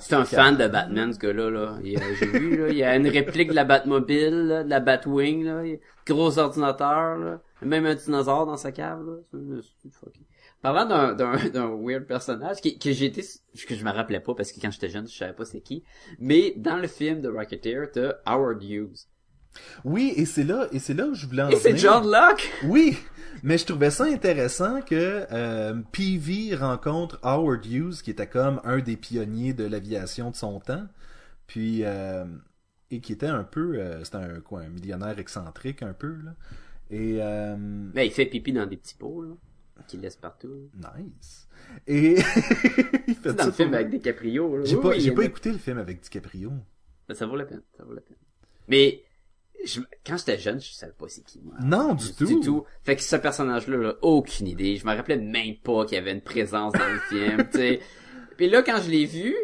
C'est 0.00 0.14
un 0.14 0.24
fan 0.24 0.56
de 0.56 0.68
Batman, 0.68 1.12
ce 1.12 1.18
gars-là, 1.18 1.50
là. 1.50 1.78
Il, 1.82 1.96
euh, 1.96 2.14
J'ai 2.18 2.26
vu, 2.26 2.56
là. 2.58 2.68
Il 2.68 2.76
y 2.76 2.82
a 2.84 2.96
une 2.96 3.08
réplique 3.08 3.50
de 3.50 3.54
la 3.54 3.64
Batmobile, 3.64 4.46
là, 4.48 4.64
de 4.64 4.68
la 4.70 4.80
Batwing, 4.80 5.44
là. 5.44 5.60
A 5.62 5.76
gros 6.06 6.38
ordinateur, 6.38 7.16
là. 7.18 7.40
Même 7.62 7.86
un 7.86 7.94
dinosaure 7.94 8.46
dans 8.46 8.56
sa 8.56 8.72
cave, 8.72 9.02
là. 9.06 9.58
C'est 9.82 9.92
fucké. 9.92 10.20
Parlant 10.62 10.86
d'un, 10.86 11.14
d'un, 11.14 11.48
d'un 11.48 11.74
weird 11.74 12.04
personnage, 12.06 12.60
qui, 12.60 12.78
que 12.78 12.88
été, 12.88 13.22
que 13.66 13.74
je 13.74 13.84
me 13.84 13.90
rappelais 13.90 14.20
pas 14.20 14.34
parce 14.34 14.52
que 14.52 14.60
quand 14.60 14.70
j'étais 14.70 14.90
jeune, 14.90 15.08
je 15.08 15.16
savais 15.16 15.32
pas 15.32 15.44
c'est 15.44 15.60
qui. 15.60 15.84
Mais 16.18 16.52
dans 16.56 16.76
le 16.76 16.86
film 16.86 17.20
de 17.22 17.28
Rocketeer, 17.28 17.90
t'as 17.92 18.14
Howard 18.26 18.62
Hughes. 18.62 19.06
Oui, 19.84 20.12
et 20.16 20.26
c'est 20.26 20.44
là, 20.44 20.68
et 20.72 20.78
c'est 20.78 20.94
là 20.94 21.06
où 21.06 21.14
je 21.14 21.26
voulais 21.26 21.42
en 21.42 21.48
Et 21.48 21.56
c'est. 21.56 21.76
John 21.76 22.04
Locke! 22.04 22.52
Oui, 22.64 22.96
mais 23.42 23.58
je 23.58 23.66
trouvais 23.66 23.90
ça 23.90 24.04
intéressant 24.04 24.80
que 24.82 25.26
euh, 25.32 25.74
PV 25.92 26.54
rencontre 26.56 27.18
Howard 27.22 27.64
Hughes, 27.66 28.02
qui 28.02 28.10
était 28.10 28.28
comme 28.28 28.60
un 28.64 28.78
des 28.78 28.96
pionniers 28.96 29.54
de 29.54 29.64
l'aviation 29.64 30.30
de 30.30 30.36
son 30.36 30.60
temps, 30.60 30.86
puis 31.46 31.80
euh, 31.84 32.24
et 32.90 33.00
qui 33.00 33.12
était 33.12 33.26
un 33.26 33.44
peu, 33.44 33.78
euh, 33.78 34.04
c'était 34.04 34.18
un 34.18 34.40
quoi, 34.40 34.60
un 34.60 34.68
millionnaire 34.68 35.18
excentrique 35.18 35.82
un 35.82 35.94
peu 35.94 36.16
là, 36.22 36.34
et 36.90 37.18
euh, 37.20 37.56
Mais 37.94 38.06
il 38.06 38.12
fait 38.12 38.26
pipi 38.26 38.52
dans 38.52 38.66
des 38.66 38.76
petits 38.76 38.96
pots, 38.96 39.22
là. 39.22 39.34
Qu'il 39.88 40.00
laisse 40.00 40.16
partout. 40.16 40.68
nice. 40.74 41.48
Et 41.86 42.12
il 42.16 43.14
fait 43.14 43.30
C'est 43.30 43.34
dans 43.34 43.46
le 43.46 43.52
film 43.52 43.74
avec 43.74 43.90
DiCaprio. 43.90 44.64
J'ai 44.64 44.76
Oui, 44.76 44.82
pas, 44.82 44.88
oui, 44.90 45.10
pas 45.12 45.24
écouté 45.24 45.52
le 45.52 45.58
film 45.58 45.78
avec 45.78 46.00
DiCaprio. 46.00 46.52
Ben, 47.08 47.14
ça 47.14 47.26
vaut 47.26 47.36
la 47.36 47.44
peine, 47.44 47.62
ça 47.76 47.84
vaut 47.84 47.92
la 47.94 48.00
peine. 48.00 48.16
Mais, 48.68 49.02
je- 49.64 49.80
quand 50.06 50.16
j'étais 50.16 50.38
jeune, 50.38 50.60
je 50.60 50.72
savais 50.72 50.92
pas 50.92 51.06
c'est 51.08 51.24
qui, 51.24 51.40
moi. 51.42 51.54
Non, 51.62 51.94
du 51.94 52.12
tout. 52.14 52.26
Du 52.26 52.40
tout. 52.40 52.64
Fait 52.82 52.96
que 52.96 53.02
ce 53.02 53.16
personnage-là, 53.16 53.76
là, 53.76 53.94
aucune 54.02 54.46
idée. 54.48 54.76
Je 54.76 54.86
me 54.86 54.94
rappelais 54.94 55.16
même 55.18 55.56
pas 55.56 55.84
qu'il 55.86 55.96
y 55.96 56.00
avait 56.00 56.12
une 56.12 56.22
présence 56.22 56.72
dans 56.72 56.88
le 56.88 56.98
film, 57.08 57.48
tu 57.52 57.58
sais. 57.58 57.80
Puis 58.36 58.48
là, 58.48 58.62
quand 58.62 58.80
je 58.82 58.90
l'ai 58.90 59.04
vu, 59.06 59.34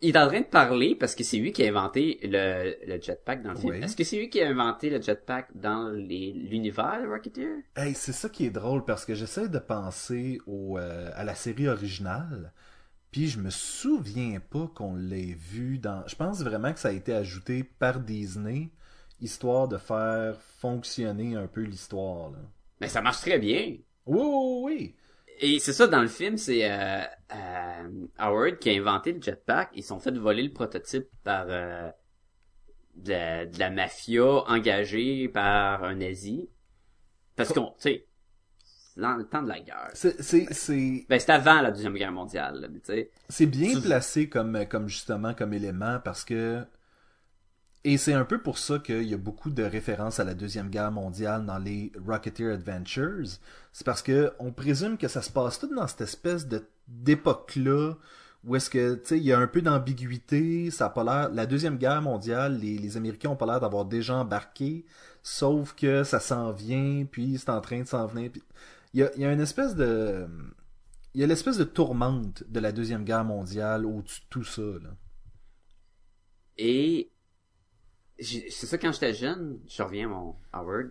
il 0.00 0.14
est 0.14 0.18
en 0.18 0.28
train 0.28 0.40
de 0.40 0.46
parler 0.46 0.94
parce 0.94 1.14
que 1.14 1.24
c'est 1.24 1.38
lui 1.38 1.52
qui 1.52 1.64
a 1.64 1.68
inventé 1.68 2.20
le, 2.22 2.76
le 2.86 3.00
jetpack 3.00 3.42
dans 3.42 3.50
le 3.50 3.56
film. 3.56 3.74
Oui. 3.74 3.82
Est-ce 3.82 3.96
que 3.96 4.04
c'est 4.04 4.16
lui 4.16 4.30
qui 4.30 4.40
a 4.40 4.48
inventé 4.48 4.90
le 4.90 5.00
jetpack 5.02 5.48
dans 5.56 5.88
l'univers 5.90 7.02
de 7.02 7.08
Rocketeer? 7.08 7.64
Hey, 7.76 7.94
c'est 7.94 8.12
ça 8.12 8.28
qui 8.28 8.46
est 8.46 8.50
drôle 8.50 8.84
parce 8.84 9.04
que 9.04 9.14
j'essaie 9.14 9.48
de 9.48 9.58
penser 9.58 10.40
au, 10.46 10.78
euh, 10.78 11.10
à 11.14 11.24
la 11.24 11.34
série 11.34 11.68
originale, 11.68 12.52
puis 13.10 13.26
je 13.28 13.40
me 13.40 13.50
souviens 13.50 14.38
pas 14.38 14.70
qu'on 14.74 14.94
l'ait 14.94 15.36
vu 15.36 15.78
dans. 15.78 16.06
Je 16.06 16.14
pense 16.14 16.42
vraiment 16.42 16.72
que 16.72 16.78
ça 16.78 16.88
a 16.88 16.92
été 16.92 17.12
ajouté 17.12 17.64
par 17.64 17.98
Disney, 17.98 18.70
histoire 19.20 19.66
de 19.66 19.78
faire 19.78 20.36
fonctionner 20.60 21.34
un 21.34 21.48
peu 21.48 21.62
l'histoire. 21.62 22.32
Mais 22.80 22.88
ça 22.88 23.02
marche 23.02 23.20
très 23.20 23.38
bien. 23.38 23.76
Oui, 24.06 24.20
oui, 24.22 24.60
oui. 24.62 24.94
Et 25.40 25.58
c'est 25.60 25.72
ça, 25.72 25.86
dans 25.86 26.02
le 26.02 26.08
film, 26.08 26.36
c'est 26.36 26.68
euh, 26.68 27.00
euh, 27.00 27.47
Howard 28.18 28.58
qui 28.58 28.70
a 28.70 28.72
inventé 28.72 29.12
le 29.12 29.20
jetpack. 29.22 29.70
Ils 29.74 29.82
sont 29.84 29.98
fait 30.00 30.16
voler 30.16 30.42
le 30.42 30.52
prototype 30.52 31.06
par 31.24 31.46
euh, 31.48 31.90
de, 32.96 33.10
la, 33.12 33.46
de 33.46 33.58
la 33.58 33.70
mafia 33.70 34.24
engagée 34.48 35.28
par 35.28 35.84
un 35.84 35.94
nazi. 35.96 36.48
Parce 37.36 37.52
qu'on, 37.52 37.66
tu 37.66 37.74
sais, 37.78 38.06
c'est 38.64 39.00
dans 39.00 39.14
le 39.16 39.24
temps 39.24 39.42
de 39.42 39.48
la 39.48 39.60
guerre. 39.60 39.90
C'est- 39.94 40.20
C'est 40.22 40.52
c'est- 40.52 41.06
Ben, 41.08 41.20
c'était 41.20 41.32
avant 41.32 41.60
la 41.60 41.70
Deuxième 41.70 41.94
Guerre 41.94 42.10
mondiale, 42.12 42.68
tu 42.74 42.80
sais. 42.84 43.10
c'est 43.28 43.46
bien 43.46 43.72
Tu- 43.74 43.80
placé 43.82 44.28
comme, 44.28 44.66
comme 44.66 44.88
justement 44.88 45.34
comme 45.34 45.52
élément 45.52 46.00
parce 46.04 46.24
que. 46.24 46.64
Et 47.88 47.96
c'est 47.96 48.12
un 48.12 48.26
peu 48.26 48.38
pour 48.38 48.58
ça 48.58 48.78
qu'il 48.80 49.04
y 49.04 49.14
a 49.14 49.16
beaucoup 49.16 49.48
de 49.48 49.62
références 49.62 50.20
à 50.20 50.24
la 50.24 50.34
Deuxième 50.34 50.68
Guerre 50.68 50.92
mondiale 50.92 51.46
dans 51.46 51.56
les 51.56 51.90
Rocketeer 52.06 52.52
Adventures. 52.52 53.38
C'est 53.72 53.86
parce 53.86 54.02
que 54.02 54.30
on 54.38 54.52
présume 54.52 54.98
que 54.98 55.08
ça 55.08 55.22
se 55.22 55.30
passe 55.30 55.58
tout 55.58 55.74
dans 55.74 55.86
cette 55.86 56.02
espèce 56.02 56.46
d'époque-là 56.86 57.94
où 58.44 58.56
est-ce 58.56 58.68
que, 58.68 58.96
tu 58.96 59.00
sais, 59.06 59.16
il 59.16 59.24
y 59.24 59.32
a 59.32 59.38
un 59.38 59.46
peu 59.46 59.62
d'ambiguïté, 59.62 60.70
ça 60.70 60.84
a 60.84 60.90
pas 60.90 61.02
l'air... 61.02 61.30
La 61.30 61.46
Deuxième 61.46 61.78
Guerre 61.78 62.02
mondiale, 62.02 62.58
les, 62.58 62.76
les 62.76 62.98
Américains 62.98 63.30
ont 63.30 63.36
pas 63.36 63.46
l'air 63.46 63.60
d'avoir 63.60 63.86
déjà 63.86 64.16
embarqué, 64.16 64.84
sauf 65.22 65.74
que 65.74 66.04
ça 66.04 66.20
s'en 66.20 66.52
vient, 66.52 67.06
puis 67.10 67.38
c'est 67.38 67.48
en 67.48 67.62
train 67.62 67.80
de 67.80 67.86
s'en 67.86 68.06
venir. 68.06 68.32
Il 68.92 69.00
y 69.00 69.02
a, 69.02 69.10
il 69.14 69.22
y 69.22 69.24
a 69.24 69.32
une 69.32 69.40
espèce 69.40 69.74
de... 69.74 70.28
Il 71.14 71.22
y 71.22 71.24
a 71.24 71.26
l'espèce 71.26 71.56
de 71.56 71.64
tourmente 71.64 72.44
de 72.50 72.60
la 72.60 72.70
Deuxième 72.70 73.04
Guerre 73.04 73.24
mondiale 73.24 73.86
au-dessus 73.86 74.20
de 74.20 74.26
tout 74.28 74.44
ça, 74.44 74.60
là. 74.60 74.90
Et 76.58 77.12
c'est 78.20 78.66
ça 78.66 78.78
quand 78.78 78.92
j'étais 78.92 79.14
jeune, 79.14 79.60
je 79.68 79.82
reviens 79.82 80.06
à 80.06 80.12
mon 80.12 80.34
Howard, 80.52 80.90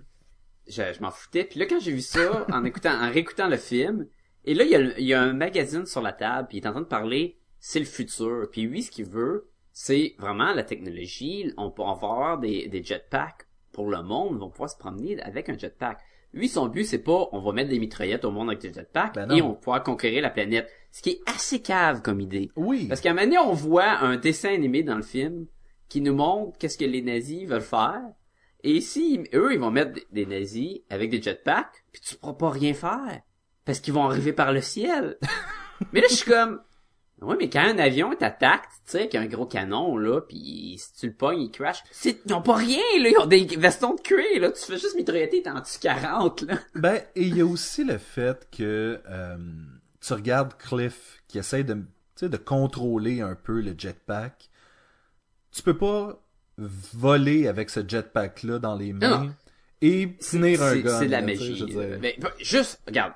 je, 0.68 0.82
je 0.94 1.02
m'en 1.02 1.12
foutais. 1.12 1.44
Puis 1.46 1.60
là 1.60 1.66
quand 1.66 1.80
j'ai 1.80 1.92
vu 1.92 2.02
ça 2.02 2.46
en 2.52 2.64
écoutant, 2.64 2.92
en 2.94 3.10
réécoutant 3.12 3.48
le 3.48 3.58
film, 3.58 4.08
et 4.46 4.54
là 4.54 4.64
il 4.64 4.70
y, 4.72 4.76
a, 4.76 4.80
le- 4.80 5.00
il 5.00 5.06
y 5.08 5.14
a 5.14 5.22
un 5.22 5.34
magazine 5.34 5.86
sur 5.86 6.02
la 6.02 6.14
table, 6.14 6.48
puis 6.50 6.58
il 6.58 6.64
est 6.64 6.68
en 6.68 6.72
train 6.72 6.82
de 6.82 6.86
parler, 6.88 7.38
c'est 7.60 7.80
le 7.80 7.86
futur. 7.86 8.48
Puis 8.52 8.62
lui 8.64 8.84
ce 8.84 8.92
qu'il 8.92 9.06
veut, 9.06 9.50
c'est 9.74 10.16
vraiment 10.20 10.54
la 10.54 10.64
technologie. 10.64 11.54
On, 11.58 11.70
peut- 11.72 11.84
on 11.84 11.94
va 11.94 12.08
avoir 12.08 12.38
des, 12.40 12.68
des 12.68 12.84
jetpacks 12.84 13.46
pour 13.74 13.90
le 13.90 14.02
monde, 14.02 14.38
on 14.42 14.46
va 14.48 14.52
pouvoir 14.52 14.70
se 14.70 14.78
promener 14.78 15.22
avec 15.22 15.50
un 15.50 15.58
jetpack. 15.58 16.00
Lui, 16.34 16.50
son 16.50 16.68
but, 16.68 16.84
c'est 16.84 17.00
pas, 17.04 17.30
on 17.32 17.40
va 17.40 17.52
mettre 17.54 17.70
des 17.70 17.80
mitraillettes 17.80 18.26
au 18.26 18.32
monde 18.32 18.50
avec 18.50 18.60
des 18.62 18.74
jetpacks 18.74 19.16
Ben 19.16 19.32
et 19.32 19.42
on 19.42 19.50
va 19.50 19.56
pouvoir 19.56 19.84
conquérir 19.84 20.22
la 20.22 20.30
planète. 20.30 20.70
Ce 20.92 21.02
qui 21.02 21.12
est 21.12 21.22
assez 21.26 21.62
cave 21.62 22.02
comme 22.02 22.20
idée. 22.20 22.52
Oui. 22.56 22.86
Parce 22.88 23.00
qu'à 23.02 23.12
un 23.12 23.14
moment 23.14 23.26
donné, 23.26 23.38
on 23.38 23.54
voit 23.54 24.00
un 24.00 24.18
dessin 24.18 24.54
animé 24.54 24.84
dans 24.84 24.98
le 24.98 25.04
film 25.04 25.46
qui 25.90 26.02
nous 26.02 26.14
montre 26.14 26.58
qu'est-ce 26.58 26.78
que 26.78 26.86
les 26.86 27.02
nazis 27.02 27.48
veulent 27.48 27.62
faire. 27.62 28.02
Et 28.64 28.82
si 28.82 29.24
eux, 29.34 29.54
ils 29.54 29.60
vont 29.60 29.72
mettre 29.72 30.00
des- 30.12 30.26
nazis 30.26 30.80
avec 30.90 31.10
des 31.10 31.22
jetpacks, 31.22 31.84
puis 31.92 32.02
tu 32.02 32.16
pourras 32.16 32.34
pas 32.34 32.50
rien 32.50 32.74
faire. 32.74 33.22
Parce 33.66 33.80
qu'ils 33.80 33.94
vont 33.94 34.06
arriver 34.06 34.34
par 34.34 34.52
le 34.52 34.62
ciel. 34.62 35.18
mais 35.94 36.02
là, 36.02 36.08
je 36.10 36.16
suis 36.16 36.30
comme... 36.32 36.62
Ouais, 37.20 37.36
mais 37.40 37.50
quand 37.50 37.62
un 37.62 37.80
avion 37.80 38.14
t'attaque, 38.14 38.66
tu 38.86 38.92
sais, 38.92 39.00
avec 39.00 39.16
un 39.16 39.26
gros 39.26 39.48
canon, 39.48 39.98
là, 39.98 40.22
puis 40.22 40.76
si 40.78 40.94
tu 40.94 41.08
le 41.08 41.14
pognes, 41.14 41.42
il 41.42 41.52
crash. 41.52 41.84
C'est, 41.90 42.22
ils 42.28 42.34
ont 42.34 42.44
pas 42.44 42.56
rien, 42.56 42.78
là, 43.00 43.10
ils 43.10 43.18
ont 43.20 43.26
des 43.26 43.44
vestons 43.58 43.96
de 43.96 44.02
cuir, 44.02 44.40
là, 44.40 44.52
tu 44.52 44.64
fais 44.64 44.78
juste 44.78 44.96
mitrailletter, 44.96 45.42
t'es 45.42 45.50
en 45.50 45.62
dessous 45.62 45.80
40, 45.82 46.42
là. 46.44 46.60
Ben, 46.76 47.02
et 47.16 47.24
il 47.24 47.36
y 47.36 47.42
a 47.42 47.46
aussi 47.46 47.84
le 47.84 47.98
fait 47.98 48.48
que 48.56 49.02
euh, 49.10 49.38
tu 50.00 50.14
regardes 50.14 50.54
Cliff 50.58 51.24
qui 51.28 51.40
essaie 51.40 51.64
de, 51.64 51.74
tu 51.74 51.82
sais, 52.18 52.30
de 52.30 52.38
contrôler 52.38 53.22
un 53.22 53.34
peu 53.34 53.62
le 53.62 53.74
jetpack. 53.76 54.52
Tu 55.58 55.64
peux 55.64 55.76
pas 55.78 56.22
voler 56.58 57.48
avec 57.48 57.72
ce 57.72 57.80
jetpack-là 57.80 58.60
dans 58.60 58.76
les 58.76 58.94
mains 58.94 59.26
Non. 59.26 59.34
et 59.82 60.16
tenir 60.18 60.62
un 60.62 60.76
gun. 60.78 61.00
C'est 61.00 61.08
de 61.08 61.12
la 61.12 61.20
là, 61.22 61.26
magie. 61.26 61.66
dire. 61.66 61.98
Mais, 62.00 62.16
bah, 62.20 62.32
juste, 62.40 62.80
regarde. 62.86 63.14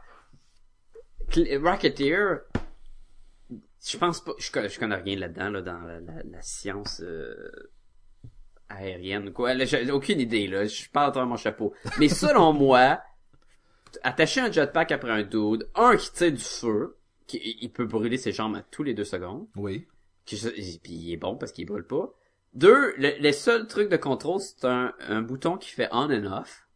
Rocketeer, 1.35 2.39
je 3.85 3.97
pense 3.97 4.23
pas, 4.23 4.33
je, 4.39 4.51
connais- 4.51 4.69
je 4.69 4.79
connais 4.79 4.95
rien 4.95 5.17
là-dedans, 5.17 5.49
là, 5.49 5.61
dans 5.61 5.79
la, 5.81 5.99
la- 5.99 6.23
la 6.23 6.41
science 6.41 7.01
euh, 7.03 7.35
aérienne 8.69 9.29
ou 9.29 9.31
quoi. 9.33 9.53
Là, 9.53 9.65
j'ai 9.65 9.89
aucune 9.91 10.19
idée, 10.19 10.47
là. 10.47 10.65
Je 10.65 10.89
parle 10.89 11.09
à 11.09 11.11
travers 11.11 11.27
mon 11.27 11.37
chapeau. 11.37 11.73
Mais 11.99 12.09
selon 12.09 12.53
moi, 12.65 12.99
attacher 14.03 14.41
un 14.41 14.51
jetpack 14.51 14.91
après 14.91 15.11
un 15.11 15.23
dude, 15.23 15.69
un 15.75 15.95
qui 15.95 16.11
tire 16.11 16.31
du 16.31 16.37
feu, 16.43 16.97
qui, 17.27 17.57
il 17.61 17.71
peut 17.71 17.85
brûler 17.85 18.17
ses 18.17 18.31
jambes 18.31 18.55
à 18.55 18.61
tous 18.61 18.83
les 18.83 18.93
deux 18.93 19.05
secondes, 19.05 19.47
Oui. 19.55 19.87
qui, 20.25 20.35
puis 20.83 20.91
il 20.93 21.13
est 21.13 21.17
bon 21.17 21.37
parce 21.37 21.51
qu'il 21.51 21.65
brûle 21.65 21.85
pas. 21.87 22.13
Deux, 22.53 22.93
le, 22.97 23.11
les 23.19 23.33
seuls 23.33 23.67
trucs 23.67 23.89
de 23.89 23.97
contrôle, 23.97 24.41
c'est 24.41 24.65
un, 24.65 24.93
un 25.07 25.21
bouton 25.21 25.57
qui 25.57 25.69
fait 25.69 25.87
on 25.91 26.11
and 26.11 26.25
off. 26.25 26.67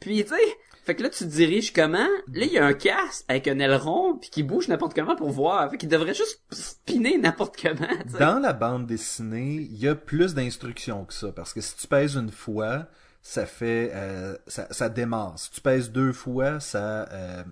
Puis, 0.00 0.22
tu 0.24 0.28
sais, 0.30 0.36
fait 0.84 0.94
que 0.94 1.02
là, 1.02 1.08
tu 1.08 1.24
te 1.24 1.30
diriges 1.30 1.72
comment? 1.72 2.06
Là, 2.32 2.44
il 2.44 2.52
y 2.52 2.58
a 2.58 2.66
un 2.66 2.74
casque 2.74 3.24
avec 3.28 3.48
un 3.48 3.58
aileron, 3.58 4.18
puis 4.18 4.28
qui 4.28 4.42
bouge 4.42 4.68
n'importe 4.68 4.94
comment 4.94 5.16
pour 5.16 5.30
voir. 5.30 5.70
Fait 5.70 5.78
qu'il 5.78 5.88
devrait 5.88 6.12
juste 6.14 6.42
spinner 6.52 7.16
n'importe 7.18 7.56
comment. 7.60 7.88
Dans 8.18 8.38
la 8.40 8.52
bande 8.52 8.86
dessinée, 8.86 9.54
il 9.70 9.76
y 9.78 9.88
a 9.88 9.94
plus 9.94 10.34
d'instructions 10.34 11.06
que 11.06 11.14
ça. 11.14 11.32
Parce 11.32 11.54
que 11.54 11.62
si 11.62 11.74
tu 11.76 11.86
pèses 11.86 12.14
une 12.16 12.30
fois, 12.30 12.86
ça 13.22 13.46
fait 13.46 13.90
euh, 13.94 14.36
ça, 14.46 14.68
ça 14.70 14.90
démarre. 14.90 15.38
Si 15.38 15.50
tu 15.50 15.60
pèses 15.62 15.90
deux 15.90 16.12
fois, 16.12 16.60
ça 16.60 17.08
euh, 17.10 17.42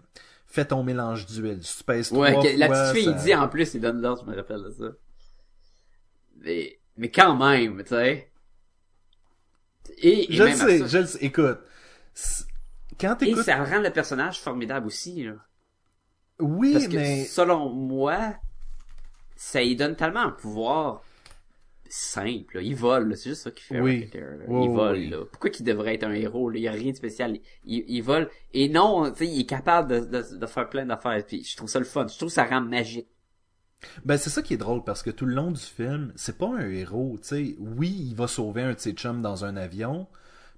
fait 0.47 0.67
ton 0.67 0.85
mélange 0.85 1.25
d'huile. 1.27 1.65
Si 1.65 1.79
tu 1.79 1.85
pèses 1.85 2.13
Ouais, 2.13 2.31
trois 2.33 2.45
que- 2.45 2.57
la 2.59 2.67
fois, 2.67 2.77
petite 2.83 2.97
fille, 2.97 3.05
ça- 3.07 3.11
il 3.19 3.25
dit 3.25 3.35
en 3.35 3.49
plus, 3.49 3.73
il 3.75 3.81
donne 3.81 4.03
l'ordre, 4.03 4.23
je 4.25 4.31
me 4.31 4.37
rappelle 4.37 4.63
de 4.63 4.71
ça. 4.71 4.85
Mais, 6.45 6.79
mais 6.97 7.11
quand 7.11 7.35
même, 7.37 7.83
tu 7.83 7.89
sais. 7.91 8.31
Et, 9.99 10.31
et 10.31 10.33
Je 10.33 10.43
le 10.43 10.49
même 10.51 10.57
sais, 10.57 10.79
ça- 10.81 10.87
je 10.87 10.99
le 10.99 11.07
sais. 11.07 11.25
Écoute, 11.25 11.59
quand 13.01 13.15
Et 13.23 13.27
t'écoutes... 13.27 13.45
ça 13.45 13.63
rend 13.65 13.81
le 13.81 13.91
personnage 13.91 14.41
formidable 14.41 14.87
aussi, 14.87 15.25
là. 15.25 15.35
Oui, 16.41 16.73
Parce 16.73 16.89
que 16.89 16.97
mais... 16.97 17.25
selon 17.25 17.71
moi, 17.71 18.35
ça 19.37 19.61
lui 19.63 19.77
donne 19.77 19.95
tellement 19.97 20.21
un 20.23 20.31
pouvoir 20.33 21.03
simple. 21.89 22.57
là. 22.57 22.63
Il 22.63 22.75
vole, 22.75 23.11
là. 23.11 23.17
c'est 23.17 23.31
juste 23.31 23.43
ça 23.43 23.51
qu'il 23.53 23.63
fait. 23.63 23.81
Oui. 23.81 24.01
Rocketeer, 24.01 24.21
là. 24.39 24.45
Oui, 24.49 24.65
il 24.65 24.71
vole. 24.71 24.97
oui. 24.97 25.09
Là. 25.11 25.19
Pourquoi 25.31 25.51
qu'il 25.51 25.65
devrait 25.65 25.95
être 25.95 26.03
un 26.05 26.13
héros 26.13 26.51
là? 26.51 26.59
Il 26.59 26.63
y 26.63 26.69
a 26.69 26.73
rien 26.73 26.91
de 26.91 26.97
spécial. 26.97 27.39
Il, 27.65 27.85
il 27.87 28.01
vole. 28.03 28.29
Et 28.53 28.69
non, 28.69 29.11
tu 29.13 29.19
sais, 29.19 29.27
il 29.29 29.41
est 29.43 29.47
capable 29.47 29.91
de, 29.91 30.01
de, 30.01 30.37
de 30.39 30.47
faire 30.47 30.69
plein 30.69 30.87
d'affaires. 30.87 31.25
Puis 31.25 31.45
je 31.45 31.57
trouve 31.57 31.69
ça 31.69 31.79
le 31.79 31.85
fun. 31.85 32.07
Je 32.09 32.17
trouve 32.17 32.29
que 32.31 32.35
ça 32.35 32.45
rend 32.45 32.63
magique. 32.63 33.07
Ben, 34.05 34.17
c'est 34.17 34.31
ça 34.31 34.43
qui 34.43 34.55
est 34.55 34.59
drôle, 34.59 34.85
parce 34.85 35.03
que 35.03 35.11
tout 35.11 35.27
le 35.27 35.35
long 35.35 35.51
du 35.51 35.61
film, 35.61 36.13
c'est 36.17 36.39
pas 36.39 36.49
un 36.49 36.69
héros, 36.69 37.19
tu. 37.27 37.57
Oui, 37.59 38.07
il 38.11 38.15
va 38.15 38.27
sauver 38.27 38.63
un 38.63 38.75
de 38.75 38.79
ses 38.79 38.95
dans 38.95 39.45
un 39.45 39.57
avion, 39.57 40.07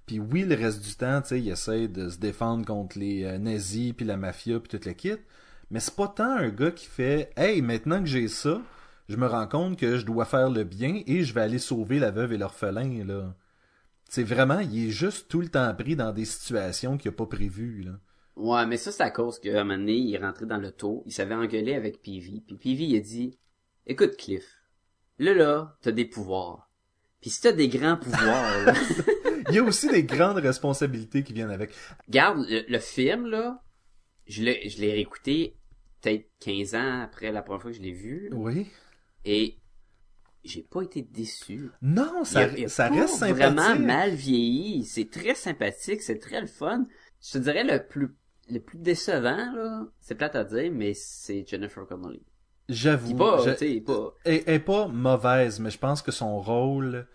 puis 0.05 0.19
oui, 0.19 0.43
le 0.43 0.55
reste 0.55 0.83
du 0.83 0.95
temps, 0.95 1.21
tu 1.21 1.27
sais, 1.29 1.41
il 1.41 1.49
essaie 1.49 1.89
de 1.89 2.09
se 2.09 2.17
défendre 2.17 2.65
contre 2.65 2.97
les 2.97 3.25
euh, 3.25 3.37
nazis, 3.37 3.93
puis 3.93 4.05
la 4.05 4.15
mafia, 4.17 4.59
puis 4.59 4.69
toute 4.69 4.85
la 4.85 4.93
kit. 4.93 5.17
Mais 5.69 5.81
c'est 5.81 5.95
pas 5.95 6.07
tant 6.07 6.37
un 6.37 6.49
gars 6.49 6.71
qui 6.71 6.85
fait 6.85 7.31
«Hey, 7.35 7.61
maintenant 7.61 7.99
que 7.99 8.07
j'ai 8.07 8.29
ça, 8.29 8.61
je 9.09 9.17
me 9.17 9.27
rends 9.27 9.47
compte 9.47 9.77
que 9.77 9.97
je 9.97 10.05
dois 10.05 10.23
faire 10.23 10.49
le 10.49 10.63
bien 10.63 11.01
et 11.05 11.23
je 11.25 11.33
vais 11.33 11.41
aller 11.41 11.59
sauver 11.59 11.99
la 11.99 12.11
veuve 12.11 12.31
et 12.33 12.37
l'orphelin, 12.37 13.03
là.» 13.05 13.35
C'est 14.09 14.23
vraiment, 14.23 14.59
il 14.59 14.87
est 14.87 14.91
juste 14.91 15.27
tout 15.27 15.41
le 15.41 15.49
temps 15.49 15.75
pris 15.75 15.97
dans 15.97 16.13
des 16.13 16.23
situations 16.23 16.97
qu'il 16.97 17.09
a 17.09 17.11
pas 17.11 17.25
prévues, 17.25 17.83
là. 17.83 17.91
Ouais, 18.37 18.65
mais 18.67 18.77
ça, 18.77 18.91
c'est 18.91 19.03
à 19.03 19.09
cause 19.11 19.39
qu'à 19.39 19.61
un 19.61 19.63
moment 19.63 19.77
donné, 19.79 19.93
il 19.95 20.13
est 20.13 20.19
rentré 20.19 20.45
dans 20.45 20.57
l'auto, 20.57 21.03
il 21.05 21.11
s'avait 21.11 21.33
engueulé 21.35 21.73
avec 21.73 22.01
Peavy, 22.01 22.41
puis 22.45 22.55
Peavy, 22.57 22.85
il 22.89 22.97
a 22.97 22.99
dit, 22.99 23.37
écoute, 23.87 24.15
Cliff, 24.17 24.57
là, 25.17 25.33
là, 25.33 25.75
t'as 25.81 25.91
des 25.91 26.05
pouvoirs. 26.05 26.69
Puis 27.19 27.31
si 27.31 27.41
t'as 27.41 27.51
des 27.51 27.67
grands 27.67 27.97
pouvoirs, 27.97 28.63
là, 28.65 28.73
Il 29.49 29.55
y 29.55 29.59
a 29.59 29.63
aussi 29.63 29.87
des 29.89 30.03
grandes 30.03 30.37
responsabilités 30.37 31.23
qui 31.23 31.31
viennent 31.33 31.49
avec. 31.51 31.71
Regarde, 32.07 32.45
le, 32.49 32.65
le 32.67 32.79
film, 32.79 33.27
là, 33.27 33.63
je 34.27 34.43
l'ai, 34.43 34.67
je 34.69 34.79
l'ai 34.81 34.91
réécouté 34.91 35.55
peut-être 36.01 36.29
15 36.41 36.75
ans 36.75 37.01
après 37.01 37.31
la 37.31 37.41
première 37.41 37.61
fois 37.61 37.71
que 37.71 37.77
je 37.77 37.81
l'ai 37.81 37.93
vu, 37.93 38.29
Oui. 38.33 38.67
et 39.25 39.57
j'ai 40.43 40.61
pas 40.63 40.81
été 40.83 41.01
déçu. 41.01 41.69
Non, 41.81 42.23
ça, 42.25 42.43
Il 42.43 42.47
y 42.47 42.49
a- 42.49 42.57
il 42.57 42.61
y 42.61 42.65
a 42.65 42.69
ça 42.69 42.89
reste 42.89 43.15
sympathique. 43.15 43.35
vraiment 43.37 43.79
mal 43.79 44.11
vieilli. 44.13 44.83
C'est 44.85 45.09
très 45.09 45.33
sympathique, 45.33 46.01
c'est 46.01 46.19
très 46.19 46.41
le 46.41 46.47
fun. 46.47 46.85
Je 47.21 47.31
te 47.31 47.37
dirais 47.39 47.63
le 47.63 47.85
plus 47.87 48.15
le 48.49 48.59
plus 48.59 48.77
décevant, 48.77 49.51
là, 49.53 49.85
c'est 49.99 50.15
plate 50.15 50.35
à 50.35 50.43
dire, 50.43 50.71
mais 50.73 50.93
c'est 50.93 51.45
Jennifer 51.47 51.85
Connelly. 51.87 52.21
J'avoue. 52.69 53.15
Pas, 53.15 53.43
je- 53.45 53.79
pas... 53.79 54.13
Elle 54.25 54.43
est 54.47 54.59
pas 54.59 54.87
mauvaise, 54.87 55.59
mais 55.59 55.69
je 55.69 55.77
pense 55.79 56.01
que 56.01 56.11
son 56.11 56.39
rôle 56.41 57.07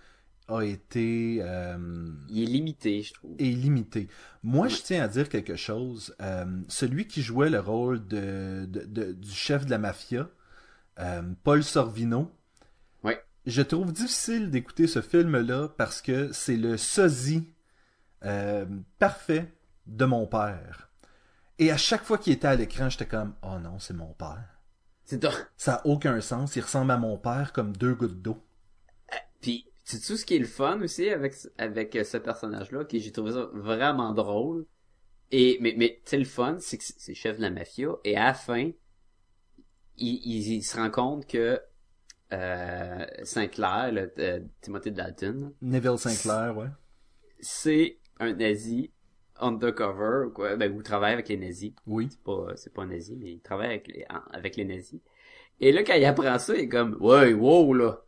a 0.48 0.62
été 0.62 1.38
euh, 1.42 2.08
Il 2.30 2.42
est 2.42 2.46
limité, 2.46 3.02
je 3.02 3.12
trouve. 3.14 3.34
est 3.38 3.44
limité. 3.50 4.08
Moi, 4.42 4.68
je 4.68 4.76
tiens 4.82 5.02
à 5.04 5.08
dire 5.08 5.28
quelque 5.28 5.56
chose. 5.56 6.14
Euh, 6.20 6.44
celui 6.68 7.06
qui 7.06 7.22
jouait 7.22 7.50
le 7.50 7.60
rôle 7.60 8.06
de, 8.06 8.64
de- 8.66 8.84
de- 8.86 9.12
du 9.12 9.30
chef 9.30 9.66
de 9.66 9.70
la 9.70 9.78
mafia, 9.78 10.28
euh, 10.98 11.22
Paul 11.44 11.62
Sorvino, 11.62 12.30
Ouais. 13.04 13.22
je 13.46 13.62
trouve 13.62 13.92
difficile 13.92 14.50
d'écouter 14.50 14.86
ce 14.86 15.00
film-là 15.02 15.68
parce 15.76 16.00
que 16.02 16.32
c'est 16.32 16.56
le 16.56 16.76
sosie 16.76 17.48
parfait 18.98 19.52
de 19.86 20.04
mon 20.04 20.26
père. 20.26 20.88
Et 21.62 21.70
à 21.70 21.76
chaque 21.76 22.02
fois 22.02 22.18
qu'il 22.18 22.32
était 22.32 22.48
à 22.48 22.56
l'écran, 22.56 22.88
j'étais 22.88 23.06
comme 23.06 23.34
«Oh 23.42 23.56
non, 23.60 23.78
c'est 23.78 23.94
mon 23.94 24.12
père». 24.14 24.48
C'est 25.04 25.20
ton- 25.20 25.30
Ça 25.56 25.76
a 25.76 25.86
aucun 25.86 26.20
sens. 26.20 26.56
Il 26.56 26.62
ressemble 26.62 26.90
à 26.90 26.96
mon 26.96 27.16
père 27.18 27.52
comme 27.52 27.76
deux 27.76 27.94
gouttes 27.94 28.20
d'eau. 28.20 28.44
Puis, 29.40 29.68
tu 29.84 29.96
sais 29.98 30.16
ce 30.16 30.24
qui 30.24 30.34
est 30.34 30.40
le 30.40 30.44
fun 30.46 30.80
aussi 30.80 31.08
avec 31.08 31.34
avec 31.58 31.94
euh, 31.94 32.02
ce 32.02 32.16
personnage-là, 32.16 32.84
que 32.84 32.98
j'ai 32.98 33.12
trouvé 33.12 33.32
ça 33.32 33.48
vraiment 33.52 34.12
drôle? 34.12 34.66
Et 35.30 35.58
mais 35.60 35.74
mais 35.76 36.00
tu 36.04 36.10
sais 36.10 36.18
le 36.18 36.24
fun, 36.24 36.56
c'est 36.58 36.78
que 36.78 36.84
c'est 36.84 37.14
chef 37.14 37.36
de 37.36 37.42
la 37.42 37.50
mafia 37.50 37.90
et 38.04 38.16
à 38.16 38.24
la 38.26 38.34
fin, 38.34 38.70
il, 39.96 40.20
il, 40.24 40.52
il 40.54 40.62
se 40.62 40.76
rend 40.76 40.90
compte 40.90 41.26
que 41.26 41.60
euh, 42.32 43.06
Sinclair, 43.22 43.92
le, 43.92 44.12
euh, 44.18 44.40
Timothy 44.62 44.90
Dalton, 44.90 45.52
Neville 45.60 45.98
Sinclair, 45.98 46.56
ouais. 46.56 46.68
c'est 47.40 47.98
un 48.18 48.32
nazi 48.34 48.90
undercover 49.42 50.26
ou 50.26 50.30
quoi, 50.30 50.56
ben, 50.56 50.72
ou 50.72 50.78
il 50.78 50.82
travaille 50.82 51.12
avec 51.12 51.28
les 51.28 51.36
nazis. 51.36 51.72
Oui. 51.86 52.08
C'est 52.10 52.22
pas 52.22 52.46
c'est 52.56 52.72
pas 52.72 52.82
un 52.82 52.86
nazi, 52.86 53.16
mais 53.16 53.32
il 53.32 53.40
travaille 53.40 53.68
avec 53.68 53.88
les 53.88 54.06
avec 54.32 54.56
les 54.56 54.64
nazis. 54.64 55.00
Et 55.60 55.72
là 55.72 55.82
quand 55.82 55.94
il 55.94 56.04
apprend 56.04 56.38
ça, 56.38 56.54
il 56.54 56.62
est 56.62 56.68
comme 56.68 56.96
ouais, 57.00 57.32
wow 57.34 57.74
là. 57.74 58.02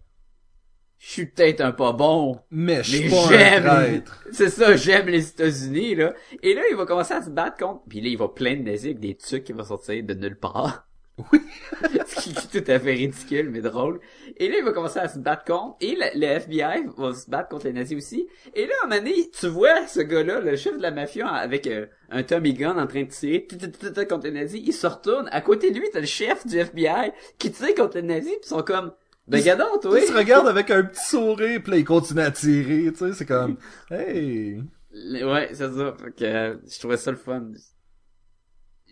Je 0.98 1.10
suis 1.10 1.26
peut-être 1.26 1.60
un 1.60 1.72
pas 1.72 1.92
bon, 1.92 2.40
Mais 2.50 2.82
je 2.82 3.08
j'aime, 3.28 4.02
c'est 4.32 4.48
ça, 4.48 4.74
j'aime 4.74 5.08
les 5.08 5.28
États-Unis, 5.28 5.96
là. 5.96 6.14
Et 6.42 6.54
là, 6.54 6.62
il 6.70 6.76
va 6.76 6.86
commencer 6.86 7.12
à 7.12 7.20
se 7.20 7.28
battre 7.28 7.58
contre, 7.58 7.82
puis 7.88 8.00
là, 8.00 8.08
il 8.08 8.16
va 8.16 8.28
plein 8.28 8.56
de 8.56 8.62
nazis 8.62 8.86
avec 8.86 9.00
des 9.00 9.14
trucs 9.14 9.44
qui 9.44 9.52
vont 9.52 9.64
sortir 9.64 10.02
de 10.02 10.14
nulle 10.14 10.38
part. 10.38 10.88
Oui. 11.18 11.40
Ce 12.06 12.20
qui 12.20 12.30
est 12.30 12.60
tout 12.62 12.70
à 12.70 12.78
fait 12.78 12.92
ridicule, 12.92 13.50
mais 13.50 13.60
drôle. 13.60 14.00
Et 14.36 14.48
là, 14.48 14.56
il 14.58 14.64
va 14.64 14.72
commencer 14.72 14.98
à 14.98 15.08
se 15.08 15.18
battre 15.18 15.44
contre, 15.44 15.76
et 15.80 15.94
le, 15.94 16.18
le 16.18 16.26
FBI 16.26 16.86
va 16.96 17.14
se 17.14 17.30
battre 17.30 17.48
contre 17.50 17.66
les 17.66 17.72
nazis 17.72 17.96
aussi. 17.96 18.26
Et 18.54 18.66
là, 18.66 18.72
à 18.82 18.86
un 18.86 18.88
moment 18.88 19.00
donné, 19.00 19.30
tu 19.30 19.46
vois 19.46 19.86
ce 19.86 20.00
gars-là, 20.00 20.40
le 20.40 20.56
chef 20.56 20.76
de 20.76 20.82
la 20.82 20.90
mafia, 20.90 21.28
avec 21.28 21.66
euh, 21.68 21.86
un 22.10 22.22
Tommy 22.24 22.54
Gun 22.54 22.76
en 22.78 22.86
train 22.86 23.04
de 23.04 23.08
tirer 23.08 23.46
tout, 23.46 23.56
tout, 23.56 23.68
tout, 23.68 23.90
tout, 23.90 24.06
contre 24.06 24.24
les 24.24 24.32
nazis, 24.32 24.60
il 24.64 24.72
se 24.72 24.86
retourne. 24.86 25.28
À 25.30 25.40
côté 25.40 25.70
de 25.70 25.78
lui, 25.78 25.88
t'as 25.92 26.00
le 26.00 26.06
chef 26.06 26.46
du 26.46 26.58
FBI 26.58 27.12
qui 27.38 27.52
tire 27.52 27.74
contre 27.74 27.96
les 27.96 28.02
nazis, 28.02 28.32
puis 28.32 28.40
ils 28.44 28.48
sont 28.48 28.62
comme, 28.62 28.92
ben, 29.28 29.42
gadon, 29.42 29.78
toi. 29.80 29.98
Il 29.98 30.06
se 30.06 30.12
regarde 30.12 30.48
avec 30.48 30.70
un 30.70 30.82
petit 30.82 31.04
sourire, 31.04 31.60
puis 31.62 31.72
là, 31.72 31.78
il 31.78 31.84
continue 31.84 32.20
à 32.20 32.30
tirer, 32.30 32.92
tu 32.92 32.98
sais, 32.98 33.12
c'est 33.12 33.26
comme, 33.26 33.56
hey. 33.90 34.60
Ouais, 34.92 35.48
c'est 35.52 35.72
ça. 35.72 35.94
Fait 36.02 36.10
que, 36.16 36.24
euh, 36.24 36.56
je 36.68 36.78
trouvais 36.78 36.96
ça 36.96 37.10
le 37.10 37.16
fun. 37.16 37.50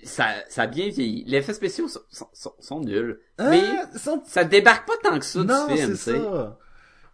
Ça, 0.03 0.27
ça 0.49 0.63
a 0.63 0.67
bien 0.67 0.89
vieilli. 0.89 1.25
Les 1.27 1.39
effets 1.39 1.55
spéciaux 1.55 1.89
sont, 1.89 2.01
sont, 2.11 2.29
sont, 2.33 2.53
sont 2.59 2.81
nuls. 2.81 3.21
mais 3.39 3.63
Ah, 3.93 3.99
sont- 3.99 4.23
ça 4.27 4.45
débarque 4.45 4.87
pas 4.87 4.95
tant 5.03 5.19
que 5.19 5.25
ça 5.25 5.43
non, 5.45 5.67
du 5.69 5.77
film, 5.77 5.95
c'est 5.97 6.19
ça. 6.19 6.59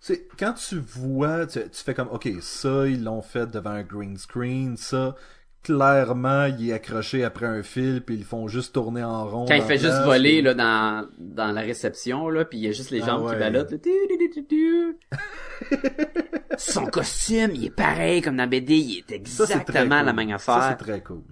C'est, 0.00 0.28
quand 0.38 0.52
tu 0.54 0.78
vois, 0.78 1.46
tu, 1.46 1.58
tu 1.60 1.82
fais 1.84 1.94
comme, 1.94 2.08
ok, 2.12 2.28
ça, 2.40 2.86
ils 2.86 3.02
l'ont 3.02 3.22
fait 3.22 3.46
devant 3.50 3.70
un 3.70 3.82
green 3.82 4.16
screen, 4.16 4.76
ça, 4.76 5.16
clairement, 5.64 6.44
il 6.44 6.70
est 6.70 6.72
accroché 6.72 7.24
après 7.24 7.46
un 7.46 7.64
fil, 7.64 8.00
puis 8.02 8.14
ils 8.14 8.24
font 8.24 8.46
juste 8.46 8.74
tourner 8.74 9.02
en 9.02 9.26
rond. 9.28 9.46
Quand 9.46 9.56
il 9.56 9.62
fait 9.62 9.78
juste 9.78 10.00
voler 10.04 10.34
puis- 10.34 10.42
là 10.42 10.54
dans 10.54 11.08
dans 11.18 11.50
la 11.52 11.60
réception 11.62 12.28
là, 12.30 12.44
puis 12.44 12.58
il 12.58 12.64
y 12.64 12.68
a 12.68 12.72
juste 12.72 12.90
les 12.90 13.02
Ah 13.02 13.06
jambes 13.06 13.28
qui 13.30 13.36
ballottent. 13.38 13.74
Son 16.58 16.86
costume, 16.86 17.50
il 17.54 17.66
est 17.66 17.70
pareil 17.70 18.20
comme 18.22 18.36
dans 18.36 18.46
BD, 18.48 18.76
il 18.76 18.98
est 19.08 19.26
Ça, 19.28 19.44
exactement 19.44 20.02
la 20.02 20.12
cool. 20.12 20.16
même 20.26 20.38
Ça, 20.38 20.56
affaire. 20.56 20.76
c'est 20.78 20.84
très 20.84 21.00
cool. 21.02 21.22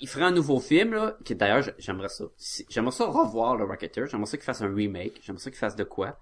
Il, 0.00 0.08
ferait 0.08 0.24
un 0.24 0.30
nouveau 0.32 0.58
film 0.58 0.94
là, 0.94 1.16
qui 1.24 1.34
d'ailleurs 1.34 1.64
j'aimerais 1.78 2.08
ça. 2.08 2.24
J'aimerais 2.68 2.92
ça 2.92 3.06
revoir 3.06 3.56
le 3.56 3.64
Rocketeer, 3.64 4.06
j'aimerais 4.06 4.26
ça 4.26 4.36
qu'il 4.36 4.44
fasse 4.44 4.62
un 4.62 4.74
remake, 4.74 5.20
j'aimerais 5.22 5.42
ça 5.42 5.50
qu'il 5.50 5.58
fasse 5.58 5.76
de 5.76 5.84
quoi. 5.84 6.18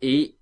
Et 0.00 0.36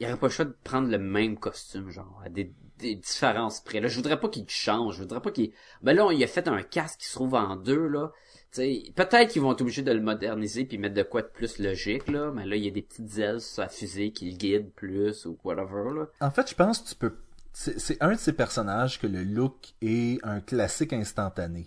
il 0.00 0.06
aurait 0.06 0.16
pas 0.16 0.26
le 0.26 0.32
choix 0.32 0.44
de 0.44 0.56
prendre 0.64 0.88
le 0.88 0.98
même 0.98 1.38
costume 1.38 1.90
genre 1.90 2.20
à 2.24 2.28
des, 2.28 2.52
des 2.78 2.94
différences 2.94 3.60
près. 3.60 3.80
Là, 3.80 3.88
je 3.88 3.96
voudrais 3.96 4.18
pas 4.18 4.28
qu'il 4.28 4.48
change, 4.48 4.96
je 4.96 5.02
voudrais 5.02 5.20
pas 5.20 5.30
qu'il 5.30 5.52
Ben 5.82 5.94
là, 5.94 6.10
il 6.12 6.24
a 6.24 6.26
fait 6.26 6.48
un 6.48 6.62
casque 6.62 7.00
qui 7.00 7.06
se 7.06 7.14
trouve 7.14 7.34
en 7.34 7.56
deux 7.56 7.86
là. 7.86 8.10
Peut-être 8.54 9.30
qu'ils 9.30 9.40
vont 9.40 9.52
être 9.52 9.62
obligés 9.62 9.82
de 9.82 9.92
le 9.92 10.02
moderniser 10.02 10.64
puis 10.64 10.76
mettre 10.76 10.94
de 10.94 11.02
quoi 11.02 11.22
de 11.22 11.28
plus 11.28 11.58
logique 11.58 12.08
là, 12.08 12.30
mais 12.32 12.46
là 12.46 12.56
il 12.56 12.64
y 12.64 12.68
a 12.68 12.70
des 12.70 12.82
petites 12.82 13.16
ailes 13.18 13.40
sur 13.40 13.62
la 13.62 13.68
fusée 13.68 14.12
qui 14.12 14.30
le 14.30 14.36
guident 14.36 14.72
plus 14.74 15.26
ou 15.26 15.38
whatever 15.44 15.94
là. 15.94 16.06
En 16.20 16.30
fait, 16.30 16.48
je 16.48 16.54
pense 16.54 16.80
que 16.80 16.88
tu 16.88 16.94
peux. 16.94 17.14
C'est 17.52 18.02
un 18.02 18.12
de 18.12 18.18
ces 18.18 18.32
personnages 18.32 18.98
que 18.98 19.06
le 19.06 19.22
look 19.24 19.74
est 19.82 20.18
un 20.24 20.40
classique 20.40 20.92
instantané. 20.92 21.66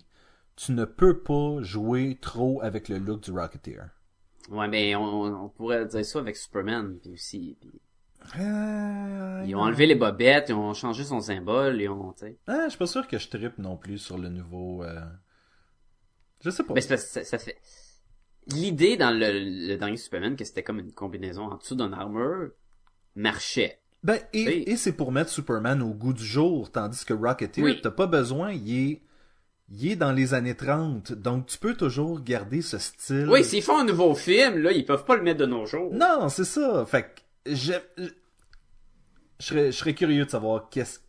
Tu 0.55 0.71
ne 0.71 0.85
peux 0.85 1.19
pas 1.21 1.61
jouer 1.61 2.17
trop 2.19 2.61
avec 2.63 2.89
le 2.89 2.97
look 2.97 3.21
du 3.21 3.31
Rocketeer. 3.31 3.89
Ouais, 4.49 4.67
mais 4.67 4.95
on, 4.95 5.45
on 5.45 5.49
pourrait 5.49 5.85
dire 5.85 6.05
ça 6.05 6.19
avec 6.19 6.37
Superman 6.37 6.97
puis 7.01 7.11
aussi. 7.11 7.57
Euh, 8.39 9.43
Ils 9.45 9.55
ont 9.55 9.59
enlevé 9.61 9.85
les 9.85 9.95
bobettes, 9.95 10.49
ils 10.49 10.53
ont 10.55 10.73
changé 10.73 11.03
son 11.03 11.19
symbole, 11.19 11.79
ils 11.81 11.89
ont, 11.89 12.13
tu. 12.13 12.35
Ah, 12.47 12.61
je 12.65 12.69
suis 12.69 12.77
pas 12.79 12.87
sûr 12.87 13.07
que 13.07 13.17
je 13.19 13.27
trippe 13.29 13.57
non 13.59 13.77
plus 13.77 13.97
sur 13.99 14.17
le 14.17 14.29
nouveau. 14.29 14.83
euh, 14.83 15.01
Je 16.43 16.49
sais 16.49 16.63
pas. 16.63 16.73
Mais 16.73 16.81
ça, 16.81 16.97
ça 16.97 17.37
fait. 17.37 17.57
L'idée 18.47 18.97
dans 18.97 19.11
le, 19.11 19.67
le 19.67 19.77
dernier 19.77 19.97
Superman 19.97 20.35
que 20.35 20.45
c'était 20.45 20.63
comme 20.63 20.79
une 20.79 20.93
combinaison 20.93 21.43
en 21.51 21.57
dessous 21.57 21.75
d'un 21.75 21.93
armure 21.93 22.51
marchait. 23.15 23.81
Ben, 24.05 24.19
Oui. 24.33 24.39
et, 24.41 24.71
et 24.71 24.77
c'est 24.77 24.91
pour 24.93 25.11
mettre 25.11 25.29
Superman 25.31 25.81
au 25.81 25.89
goût 25.93 26.13
du 26.13 26.23
jour, 26.23 26.71
tandis 26.71 27.03
que 27.05 27.13
Rocketeer, 27.13 27.63
Oui. 27.63 27.79
t'as 27.81 27.91
pas 27.91 28.07
besoin, 28.07 28.51
il 28.53 28.91
est, 28.91 29.01
il 29.71 29.91
est 29.91 29.95
dans 29.95 30.11
les 30.11 30.33
années 30.35 30.55
30, 30.55 31.11
donc 31.13 31.47
tu 31.47 31.57
peux 31.57 31.73
toujours 31.75 32.21
garder 32.21 32.61
ce 32.61 32.77
style. 32.77 33.27
Oui, 33.29 33.43
s'ils 33.43 33.63
font 33.63 33.79
un 33.79 33.83
nouveau 33.85 34.13
film, 34.13 34.59
là, 34.59 34.71
ils 34.71 34.85
peuvent 34.85 35.05
pas 35.05 35.15
le 35.15 35.23
mettre 35.23 35.39
de 35.39 35.47
nos 35.47 35.65
jours. 35.65 35.91
Non, 35.93 36.29
c'est 36.29 36.43
ça. 36.45 36.85
Fait 36.85 37.03
que, 37.45 37.53
je, 37.55 37.73
je 37.97 39.45
serais, 39.45 39.71
je 39.71 39.77
serais 39.77 39.93
curieux 39.93 40.25
de 40.25 40.29
savoir 40.29 40.69
qu'est-ce, 40.69 40.99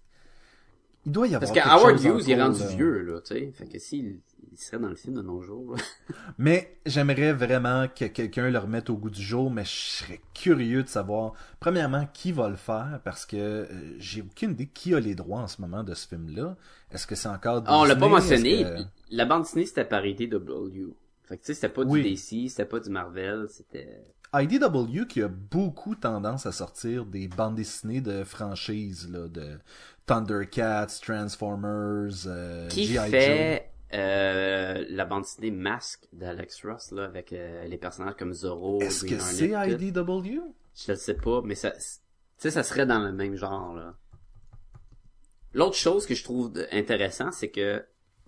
il 1.05 1.13
doit 1.13 1.27
y 1.29 1.35
avoir 1.35 1.53
Parce 1.53 1.67
que 1.67 1.69
Howard 1.69 2.03
Hughes, 2.03 2.25
il 2.27 2.33
est 2.33 2.43
rendu 2.43 2.61
là. 2.61 2.67
vieux, 2.67 2.99
là, 3.03 3.21
tu 3.21 3.35
sais. 3.35 3.53
Fait 3.53 3.67
que 3.67 3.79
s'il 3.79 4.21
il 4.59 4.63
serait 4.63 4.79
dans 4.79 4.89
le 4.89 4.95
film 4.97 5.15
de 5.15 5.23
nos 5.23 5.41
jours. 5.43 5.77
Mais 6.39 6.79
j'aimerais 6.87 7.33
vraiment 7.33 7.87
que 7.89 8.07
quelqu'un 8.07 8.51
le 8.51 8.59
remette 8.59 8.91
au 8.91 8.97
goût 8.97 9.11
du 9.11 9.23
jour, 9.23 9.51
mais 9.51 9.65
je 9.65 9.71
serais 9.71 10.21
curieux 10.35 10.83
de 10.83 10.89
savoir, 10.89 11.33
premièrement, 11.61 12.07
qui 12.13 12.33
va 12.33 12.49
le 12.49 12.57
faire, 12.57 13.01
parce 13.05 13.27
que 13.27 13.37
euh, 13.37 13.67
j'ai 13.99 14.23
aucune 14.23 14.53
idée 14.53 14.67
qui 14.69 14.95
a 14.95 15.01
les 15.01 15.15
droits 15.15 15.41
en 15.41 15.49
ce 15.49 15.61
moment 15.61 15.83
de 15.85 15.95
ce 15.95 16.09
film-là. 16.09 16.57
Est-ce 16.91 17.07
que 17.07 17.15
c'est 17.15 17.29
encore 17.29 17.63
Ah, 17.67 17.79
on 17.81 17.85
l'a 17.85 17.97
pas 17.97 18.07
Disney? 18.21 18.63
mentionné. 18.63 18.65
Que- 18.65 18.83
La 19.11 19.25
bande 19.27 19.43
dessinée, 19.43 19.67
c'était 19.67 19.85
par 19.85 20.05
IDW. 20.07 20.95
Fait 21.25 21.37
que, 21.37 21.43
tu 21.43 21.47
sais, 21.47 21.55
c'était 21.55 21.69
pas 21.69 21.85
du 21.85 21.91
Oui. 21.91 22.03
DC, 22.03 22.49
c'était 22.49 22.65
pas 22.67 22.81
du 22.81 22.89
Marvel, 22.91 23.47
c'était... 23.51 24.03
IDW 24.35 25.07
qui 25.09 25.23
a 25.23 25.29
beaucoup 25.29 25.95
tendance 25.95 26.47
à 26.47 26.53
sortir 26.53 27.07
des 27.07 27.27
bandes 27.29 27.55
dessinées 27.55 28.01
de 28.01 28.23
franchises, 28.25 29.09
là, 29.11 29.29
de 29.29 29.59
Thundercats, 30.07 30.87
Transformers, 31.03 32.27
euh, 32.27 32.69
Qui 32.69 32.85
G.I. 32.85 33.11
fait 33.11 33.71
euh, 33.95 34.85
la 34.89 35.05
bande 35.05 35.23
dessinée 35.23 35.51
Masque 35.51 36.07
d'Alex 36.13 36.65
Ross, 36.65 36.91
là, 36.93 37.05
avec 37.05 37.33
euh, 37.33 37.65
les 37.67 37.79
personnages 37.79 38.17
comme 38.19 38.33
Zorro. 38.33 38.81
Est-ce 38.81 39.05
que 39.05 39.19
c'est. 39.19 39.51
IDW? 39.51 40.41
Je 40.75 40.93
le 40.93 40.97
sais 40.97 41.15
pas, 41.15 41.41
mais 41.43 41.55
ça, 41.55 41.71
tu 41.71 41.79
sais, 42.37 42.51
ça 42.51 42.63
serait 42.63 42.87
dans 42.87 42.99
le 42.99 43.13
même 43.13 43.37
genre, 43.37 43.75
là. 43.75 43.95
L'autre 45.55 45.77
chose 45.77 46.05
que 46.05 46.15
je 46.15 46.23
trouve 46.23 46.53
intéressant, 46.71 47.33
c'est 47.33 47.51
que 47.51 47.83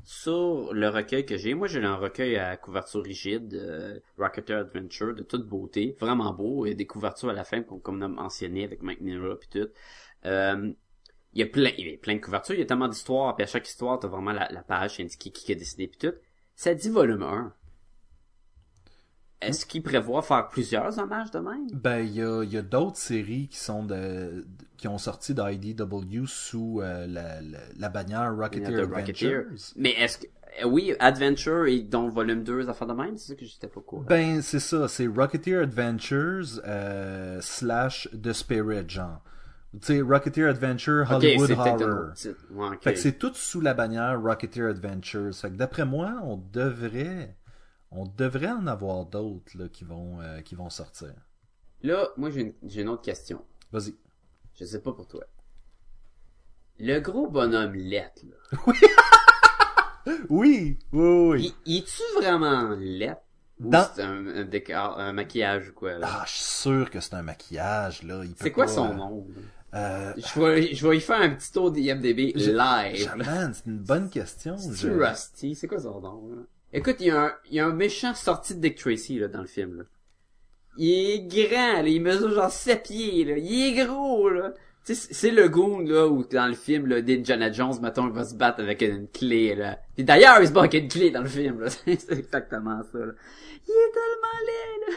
sur 0.04 0.72
le 0.72 0.88
recueil 0.88 1.26
que 1.26 1.36
j'ai, 1.36 1.52
moi 1.52 1.66
j'ai 1.66 1.84
un 1.84 1.96
recueil 1.96 2.36
à 2.36 2.56
couverture 2.56 3.02
rigide, 3.02 3.52
euh, 3.52 3.98
Rocketeer 4.16 4.56
Adventure, 4.56 5.14
de 5.14 5.22
toute 5.22 5.46
beauté, 5.46 5.94
vraiment 6.00 6.32
beau, 6.32 6.64
et 6.64 6.74
des 6.74 6.86
couvertures 6.86 7.28
à 7.28 7.34
la 7.34 7.44
fin, 7.44 7.62
comme, 7.62 7.82
comme 7.82 7.98
on 7.98 8.02
a 8.02 8.09
mentionné, 8.09 8.64
avec 8.64 8.82
Mike 8.82 9.02
Nira 9.02 9.36
puis 9.38 9.48
tout. 9.50 9.68
Il 11.39 11.43
y 11.43 11.45
a 11.45 11.47
plein, 11.47 11.70
il 11.78 11.89
y 11.89 11.95
a 11.95 11.97
plein 11.97 12.16
de 12.16 12.20
couvertures, 12.20 12.57
il 12.57 12.59
y 12.59 12.62
a 12.62 12.66
tellement 12.66 12.89
d'histoires, 12.89 13.36
puis 13.36 13.45
à 13.45 13.47
chaque 13.47 13.68
histoire, 13.68 14.01
t'as 14.01 14.09
vraiment 14.09 14.32
la, 14.32 14.49
la 14.51 14.61
page 14.61 14.99
indiquée 14.99 15.30
qui 15.30 15.53
a 15.53 15.55
décidé 15.55 15.86
puis 15.86 16.09
tout. 16.09 16.16
Ça 16.57 16.74
dit 16.74 16.89
volume 16.89 17.22
1. 17.22 17.53
Est-ce 19.43 19.64
qu'il 19.64 19.84
prévoit 19.84 20.22
faire 20.22 20.49
plusieurs 20.49 20.99
hommages 20.99 21.30
de 21.30 21.39
même? 21.39 21.68
Ben, 21.72 22.01
il 22.01 22.12
y 22.12 22.22
a, 22.22 22.43
y 22.43 22.57
a 22.57 22.62
d'autres 22.62 22.97
séries 22.97 23.47
qui 23.47 23.57
sont 23.57 23.84
de, 23.84 24.49
qui 24.78 24.89
ont 24.89 24.99
sorti 24.99 25.32
d'IDW 25.32 26.26
sous 26.26 26.80
euh, 26.80 27.07
la, 27.07 27.41
la, 27.41 27.59
la 27.78 27.89
bannière 27.89 28.34
Rocketeer 28.36 28.80
Adventures. 28.80 28.97
Rocketeer. 28.97 29.45
Mais 29.76 29.91
est-ce 29.93 30.18
que 30.18 30.26
euh, 30.61 30.66
oui, 30.66 30.93
Adventure 30.99 31.66
et 31.66 31.82
donc 31.82 32.12
volume 32.12 32.43
2 32.43 32.68
affaires 32.68 32.89
de 32.89 32.95
même, 32.95 33.16
c'est 33.16 33.28
ça 33.28 33.34
que 33.36 33.45
j'étais 33.45 33.68
pas 33.68 33.80
cool. 33.80 34.05
Ben, 34.07 34.43
c'est 34.43 34.59
ça, 34.59 34.89
c'est 34.89 35.07
Rocketeer 35.07 35.62
Adventures 35.62 36.61
euh, 36.66 37.41
slash 37.41 38.09
The 38.20 38.32
Spirit, 38.32 38.89
genre. 38.89 39.20
Tu 39.72 39.78
sais, 39.82 40.00
Rocketeer 40.00 40.48
Adventure 40.48 41.10
Hollywood 41.10 41.50
Horror. 41.50 42.12
Ouais. 42.50 42.76
Fait 42.80 42.94
que 42.94 42.98
c'est 42.98 43.18
tout 43.18 43.34
sous 43.34 43.60
la 43.60 43.74
bannière 43.74 44.20
Rocketeer 44.20 44.70
Adventures. 44.70 45.34
Fait 45.34 45.50
que 45.50 45.56
d'après 45.56 45.84
moi, 45.84 46.14
on 46.22 46.36
devrait, 46.36 47.36
on 47.90 48.06
devrait 48.06 48.50
en 48.50 48.66
avoir 48.66 49.04
d'autres 49.04 49.56
là 49.58 49.68
qui 49.68 49.84
vont, 49.84 50.20
euh, 50.22 50.40
qui 50.40 50.54
vont 50.54 50.70
sortir. 50.70 51.12
Là, 51.82 52.08
moi 52.16 52.30
j'ai 52.30 52.40
une, 52.40 52.54
j'ai 52.64 52.80
une 52.80 52.88
autre 52.88 53.02
question. 53.02 53.44
Vas-y. 53.70 53.94
Je 54.58 54.64
sais 54.64 54.80
pas 54.80 54.92
pour 54.92 55.06
toi. 55.06 55.24
Le 56.80 56.98
gros 57.00 57.28
bonhomme 57.28 57.74
lettre, 57.74 58.22
là. 58.26 58.72
Oui, 60.30 60.78
oui, 60.92 61.28
oui. 61.28 61.54
Il 61.66 61.78
est-tu 61.78 62.02
vraiment 62.16 62.70
lettre? 62.78 63.20
Dans- 63.60 63.86
c'est 63.94 64.02
un, 64.02 64.26
un 64.26 64.44
décor, 64.44 64.98
un 64.98 65.12
maquillage 65.12 65.70
ou 65.70 65.72
quoi, 65.72 65.98
là? 65.98 66.08
Ah, 66.08 66.24
je 66.26 66.32
suis 66.32 66.44
sûr 66.44 66.90
que 66.90 67.00
c'est 67.00 67.14
un 67.14 67.22
maquillage 67.22 68.04
là. 68.04 68.22
C'est 68.36 68.52
quoi 68.52 68.66
pas, 68.66 68.72
son 68.72 68.90
euh, 68.90 68.94
nom? 68.94 69.26
là? 69.28 69.42
Euh, 69.74 70.12
Je 70.16 70.40
vais, 70.40 70.74
je 70.74 70.88
vais 70.88 70.96
y 70.96 71.00
faire 71.00 71.20
un 71.20 71.30
petit 71.30 71.52
tour 71.52 71.70
d'IMDB 71.70 72.32
live. 72.34 73.12
man, 73.16 73.52
c'est 73.54 73.66
une 73.66 73.78
bonne 73.78 74.08
question. 74.08 74.56
C'est 74.56 74.74
je- 74.74 74.88
Rusty, 74.88 75.54
c'est 75.54 75.66
quoi 75.68 75.78
son 75.80 76.00
nom 76.00 76.28
là? 76.30 76.42
Écoute, 76.72 76.96
il 77.00 77.06
y, 77.06 77.10
a 77.10 77.22
un, 77.24 77.32
il 77.50 77.54
y 77.56 77.60
a 77.60 77.66
un 77.66 77.72
méchant 77.72 78.14
sorti 78.14 78.54
de 78.54 78.60
Dick 78.60 78.76
Tracy 78.76 79.18
là, 79.18 79.28
dans 79.28 79.40
le 79.40 79.46
film. 79.46 79.78
Là. 79.78 79.84
Il 80.76 80.90
est 81.10 81.20
grand, 81.48 81.82
là, 81.82 81.88
il 81.88 82.00
mesure 82.00 82.30
genre 82.30 82.50
7 82.50 82.82
pieds, 82.82 83.24
là. 83.24 83.36
il 83.38 83.78
est 83.78 83.84
gros. 83.86 84.28
là. 84.28 84.52
C'est 84.84 85.30
le 85.30 85.48
goon 85.50 85.80
là 85.80 86.06
où 86.08 86.24
dans 86.24 86.46
le 86.46 86.54
film 86.54 86.86
là, 86.86 87.02
d'Indiana 87.02 87.52
Jones, 87.52 87.78
mettons, 87.82 88.06
il 88.06 88.12
va 88.14 88.24
se 88.24 88.34
battre 88.34 88.60
avec 88.62 88.80
une 88.80 89.06
clé. 89.08 89.54
là. 89.54 89.78
Puis 89.94 90.04
d'ailleurs, 90.04 90.40
il 90.40 90.48
se 90.48 90.52
bat 90.52 90.60
avec 90.60 90.74
une 90.74 90.88
clé 90.88 91.10
dans 91.10 91.20
le 91.22 91.28
film. 91.28 91.60
là. 91.60 91.68
c'est 91.84 92.10
exactement 92.12 92.80
ça. 92.90 92.98
Là. 92.98 93.12
Il 93.66 93.70
est 93.70 93.92
tellement 93.92 94.38
laid. 94.46 94.92
Là. 94.92 94.96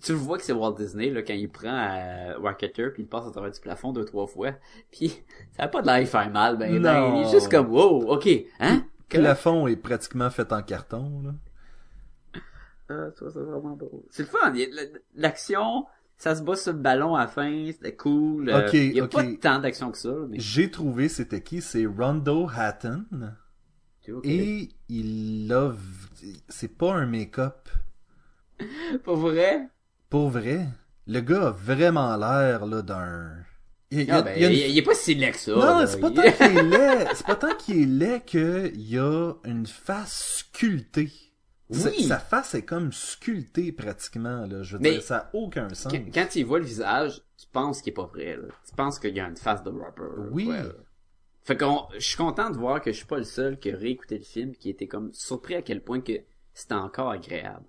Tu 0.00 0.12
le 0.12 0.18
vois 0.18 0.38
que 0.38 0.44
c'est 0.44 0.52
Walt 0.52 0.74
Disney 0.74 1.10
là, 1.10 1.22
quand 1.22 1.32
il 1.34 1.48
prend 1.50 1.68
euh, 1.68 2.38
Rocketeer 2.38 2.92
puis 2.92 3.02
il 3.02 3.06
passe 3.08 3.26
à 3.26 3.30
travers 3.30 3.50
du 3.50 3.60
plafond 3.60 3.92
deux 3.92 4.04
trois 4.04 4.26
fois. 4.26 4.52
Puis 4.92 5.22
ça 5.56 5.64
a 5.64 5.68
pas 5.68 5.82
de 5.82 5.86
l'air 5.86 6.06
faire 6.08 6.30
mal, 6.30 6.56
ben, 6.56 6.70
ben 6.80 6.80
Non. 6.80 7.16
il 7.16 7.26
est 7.26 7.30
juste 7.30 7.50
comme 7.50 7.70
wow, 7.70 8.12
ok, 8.12 8.28
hein? 8.60 8.84
Le 9.12 9.18
plafond 9.20 9.66
est 9.66 9.76
pratiquement 9.76 10.30
fait 10.30 10.52
en 10.52 10.62
carton 10.62 11.22
là. 11.24 11.34
Ah, 12.88 13.10
ça, 13.18 13.26
c'est 13.32 13.38
vraiment 13.40 13.76
drôle. 13.76 14.02
C'est 14.10 14.22
le 14.24 14.28
fun. 14.28 14.52
l'action, 15.14 15.86
ça 16.18 16.34
se 16.36 16.42
bat 16.42 16.56
sur 16.56 16.72
le 16.72 16.78
ballon 16.78 17.14
à 17.14 17.20
la 17.22 17.28
fin, 17.28 17.66
c'était 17.72 17.94
cool. 17.96 18.48
euh, 18.50 18.66
Ok, 18.66 18.74
il 18.74 18.92
y 18.92 19.00
a 19.00 19.06
pas 19.08 19.24
tant 19.40 19.58
d'action 19.60 19.90
que 19.90 19.98
ça, 19.98 20.14
mais 20.28 20.38
J'ai 20.38 20.70
trouvé 20.70 21.08
c'était 21.08 21.42
qui? 21.42 21.60
C'est 21.62 21.86
Rondo 21.86 22.48
Hatton 22.54 23.04
et 24.24 24.68
il 24.88 25.52
a 25.52 25.68
v- 25.68 26.34
c'est 26.48 26.76
pas 26.76 26.92
un 26.94 27.06
make-up 27.06 27.68
Pour 29.04 29.16
vrai? 29.16 29.68
Pour 30.12 30.30
vrai. 30.30 30.66
Le 31.08 31.20
gars 31.20 31.48
a 31.48 31.50
vraiment 31.50 32.16
l'air 32.16 32.64
là 32.66 32.82
d'un 32.82 33.32
il, 33.90 34.10
a- 34.10 34.22
ben, 34.22 34.36
une- 34.38 34.76
est 34.76 34.82
pas 34.82 34.94
si 34.94 35.14
laid 35.14 35.32
que 35.32 35.38
ça. 35.38 35.52
Non, 35.52 35.84
c'est 35.88 36.00
pas 36.00 36.10
tant 36.10 36.22
qu'il 36.22 36.56
est 36.58 36.62
laid, 36.62 37.08
c'est 37.14 37.26
pas 37.26 37.34
tant 37.36 37.54
qu'il 37.56 37.82
est 37.82 37.86
laid 37.86 38.20
qu'il 38.24 38.80
y 38.80 38.98
a 38.98 39.32
une 39.44 39.66
face 39.66 40.44
sculptée. 40.48 41.10
Sa- 41.70 41.88
Oui. 41.90 42.04
Sa 42.04 42.18
face 42.18 42.54
est 42.54 42.62
comme 42.64 42.92
sculptée 42.92 43.72
pratiquement 43.72 44.46
là, 44.46 44.62
je 44.62 44.76
veux 44.76 44.82
Mais- 44.82 44.92
dire 44.92 45.02
ça 45.02 45.16
a 45.16 45.30
aucun 45.34 45.68
sens. 45.74 45.92
Quand, 45.92 46.04
quand 46.14 46.26
tu 46.30 46.42
vois 46.44 46.58
le 46.60 46.64
visage, 46.66 47.20
tu 47.38 47.46
penses 47.52 47.80
qu'il 47.82 47.90
est 47.92 47.96
pas 47.96 48.06
vrai, 48.06 48.36
là. 48.36 48.48
Tu 48.68 48.74
penses 48.76 48.98
qu'il 48.98 49.16
y 49.16 49.20
a 49.20 49.26
une 49.26 49.36
face 49.36 49.62
de 49.64 49.70
rapper. 49.70 50.02
Oui. 50.30 50.44
quoi. 50.46 50.56
Fait 51.44 51.56
qu'on, 51.56 51.86
je 51.94 52.06
suis 52.06 52.16
content 52.16 52.50
de 52.50 52.56
voir 52.56 52.80
que 52.80 52.92
je 52.92 52.96
suis 52.98 53.06
pas 53.06 53.18
le 53.18 53.24
seul 53.24 53.58
qui 53.58 53.72
a 53.72 53.76
réécouté 53.76 54.16
le 54.18 54.24
film, 54.24 54.52
qui 54.54 54.70
était 54.70 54.86
comme 54.86 55.10
surpris 55.12 55.56
à 55.56 55.62
quel 55.62 55.82
point 55.82 56.00
que 56.00 56.12
c'était 56.54 56.74
encore 56.74 57.10
agréable. 57.10 57.64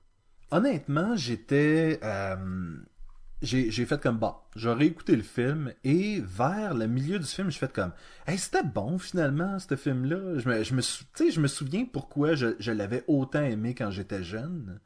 Honnêtement, 0.53 1.15
j'étais 1.15 1.99
euh, 2.03 2.75
j'ai 3.41 3.85
fait 3.87 3.99
comme 3.99 4.19
bon, 4.19 4.35
j'aurais 4.55 4.85
écouté 4.85 5.15
le 5.15 5.23
film 5.23 5.73
et 5.83 6.21
vers 6.21 6.75
le 6.75 6.85
milieu 6.85 7.17
du 7.17 7.25
film, 7.25 7.49
j'ai 7.49 7.57
fait 7.57 7.73
comme 7.73 7.91
hey, 8.27 8.37
c'était 8.37 8.61
bon 8.61 8.99
finalement 8.99 9.57
ce 9.57 9.75
film 9.75 10.05
là. 10.05 10.37
Je 10.37 10.47
me 10.47 10.63
je 10.63 10.75
me 10.75 10.81
je 11.31 11.39
me 11.39 11.47
souviens 11.47 11.85
pourquoi 11.85 12.35
je, 12.35 12.49
je 12.59 12.71
l'avais 12.71 13.03
autant 13.07 13.41
aimé 13.41 13.73
quand 13.73 13.89
j'étais 13.89 14.23
jeune. 14.23 14.79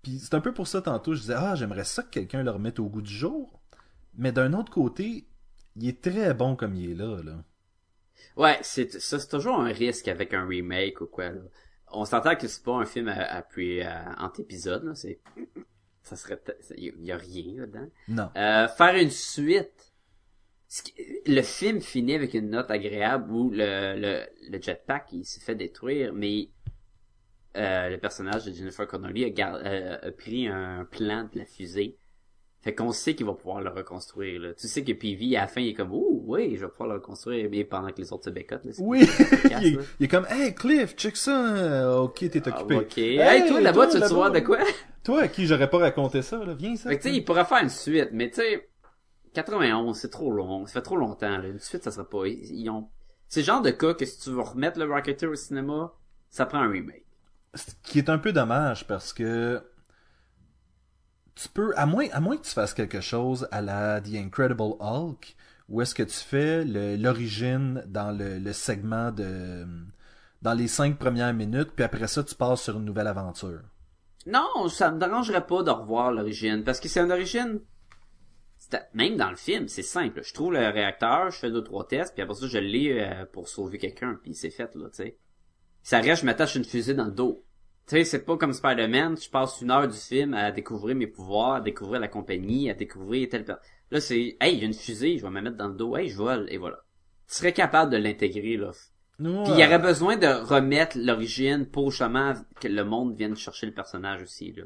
Puis 0.00 0.20
c'est 0.20 0.34
un 0.34 0.40
peu 0.40 0.54
pour 0.54 0.68
ça 0.68 0.80
tantôt 0.80 1.14
je 1.14 1.22
disais 1.22 1.34
ah, 1.36 1.56
j'aimerais 1.56 1.82
ça 1.82 2.04
que 2.04 2.10
quelqu'un 2.10 2.44
le 2.44 2.52
remette 2.52 2.78
au 2.78 2.86
goût 2.86 3.02
du 3.02 3.12
jour. 3.12 3.60
Mais 4.14 4.30
d'un 4.30 4.52
autre 4.52 4.70
côté, 4.70 5.26
il 5.74 5.88
est 5.88 6.00
très 6.02 6.34
bon 6.34 6.54
comme 6.54 6.76
il 6.76 6.92
est 6.92 6.94
là 6.94 7.20
là. 7.20 7.42
Ouais, 8.36 8.60
c'est 8.62 8.92
ça, 9.00 9.18
c'est 9.18 9.28
toujours 9.28 9.58
un 9.58 9.72
risque 9.72 10.06
avec 10.06 10.34
un 10.34 10.46
remake 10.46 11.00
ou 11.00 11.06
quoi. 11.06 11.30
Là. 11.30 11.40
On 11.92 12.04
s'entend 12.04 12.34
que 12.36 12.48
c'est 12.48 12.62
pas 12.64 12.72
un 12.74 12.84
film 12.86 13.08
à, 13.08 13.20
à 13.22 13.42
puis 13.42 13.82
à, 13.82 14.14
entre 14.18 14.40
épisodes. 14.40 14.84
Là, 14.84 14.94
c'est 14.94 15.20
ça 16.02 16.16
serait, 16.16 16.40
il 16.76 17.04
y 17.04 17.12
a 17.12 17.16
rien 17.16 17.60
là-dedans. 17.60 17.88
Non. 18.08 18.30
Euh, 18.36 18.68
faire 18.68 18.94
une 18.96 19.10
suite. 19.10 19.92
Le 21.26 21.42
film 21.42 21.80
finit 21.80 22.14
avec 22.14 22.32
une 22.34 22.50
note 22.50 22.70
agréable 22.70 23.30
où 23.30 23.50
le, 23.50 23.94
le, 23.98 24.26
le 24.50 24.62
jetpack 24.62 25.12
il 25.12 25.24
se 25.24 25.38
fait 25.38 25.54
détruire, 25.54 26.12
mais 26.14 26.48
euh, 27.56 27.90
le 27.90 27.98
personnage 27.98 28.46
de 28.46 28.52
Jennifer 28.52 28.86
Connelly 28.86 29.24
a, 29.26 29.30
gar- 29.30 29.60
euh, 29.62 29.98
a 30.02 30.10
pris 30.12 30.48
un 30.48 30.86
plan 30.86 31.28
de 31.32 31.38
la 31.38 31.44
fusée. 31.44 31.98
Fait 32.62 32.74
qu'on 32.74 32.92
sait 32.92 33.14
qu'il 33.16 33.26
va 33.26 33.32
pouvoir 33.34 33.60
le 33.60 33.70
reconstruire. 33.70 34.40
Là. 34.40 34.54
Tu 34.54 34.68
sais 34.68 34.84
que 34.84 34.92
Peavy, 34.92 35.36
à 35.36 35.40
la 35.42 35.46
fin, 35.48 35.60
il 35.60 35.68
est 35.70 35.74
comme 35.74 35.90
«Ouh, 35.92 36.22
oui, 36.26 36.54
je 36.56 36.64
vais 36.64 36.70
pouvoir 36.70 36.88
le 36.90 36.94
reconstruire.» 36.94 37.48
Mais 37.50 37.64
pendant 37.64 37.88
que 37.90 38.00
les 38.00 38.12
autres 38.12 38.24
se 38.26 38.30
bécotent. 38.30 38.64
là, 38.64 38.70
Oui, 38.78 39.00
il, 39.44 39.66
est, 39.66 39.78
il 39.98 40.04
est 40.04 40.08
comme 40.08 40.26
hey 40.30 40.54
Cliff, 40.54 40.94
check 40.94 41.16
ça. 41.16 41.56
euh, 41.56 41.98
OK, 42.02 42.18
t'es 42.30 42.40
Ah, 42.46 42.50
occupé. 42.60 42.76
ok. 42.76 42.98
Hey, 42.98 43.48
toi, 43.48 43.60
là-bas, 43.60 43.88
tu 43.88 43.98
veux 43.98 44.06
voir 44.08 44.30
de 44.30 44.38
quoi? 44.40 44.58
Toi 45.02 45.22
à 45.22 45.28
qui 45.28 45.46
j'aurais 45.48 45.68
pas 45.68 45.78
raconté 45.78 46.22
ça 46.22 46.44
là, 46.44 46.54
viens 46.54 46.76
ça. 46.76 46.88
Fait 46.88 46.96
que 46.98 47.02
tu 47.02 47.08
sais, 47.10 47.16
il 47.16 47.24
pourrait 47.24 47.44
faire 47.44 47.58
une 47.60 47.68
suite, 47.68 48.10
mais 48.12 48.30
tu 48.30 48.36
sais, 48.36 48.68
91, 49.34 49.96
c'est 49.98 50.10
trop 50.10 50.30
long, 50.30 50.64
ça 50.66 50.74
fait 50.74 50.82
trop 50.82 50.96
longtemps, 50.96 51.38
là. 51.38 51.48
Une 51.48 51.58
suite, 51.58 51.82
ça 51.82 51.90
serait 51.90 52.06
pas, 52.08 52.26
ils, 52.26 52.60
ils 52.60 52.70
ont, 52.70 52.88
c'est 53.28 53.40
le 53.40 53.46
genre 53.46 53.62
de 53.62 53.70
cas 53.70 53.94
que 53.94 54.04
si 54.04 54.20
tu 54.20 54.30
veux 54.30 54.40
remettre 54.40 54.78
le 54.78 54.84
Rocketeer 54.84 55.26
au 55.28 55.34
cinéma, 55.34 55.92
ça 56.30 56.46
prend 56.46 56.58
un 56.58 56.70
remake. 56.70 57.04
Ce 57.54 57.72
qui 57.82 57.98
est 57.98 58.08
un 58.08 58.18
peu 58.18 58.32
dommage 58.32 58.86
parce 58.86 59.12
que 59.12 59.60
tu 61.34 61.48
peux, 61.48 61.72
à 61.76 61.86
moins, 61.86 62.06
à 62.12 62.20
moins 62.20 62.36
que 62.36 62.44
tu 62.44 62.50
fasses 62.52 62.74
quelque 62.74 63.00
chose 63.00 63.48
à 63.50 63.60
la 63.60 64.00
The 64.00 64.14
Incredible 64.14 64.74
Hulk, 64.80 65.36
où 65.68 65.80
est-ce 65.80 65.94
que 65.94 66.02
tu 66.02 66.16
fais 66.16 66.64
le- 66.64 66.96
l'origine 66.96 67.82
dans 67.86 68.12
le, 68.16 68.38
le 68.38 68.52
segment 68.52 69.10
de, 69.10 69.66
dans 70.42 70.54
les 70.54 70.68
cinq 70.68 70.98
premières 70.98 71.32
minutes, 71.32 71.70
puis 71.74 71.84
après 71.84 72.06
ça 72.08 72.22
tu 72.22 72.34
passes 72.34 72.62
sur 72.62 72.76
une 72.76 72.84
nouvelle 72.84 73.06
aventure? 73.06 73.60
Non, 74.26 74.68
ça 74.68 74.90
me 74.90 75.00
dérangerait 75.00 75.46
pas 75.46 75.62
de 75.62 75.70
revoir 75.70 76.12
l'origine, 76.12 76.62
parce 76.64 76.80
que 76.80 76.88
c'est 76.88 77.00
une 77.00 77.12
origine, 77.12 77.60
même 78.94 79.16
dans 79.16 79.30
le 79.30 79.36
film, 79.36 79.68
c'est 79.68 79.82
simple. 79.82 80.22
Je 80.22 80.32
trouve 80.32 80.52
le 80.52 80.68
réacteur, 80.68 81.30
je 81.30 81.38
fais 81.38 81.50
deux, 81.50 81.64
trois 81.64 81.86
tests, 81.86 82.14
puis 82.14 82.22
après 82.22 82.34
ça, 82.34 82.46
je 82.46 82.58
l'ai 82.58 83.00
euh, 83.00 83.26
pour 83.32 83.48
sauver 83.48 83.78
quelqu'un, 83.78 84.18
puis 84.22 84.34
c'est 84.34 84.50
fait, 84.50 84.74
là, 84.74 84.88
tu 84.90 84.96
sais. 84.96 85.18
Ça 85.82 86.00
reste, 86.00 86.20
je 86.20 86.26
m'attache 86.26 86.54
une 86.54 86.64
fusée 86.64 86.94
dans 86.94 87.06
le 87.06 87.10
dos. 87.10 87.44
Tu 87.92 87.98
sais, 87.98 88.04
c'est 88.04 88.24
pas 88.24 88.38
comme 88.38 88.54
Spider-Man, 88.54 89.18
je 89.20 89.28
passe 89.28 89.60
une 89.60 89.70
heure 89.70 89.86
du 89.86 89.98
film 89.98 90.32
à 90.32 90.50
découvrir 90.50 90.96
mes 90.96 91.06
pouvoirs, 91.06 91.56
à 91.56 91.60
découvrir 91.60 92.00
la 92.00 92.08
compagnie, 92.08 92.70
à 92.70 92.74
découvrir 92.74 93.28
tel... 93.28 93.44
per- 93.44 93.56
Là, 93.90 94.00
c'est, 94.00 94.38
hey, 94.40 94.54
il 94.54 94.60
y 94.60 94.62
a 94.62 94.64
une 94.64 94.72
fusée, 94.72 95.18
je 95.18 95.22
vais 95.22 95.30
me 95.30 95.42
mettre 95.42 95.58
dans 95.58 95.68
le 95.68 95.74
dos, 95.74 95.94
hey, 95.98 96.08
je 96.08 96.16
vole, 96.16 96.46
et 96.48 96.56
voilà. 96.56 96.78
Tu 97.28 97.34
serais 97.34 97.52
capable 97.52 97.92
de 97.92 97.98
l'intégrer, 97.98 98.56
là. 98.56 98.70
Puis 99.44 99.52
il 99.52 99.60
y 99.60 99.66
aurait 99.66 99.78
besoin 99.78 100.16
de 100.16 100.26
remettre 100.26 100.96
l'origine 100.98 101.66
pour 101.66 101.90
justement 101.90 102.32
que 102.62 102.66
le 102.68 102.82
monde 102.82 103.14
vienne 103.14 103.36
chercher 103.36 103.66
le 103.66 103.74
personnage 103.74 104.22
aussi, 104.22 104.52
là. 104.52 104.64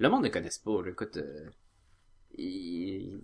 Le 0.00 0.08
monde 0.10 0.24
ne 0.24 0.28
connaisse 0.28 0.58
pas, 0.58 0.82
là. 0.82 0.90
Écoute, 0.90 1.18
euh, 1.18 1.48
il- 2.36 3.20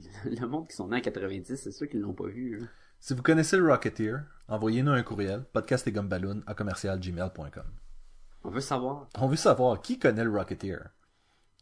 le 0.24 0.46
monde 0.48 0.66
qui 0.68 0.74
sont 0.74 0.88
nés 0.88 0.96
en 0.96 1.00
90, 1.02 1.54
c'est 1.54 1.70
sûr 1.70 1.88
qu'ils 1.88 2.00
l'ont 2.00 2.14
pas 2.14 2.26
vu, 2.26 2.58
là. 2.58 2.66
Si 2.98 3.14
vous 3.14 3.22
connaissez 3.22 3.56
le 3.56 3.68
Rocketeer, 3.70 4.16
envoyez-nous 4.48 4.90
un 4.90 5.02
courriel, 5.04 5.44
podcast 5.52 5.86
et 5.86 5.94
à 6.46 6.54
commercialgmail.com. 6.54 7.62
On 8.44 8.50
veut 8.50 8.60
savoir. 8.60 9.08
On 9.18 9.28
veut 9.28 9.36
savoir 9.36 9.80
qui 9.80 9.98
connaît 9.98 10.24
le 10.24 10.30
Rocketeer. 10.30 10.90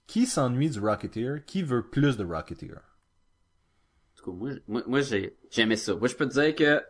Qui 0.07 0.26
s'ennuie 0.26 0.70
du 0.70 0.81
Rocketeer? 0.81 1.45
Qui 1.47 1.62
veut 1.62 1.89
plus 1.89 2.16
de 2.16 2.24
Rocketeer? 2.24 2.76
En 2.76 4.16
tout 4.16 4.31
cas, 4.31 4.37
moi, 4.37 4.51
moi, 4.68 4.83
moi 4.87 5.01
j'ai, 5.01 5.37
j'aimais 5.51 5.76
ça. 5.76 5.95
Moi, 5.95 6.09
je 6.09 6.16
peux 6.16 6.28
te 6.28 6.33
dire 6.33 6.55
que 6.55 6.85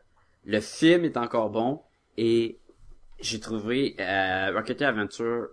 le 0.44 0.60
film 0.60 1.04
est 1.04 1.16
encore 1.16 1.50
bon 1.50 1.82
et 2.16 2.58
j'ai 3.20 3.40
trouvé 3.40 3.96
euh, 4.00 4.52
Rocketeer 4.54 4.86
Adventure 4.88 5.48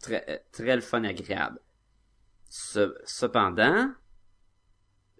très, 0.00 0.44
très 0.52 0.74
le 0.74 0.82
fun 0.82 1.02
et 1.04 1.08
agréable. 1.08 1.60
Ce- 2.48 2.94
cependant, 3.04 3.90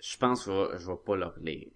je 0.01 0.17
pense 0.17 0.45
que 0.45 0.51
je 0.51 0.57
vais, 0.57 0.79
je 0.79 0.87
vais 0.91 0.97
pas 1.05 1.17
le 1.17 1.27
relire. 1.27 1.71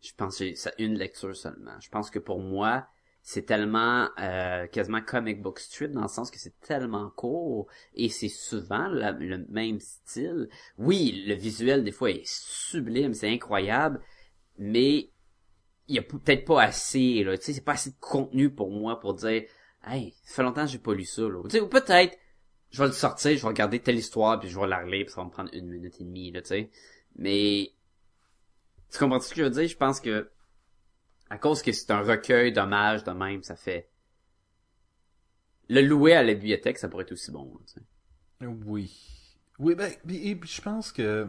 Je 0.00 0.12
pense 0.16 0.38
que 0.38 0.54
c'est 0.54 0.74
une 0.78 0.94
lecture 0.94 1.34
seulement. 1.36 1.78
Je 1.80 1.88
pense 1.88 2.10
que 2.10 2.18
pour 2.18 2.40
moi, 2.40 2.86
c'est 3.30 3.42
tellement 3.42 4.08
euh, 4.18 4.66
quasiment 4.68 5.02
comic 5.02 5.42
book 5.42 5.58
strip 5.58 5.92
dans 5.92 6.00
le 6.00 6.08
sens 6.08 6.30
que 6.30 6.38
c'est 6.38 6.58
tellement 6.60 7.10
court 7.10 7.66
et 7.92 8.08
c'est 8.08 8.30
souvent 8.30 8.88
le 8.88 9.44
même 9.50 9.80
style. 9.80 10.48
Oui, 10.78 11.24
le 11.26 11.34
visuel 11.34 11.84
des 11.84 11.92
fois 11.92 12.10
est 12.10 12.24
sublime, 12.24 13.12
c'est 13.12 13.28
incroyable, 13.28 14.00
mais 14.56 15.10
il 15.88 15.96
y 15.96 15.98
a 15.98 16.02
peut-être 16.02 16.46
pas 16.46 16.62
assez 16.62 17.22
là, 17.22 17.36
tu 17.36 17.44
sais, 17.44 17.52
c'est 17.52 17.60
pas 17.60 17.72
assez 17.72 17.90
de 17.90 17.96
contenu 18.00 18.48
pour 18.48 18.70
moi 18.70 18.98
pour 18.98 19.12
dire 19.12 19.42
"Hey, 19.86 20.14
ça 20.24 20.36
fait 20.36 20.42
longtemps 20.42 20.64
que 20.64 20.70
j'ai 20.70 20.78
pas 20.78 20.94
lu 20.94 21.04
ça." 21.04 21.20
Là. 21.20 21.42
Tu 21.44 21.50
sais, 21.50 21.60
ou 21.60 21.68
peut-être 21.68 22.16
je 22.70 22.80
vais 22.80 22.88
le 22.88 22.94
sortir, 22.94 23.36
je 23.36 23.42
vais 23.42 23.48
regarder 23.48 23.78
telle 23.78 23.98
histoire 23.98 24.40
puis 24.40 24.48
je 24.48 24.58
vais 24.58 24.66
la 24.66 24.78
relire, 24.78 25.04
puis 25.04 25.12
ça 25.12 25.20
va 25.20 25.26
me 25.26 25.30
prendre 25.30 25.50
une 25.52 25.68
minute 25.68 26.00
et 26.00 26.04
demie 26.04 26.30
là, 26.30 26.40
tu 26.40 26.48
sais. 26.48 26.70
Mais 27.16 27.72
tu 28.90 28.98
comprends 28.98 29.20
ce 29.20 29.28
que 29.28 29.36
je 29.36 29.42
veux 29.42 29.50
dire? 29.50 29.68
Je 29.68 29.76
pense 29.76 30.00
que 30.00 30.30
à 31.30 31.38
cause 31.38 31.62
que 31.62 31.72
c'est 31.72 31.90
un 31.90 32.02
recueil 32.02 32.52
d'hommages 32.52 33.04
de 33.04 33.12
même, 33.12 33.42
ça 33.42 33.56
fait 33.56 33.88
le 35.70 35.80
louer 35.80 36.12
à 36.14 36.22
la 36.22 36.34
bibliothèque, 36.34 36.76
ça 36.78 36.88
pourrait 36.90 37.04
être 37.04 37.12
aussi 37.12 37.30
bon. 37.30 37.44
là, 37.54 37.60
tu 37.66 37.74
sais. 37.74 37.86
Oui. 38.40 38.90
Oui, 39.58 39.74
ben, 39.74 39.92
et 40.08 40.36
puis 40.36 40.48
je 40.48 40.60
pense 40.62 40.92
que 40.92 41.28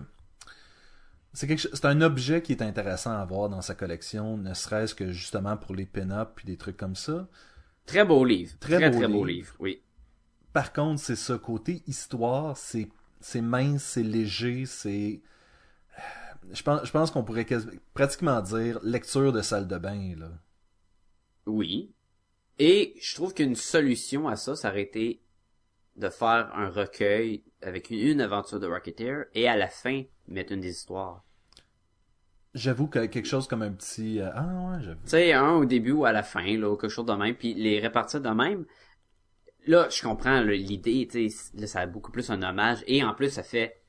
c'est 1.34 1.48
quelque 1.48 1.60
chose- 1.60 1.72
c'est 1.74 1.86
un 1.86 2.02
objet 2.02 2.42
qui 2.42 2.52
est 2.54 2.62
intéressant 2.62 3.12
à 3.12 3.20
avoir 3.20 3.50
dans 3.50 3.62
sa 3.62 3.76
collection, 3.76 4.38
ne 4.38 4.54
serait-ce 4.54 4.96
que 4.96 5.12
justement 5.12 5.58
pour 5.58 5.76
les 5.76 5.86
pin-up 5.86 6.32
puis 6.36 6.46
des 6.46 6.58
trucs 6.58 6.78
comme 6.78 6.96
ça. 6.96 7.28
Très 7.86 8.06
beau 8.06 8.24
livre. 8.24 8.58
Très 8.62 8.80
Très, 8.80 8.90
beau 8.90 9.02
très, 9.02 9.08
beau 9.10 9.26
livre. 9.26 9.26
livre, 9.26 9.54
oui. 9.60 9.84
Par 10.54 10.74
contre, 10.74 11.02
c'est 11.02 11.16
ça, 11.16 11.38
côté 11.38 11.84
histoire, 11.88 12.56
c'est 12.58 12.90
c'est 13.22 13.42
mince, 13.42 13.84
c'est 13.84 14.04
léger, 14.04 14.66
c'est 14.66 15.22
je 16.52 16.64
pense, 16.64 16.86
je 16.86 16.92
pense 16.92 17.12
qu'on 17.12 17.24
pourrait 17.24 17.48
pratiquement 17.94 18.42
dire 18.42 18.80
lecture 18.84 19.32
de 19.32 19.42
salle 19.42 19.68
de 19.68 19.78
bain, 19.78 20.16
là. 20.18 20.32
Oui. 21.46 21.94
Et 22.58 22.96
je 23.02 23.16
trouve 23.16 23.34
qu'une 23.34 23.56
solution 23.56 24.28
à 24.28 24.36
ça, 24.36 24.56
ça 24.56 24.70
aurait 24.70 24.82
été 24.82 25.22
de 25.96 26.10
faire 26.10 26.52
un 26.54 26.70
recueil 26.70 27.44
avec 27.62 27.90
une, 27.90 28.00
une 28.00 28.22
aventure 28.22 28.60
de 28.60 28.68
Rocketeer 28.68 29.26
et 29.34 29.48
à 29.48 29.58
la 29.58 29.68
fin, 29.68 30.04
mettre 30.28 30.54
une 30.54 30.62
des 30.62 30.72
histoires. 30.72 31.24
J'avoue 32.54 32.88
que 32.88 33.06
quelque 33.06 33.28
chose 33.28 33.48
comme 33.48 33.62
un 33.62 33.72
petit... 33.72 34.20
euh, 34.20 34.30
ah 34.34 34.72
ouais, 34.72 34.82
j'avoue. 34.82 35.02
Tu 35.04 35.10
sais, 35.10 35.34
un 35.34 35.54
au 35.54 35.66
début 35.66 35.92
ou 35.92 36.06
à 36.06 36.12
la 36.12 36.24
fin, 36.24 36.58
là, 36.58 36.70
ou 36.70 36.78
quelque 36.78 36.90
chose 36.90 37.06
de 37.06 37.14
même, 37.14 37.36
puis 37.36 37.54
les 37.54 37.80
répartir 37.80 38.22
de 38.22 38.30
même. 38.30 38.66
Là, 39.68 39.88
je 39.90 40.02
comprends 40.02 40.42
l'idée, 40.42 41.08
tu 41.10 41.30
sais, 41.30 41.68
ça 41.68 41.82
a 41.82 41.86
beaucoup 41.86 42.12
plus 42.12 42.30
un 42.32 42.42
hommage, 42.42 42.80
et 42.88 43.04
en 43.04 43.14
plus, 43.14 43.30
ça 43.30 43.44
fait... 43.44 43.82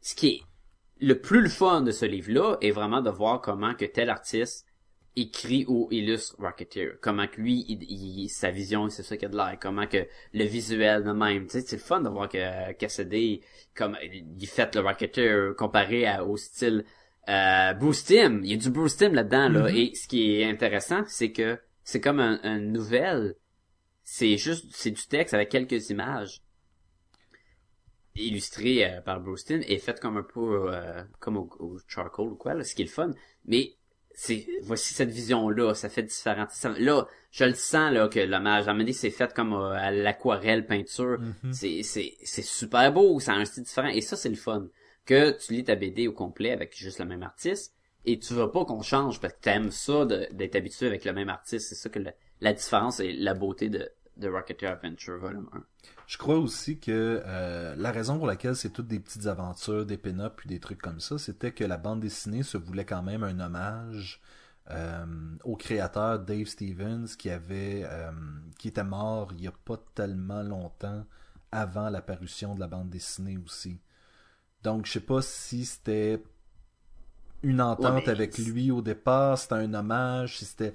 Ce 0.00 0.14
qui 0.14 0.28
est 0.28 0.42
le 1.02 1.20
plus 1.20 1.42
le 1.42 1.48
fun 1.48 1.82
de 1.82 1.90
ce 1.90 2.06
livre-là 2.06 2.56
est 2.60 2.70
vraiment 2.70 3.00
de 3.02 3.10
voir 3.10 3.40
comment 3.40 3.74
que 3.74 3.84
tel 3.84 4.08
artiste 4.08 4.66
écrit 5.14 5.66
ou 5.68 5.88
illustre 5.90 6.36
Rocketeer. 6.38 6.92
Comment 7.02 7.26
que 7.26 7.38
lui, 7.40 7.66
il, 7.68 7.82
il- 7.82 8.28
sa 8.30 8.50
vision, 8.50 8.88
c'est 8.88 9.02
ça 9.02 9.16
qu'il 9.18 9.26
a 9.26 9.28
de 9.30 9.36
l'air. 9.36 9.58
Comment 9.60 9.86
que 9.86 10.06
le 10.32 10.44
visuel 10.44 11.04
de 11.04 11.12
même. 11.12 11.44
Tu 11.46 11.50
sais, 11.52 11.60
c'est 11.60 11.76
le 11.76 11.82
fun 11.82 12.00
de 12.00 12.08
voir 12.08 12.28
que 12.30 12.72
Cassidy, 12.72 13.42
comme, 13.74 13.98
il 14.02 14.46
fait 14.46 14.74
le 14.74 14.80
Rocketeer 14.80 15.54
comparé 15.58 16.06
à- 16.06 16.24
au 16.24 16.38
style 16.38 16.84
euh, 17.28 17.74
Bruce 17.74 18.04
Timm. 18.04 18.40
Il 18.44 18.52
y 18.52 18.54
a 18.54 18.56
du 18.56 18.70
Bruce 18.70 18.96
Timm 18.96 19.12
là-dedans, 19.14 19.48
là. 19.50 19.70
Mhm. 19.70 19.76
Et 19.76 19.94
ce 19.94 20.08
qui 20.08 20.40
est 20.40 20.44
intéressant, 20.48 21.02
c'est 21.06 21.30
que 21.32 21.58
c'est 21.84 22.00
comme 22.00 22.20
un, 22.20 22.40
une 22.42 22.72
nouvelle. 22.72 23.34
C'est 24.04 24.36
juste, 24.38 24.66
c'est 24.72 24.90
du 24.90 25.06
texte 25.06 25.34
avec 25.34 25.48
quelques 25.50 25.90
images 25.90 26.40
illustrées 28.16 28.84
euh, 28.84 29.00
par 29.00 29.20
Bruce 29.20 29.44
Timm 29.44 29.62
et 29.66 29.78
faites 29.78 30.00
comme 30.00 30.16
un 30.16 30.22
peu 30.22 30.72
euh, 30.72 31.02
comme 31.20 31.36
au, 31.36 31.48
au 31.58 31.78
charcoal 31.88 32.28
ou 32.28 32.36
quoi, 32.36 32.54
là, 32.54 32.64
ce 32.64 32.74
qui 32.74 32.82
est 32.82 32.86
le 32.86 32.90
fun. 32.90 33.10
Mais 33.46 33.74
c'est 34.14 34.46
voici 34.62 34.92
cette 34.92 35.08
vision 35.08 35.48
là 35.48 35.74
ça 35.74 35.88
fait 35.88 36.02
différent. 36.02 36.46
Ça- 36.50 36.74
là 36.78 37.06
je 37.30 37.44
le 37.44 37.54
sens 37.54 37.90
là 37.92 38.08
que 38.08 38.20
l'hommage 38.20 38.68
à 38.68 38.74
donné, 38.74 38.92
c'est 38.92 39.10
fait 39.10 39.32
comme 39.32 39.54
euh, 39.54 39.70
à 39.72 39.90
l'aquarelle 39.90 40.66
peinture. 40.66 41.18
Mhm. 41.18 41.52
c'est 41.52 41.82
c'est 41.82 42.14
c'est 42.22 42.42
super 42.42 42.92
beau 42.92 43.18
ça 43.20 43.32
a 43.32 43.36
un 43.36 43.44
style 43.46 43.62
différent. 43.62 43.88
Et 43.88 44.02
ça 44.02 44.16
c'est 44.16 44.28
le 44.28 44.34
fun. 44.36 44.68
Que 45.06 45.30
tu 45.38 45.54
lis 45.54 45.64
ta 45.64 45.74
BD 45.74 46.06
au 46.08 46.12
complet 46.12 46.52
avec 46.52 46.76
juste 46.76 46.98
le 47.00 47.06
même 47.06 47.22
artiste 47.22 47.74
et 48.04 48.18
tu 48.18 48.34
veux 48.34 48.50
pas 48.50 48.64
qu'on 48.64 48.82
change 48.82 49.18
parce 49.20 49.32
que 49.32 49.40
t'aimes 49.40 49.70
ça 49.70 50.04
d'être 50.04 50.54
habitué 50.56 50.86
avec 50.86 51.04
le 51.04 51.12
même 51.12 51.28
artiste. 51.30 51.68
C'est 51.70 51.74
ça 51.74 51.88
que 51.88 51.98
le- 51.98 52.12
la 52.40 52.52
différence 52.52 53.00
et 53.00 53.12
la 53.14 53.32
beauté 53.34 53.68
de 53.70 53.90
de 54.18 54.28
Rocketeer 54.28 54.66
Adventure 54.72 55.16
volume 55.18 55.48
1 55.54 55.64
Je 56.12 56.18
crois 56.18 56.36
aussi 56.36 56.78
que 56.78 57.22
euh, 57.24 57.74
la 57.74 57.90
raison 57.90 58.18
pour 58.18 58.26
laquelle 58.26 58.54
c'est 58.54 58.68
toutes 58.68 58.86
des 58.86 59.00
petites 59.00 59.28
aventures, 59.28 59.86
des 59.86 59.96
pin-up 59.96 60.34
puis 60.36 60.46
des 60.46 60.60
trucs 60.60 60.82
comme 60.82 61.00
ça, 61.00 61.16
c'était 61.16 61.52
que 61.52 61.64
la 61.64 61.78
bande 61.78 62.00
dessinée 62.00 62.42
se 62.42 62.58
voulait 62.58 62.84
quand 62.84 63.02
même 63.02 63.22
un 63.24 63.40
hommage 63.40 64.20
euh, 64.70 65.06
au 65.42 65.56
créateur 65.56 66.18
Dave 66.18 66.44
Stevens 66.44 67.06
qui 67.18 67.30
avait 67.30 67.84
euh, 67.86 68.10
qui 68.58 68.68
était 68.68 68.84
mort 68.84 69.32
il 69.32 69.42
y 69.42 69.46
a 69.46 69.52
pas 69.64 69.78
tellement 69.94 70.42
longtemps 70.42 71.06
avant 71.50 71.88
la 71.88 72.02
parution 72.02 72.54
de 72.54 72.60
la 72.60 72.66
bande 72.66 72.90
dessinée 72.90 73.38
aussi. 73.38 73.80
Donc 74.62 74.84
je 74.84 74.92
sais 74.92 75.00
pas 75.00 75.22
si 75.22 75.64
c'était 75.64 76.22
une 77.42 77.62
entente 77.62 78.04
Ouais, 78.04 78.10
avec 78.10 78.36
lui 78.36 78.70
au 78.70 78.82
départ, 78.82 79.38
c'était 79.38 79.54
un 79.54 79.72
hommage, 79.72 80.36
si 80.36 80.44
c'était 80.44 80.74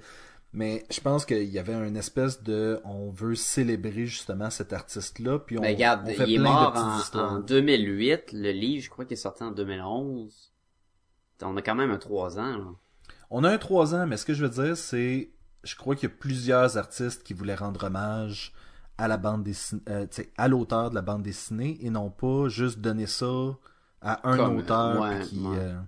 mais 0.52 0.84
je 0.90 1.00
pense 1.00 1.24
qu'il 1.26 1.44
y 1.44 1.58
avait 1.58 1.74
une 1.74 1.96
espèce 1.96 2.42
de 2.42 2.80
on 2.84 3.10
veut 3.10 3.34
célébrer 3.34 4.06
justement 4.06 4.50
cet 4.50 4.72
artiste 4.72 5.18
là 5.18 5.38
puis 5.38 5.58
on, 5.58 5.62
Ben, 5.62 5.74
regarde, 5.74 6.02
on 6.06 6.14
fait 6.14 6.24
il 6.28 6.34
est 6.36 6.38
mort 6.38 6.72
de 6.72 6.78
en, 6.78 6.98
histoires. 6.98 7.32
en 7.34 7.38
2008. 7.40 8.32
Le 8.32 8.50
livre, 8.52 8.82
je 8.84 8.90
crois 8.90 9.04
qu'il 9.04 9.14
est 9.14 9.16
sorti 9.16 9.42
en 9.42 9.50
2011. 9.50 10.52
On 11.42 11.56
a 11.56 11.62
quand 11.62 11.74
même 11.76 11.90
un 11.90 11.98
3 11.98 12.38
ans, 12.38 12.56
là. 12.56 12.66
On 13.30 13.44
a 13.44 13.50
un 13.50 13.58
3 13.58 13.94
ans, 13.94 14.06
mais 14.06 14.16
ce 14.16 14.24
que 14.24 14.34
je 14.34 14.44
veux 14.44 14.50
dire, 14.64 14.76
c'est. 14.76 15.30
Je 15.64 15.76
crois 15.76 15.94
qu'il 15.94 16.08
y 16.08 16.12
a 16.12 16.16
plusieurs 16.16 16.76
artistes 16.78 17.22
qui 17.24 17.34
voulaient 17.34 17.54
rendre 17.54 17.84
hommage 17.84 18.52
à 18.96 19.06
la 19.06 19.16
bande 19.18 19.42
dessinée, 19.44 19.82
euh, 19.88 20.06
à 20.36 20.48
l'auteur 20.48 20.90
de 20.90 20.94
la 20.94 21.02
bande 21.02 21.22
dessinée 21.22 21.78
et 21.82 21.90
non 21.90 22.10
pas 22.10 22.48
juste 22.48 22.78
donner 22.80 23.06
ça 23.06 23.26
à 24.00 24.28
un 24.28 24.36
Comme, 24.36 24.56
auteur 24.56 25.00
ouais, 25.00 25.20
qui. 25.20 25.38
ouais. 25.40 25.58
euh, 25.58 25.78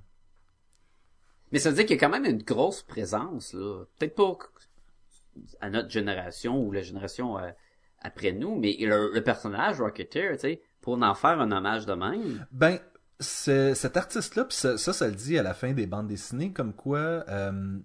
Mais 1.52 1.58
ça 1.58 1.70
veut 1.70 1.76
dire 1.76 1.86
qu'il 1.86 1.96
y 1.96 1.98
a 1.98 2.00
quand 2.00 2.12
même 2.12 2.24
une 2.24 2.42
grosse 2.42 2.82
présence, 2.82 3.52
là. 3.52 3.84
Peut-être 3.98 4.14
pas 4.14 4.38
à 5.60 5.70
notre 5.70 5.90
génération 5.90 6.60
ou 6.60 6.72
la 6.72 6.82
génération 6.82 7.38
euh, 7.38 7.50
après 8.00 8.32
nous, 8.32 8.58
mais 8.58 8.76
le, 8.80 9.20
personnage 9.20 9.80
Rocketeer, 9.80 10.32
tu 10.34 10.40
sais, 10.40 10.62
pour 10.80 11.00
en 11.00 11.14
faire 11.14 11.40
un 11.40 11.50
hommage 11.52 11.86
de 11.86 11.92
même. 11.92 12.46
Ben, 12.52 12.78
cet 13.20 13.96
artiste-là, 13.96 14.46
ça, 14.48 14.78
ça, 14.78 14.92
ça 14.92 15.06
le 15.06 15.14
dit 15.14 15.38
à 15.38 15.42
la 15.42 15.54
fin 15.54 15.72
des 15.72 15.86
bandes 15.86 16.08
dessinées, 16.08 16.52
comme 16.52 16.72
quoi 16.72 17.24
euh, 17.28 17.78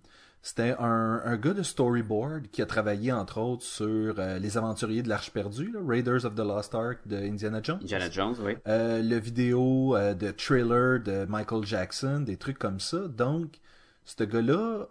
c'était 0.47 0.75
un, 0.77 1.21
un 1.25 1.37
gars 1.37 1.55
de 1.55 1.63
storyboard 1.63 2.49
qui 2.51 2.61
a 2.61 2.67
travaillé 2.67 3.11
entre 3.11 3.39
autres 3.41 3.63
sur 3.63 4.19
euh, 4.19 4.37
Les 4.37 4.59
Aventuriers 4.59 5.01
de 5.01 5.09
l'Arche 5.09 5.31
perdue, 5.31 5.71
là, 5.71 5.79
Raiders 5.83 6.23
of 6.23 6.35
the 6.35 6.41
Lost 6.41 6.75
Ark 6.75 6.99
de 7.07 7.17
Indiana 7.17 7.61
Jones. 7.63 7.79
Indiana 7.81 8.11
Jones, 8.11 8.35
oui. 8.43 8.53
Euh, 8.67 9.01
le 9.01 9.17
vidéo 9.17 9.95
euh, 9.95 10.13
de 10.13 10.29
trailer 10.29 11.01
de 11.01 11.25
Michael 11.25 11.65
Jackson, 11.65 12.19
des 12.19 12.37
trucs 12.37 12.59
comme 12.59 12.79
ça. 12.79 13.07
Donc, 13.07 13.55
ce 14.03 14.23
gars-là, 14.23 14.85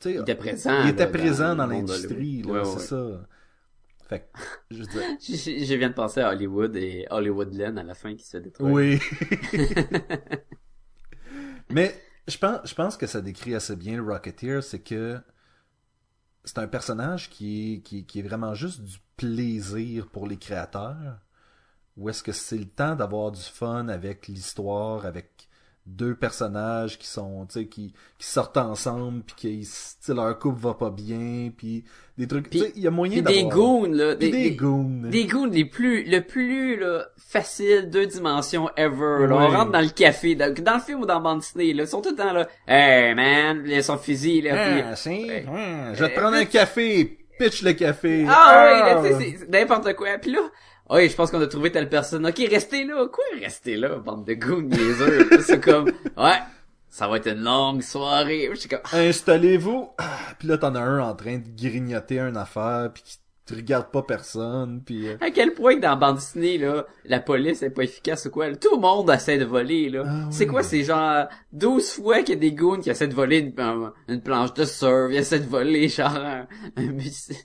tu 0.00 0.08
sais, 0.08 0.14
Il 0.16 0.20
était 0.22 0.34
présent. 0.34 0.82
il 0.82 0.90
était 0.90 1.04
là, 1.04 1.10
présent 1.12 1.54
dans 1.54 1.66
l'industrie, 1.68 2.42
là, 2.42 2.52
Ouais, 2.54 2.64
c'est 2.64 2.80
ça. 2.80 3.06
Fait 4.08 4.28
que, 4.32 4.38
je 4.72 4.78
veux 4.80 4.86
dire, 4.86 5.02
Je, 5.20 5.64
je- 5.64 5.74
viens 5.76 5.90
de 5.90 5.94
penser 5.94 6.20
à 6.20 6.32
Hollywood 6.32 6.74
et 6.74 7.06
Hollywoodland 7.10 7.78
à 7.78 7.84
la 7.84 7.94
fin 7.94 8.12
qui 8.16 8.24
se 8.24 8.30
fait 8.32 8.40
détruire. 8.42 8.72
oui. 8.74 8.98
Mais 11.70 11.94
je 12.26 12.74
pense, 12.74 12.96
que 12.96 13.06
ça 13.06 13.20
décrit 13.20 13.54
assez 13.54 13.76
bien 13.76 13.96
le 13.96 14.02
Rocketeer, 14.02 14.62
c'est 14.62 14.80
que 14.80 15.20
c'est 16.44 16.58
un 16.58 16.68
personnage 16.68 17.30
qui, 17.30 17.82
qui 17.82 18.18
est 18.18 18.22
vraiment 18.22 18.54
juste 18.54 18.82
du 18.82 18.98
plaisir 19.16 20.08
pour 20.08 20.26
les 20.26 20.36
créateurs. 20.36 21.18
Ou 21.96 22.08
est-ce 22.08 22.22
que 22.22 22.32
c'est 22.32 22.58
le 22.58 22.68
temps 22.68 22.96
d'avoir 22.96 23.30
du 23.30 23.40
fun 23.40 23.88
avec 23.88 24.26
l'histoire, 24.26 25.06
avec 25.06 25.48
deux 25.86 26.14
personnages 26.14 26.98
qui 26.98 27.06
sont, 27.06 27.44
tu 27.46 27.60
sais, 27.60 27.66
qui, 27.66 27.92
qui 28.18 28.26
sortent 28.26 28.56
ensemble, 28.56 29.22
puis 29.22 29.34
qui, 29.36 30.12
leur 30.12 30.38
couple 30.38 30.58
va 30.60 30.72
pas 30.74 30.90
bien, 30.90 31.50
puis 31.54 31.84
des 32.16 32.26
trucs, 32.26 32.48
tu 32.48 32.58
sais, 32.58 32.72
il 32.74 32.82
y 32.82 32.86
a 32.86 32.90
moyen 32.90 33.22
Puis 33.22 33.34
des 33.34 33.42
d'avoir... 33.42 33.54
goons, 33.58 33.84
là. 33.92 34.14
Des, 34.14 34.30
des 34.30 34.42
des, 34.50 34.56
goons. 34.56 35.02
des 35.10 35.26
goons 35.26 35.44
les 35.46 35.64
plus, 35.66 36.04
le 36.04 36.20
plus, 36.22 36.76
là, 36.78 37.04
facile, 37.18 37.90
deux 37.90 38.06
dimensions 38.06 38.70
ever, 38.76 39.26
là. 39.28 39.34
On 39.36 39.48
rentre 39.48 39.72
dans 39.72 39.80
le 39.82 39.88
café, 39.90 40.34
dans, 40.34 40.54
dans 40.54 40.74
le 40.74 40.80
film 40.80 41.00
ou 41.00 41.06
dans 41.06 41.20
bande 41.20 41.40
dessinée, 41.40 41.74
là. 41.74 41.82
Ils 41.82 41.88
sont 41.88 42.00
tout 42.00 42.10
le 42.10 42.16
temps 42.16 42.32
là. 42.32 42.48
Hey, 42.66 43.14
man, 43.14 43.62
ils 43.66 43.84
sont 43.84 43.98
fusil, 43.98 44.40
là. 44.40 44.52
puis- 44.52 44.82
Ah, 44.82 44.94
Ouais. 45.10 45.44
ah, 45.48 45.94
je 45.94 46.00
vais 46.02 46.08
te 46.08 46.14
Euh, 46.16 46.20
prendre 46.20 46.36
un 46.36 46.40
mais- 46.40 46.46
café, 46.46 47.18
pitch 47.38 47.62
le 47.62 47.72
café. 47.74 48.24
Ah 48.28 48.70
oui, 48.72 48.80
là, 49.12 49.18
c'est- 49.18 49.36
c'est 49.40 49.48
n'importe 49.50 49.92
quoi. 49.96 50.16
Puis 50.18 50.30
là, 50.32 50.38
oui, 50.90 51.08
je 51.08 51.14
pense 51.16 51.30
qu'on 51.30 51.40
a 51.40 51.46
trouvé 51.46 51.72
telle 51.72 51.88
personne. 51.88 52.26
Ok, 52.26 52.38
restez 52.50 52.84
là. 52.84 53.06
Quoi, 53.08 53.24
restez 53.40 53.76
là, 53.76 53.96
bande 53.96 54.24
de 54.26 54.34
goons 54.34 54.62
niaiseux? 54.62 55.28
C'est 55.42 55.60
comme, 55.60 55.86
ouais, 56.16 56.38
ça 56.88 57.08
va 57.08 57.16
être 57.16 57.28
une 57.28 57.42
longue 57.42 57.82
soirée. 57.82 58.48
Je 58.52 58.56
suis 58.60 58.68
comme, 58.68 58.80
Installez-vous. 58.92 59.88
Ah, 59.98 60.18
Puis 60.38 60.48
là, 60.48 60.58
t'en 60.58 60.74
as 60.74 60.80
un 60.80 60.98
en 61.00 61.14
train 61.14 61.38
de 61.38 61.48
grignoter 61.56 62.18
une 62.20 62.36
affaire, 62.36 62.90
puis 62.92 63.02
qui 63.02 63.18
te 63.46 63.54
regarde 63.54 63.90
pas 63.90 64.00
personne, 64.02 64.80
puis... 64.86 65.06
euh, 65.06 65.16
à 65.20 65.30
quel 65.30 65.52
point 65.52 65.74
que 65.76 65.80
dans 65.80 65.90
la 65.90 65.96
bande 65.96 66.16
dessinée, 66.16 66.56
là, 66.56 66.86
la 67.04 67.20
police 67.20 67.62
est 67.62 67.68
pas 67.68 67.82
efficace 67.82 68.24
ou 68.24 68.30
quoi. 68.30 68.54
Tout 68.56 68.76
le 68.76 68.80
monde 68.80 69.10
essaie 69.10 69.36
de 69.36 69.44
voler, 69.44 69.90
là. 69.90 70.02
Ah 70.06 70.28
C'est 70.30 70.46
quoi, 70.46 70.62
c'est 70.62 70.82
genre 70.82 71.26
12 71.52 71.90
fois 71.92 72.20
qu'il 72.22 72.36
y 72.36 72.38
a 72.38 72.40
des 72.40 72.52
goons 72.52 72.80
qui 72.80 72.88
essaient 72.88 73.06
de 73.06 73.14
voler 73.14 73.40
une, 73.40 73.52
un- 73.60 73.92
une 74.08 74.22
planche 74.22 74.54
de 74.54 74.64
surf, 74.64 75.10
ils 75.10 75.16
essaient 75.18 75.40
de 75.40 75.46
voler 75.48 75.88
genre 75.88 76.16
un. 76.16 76.46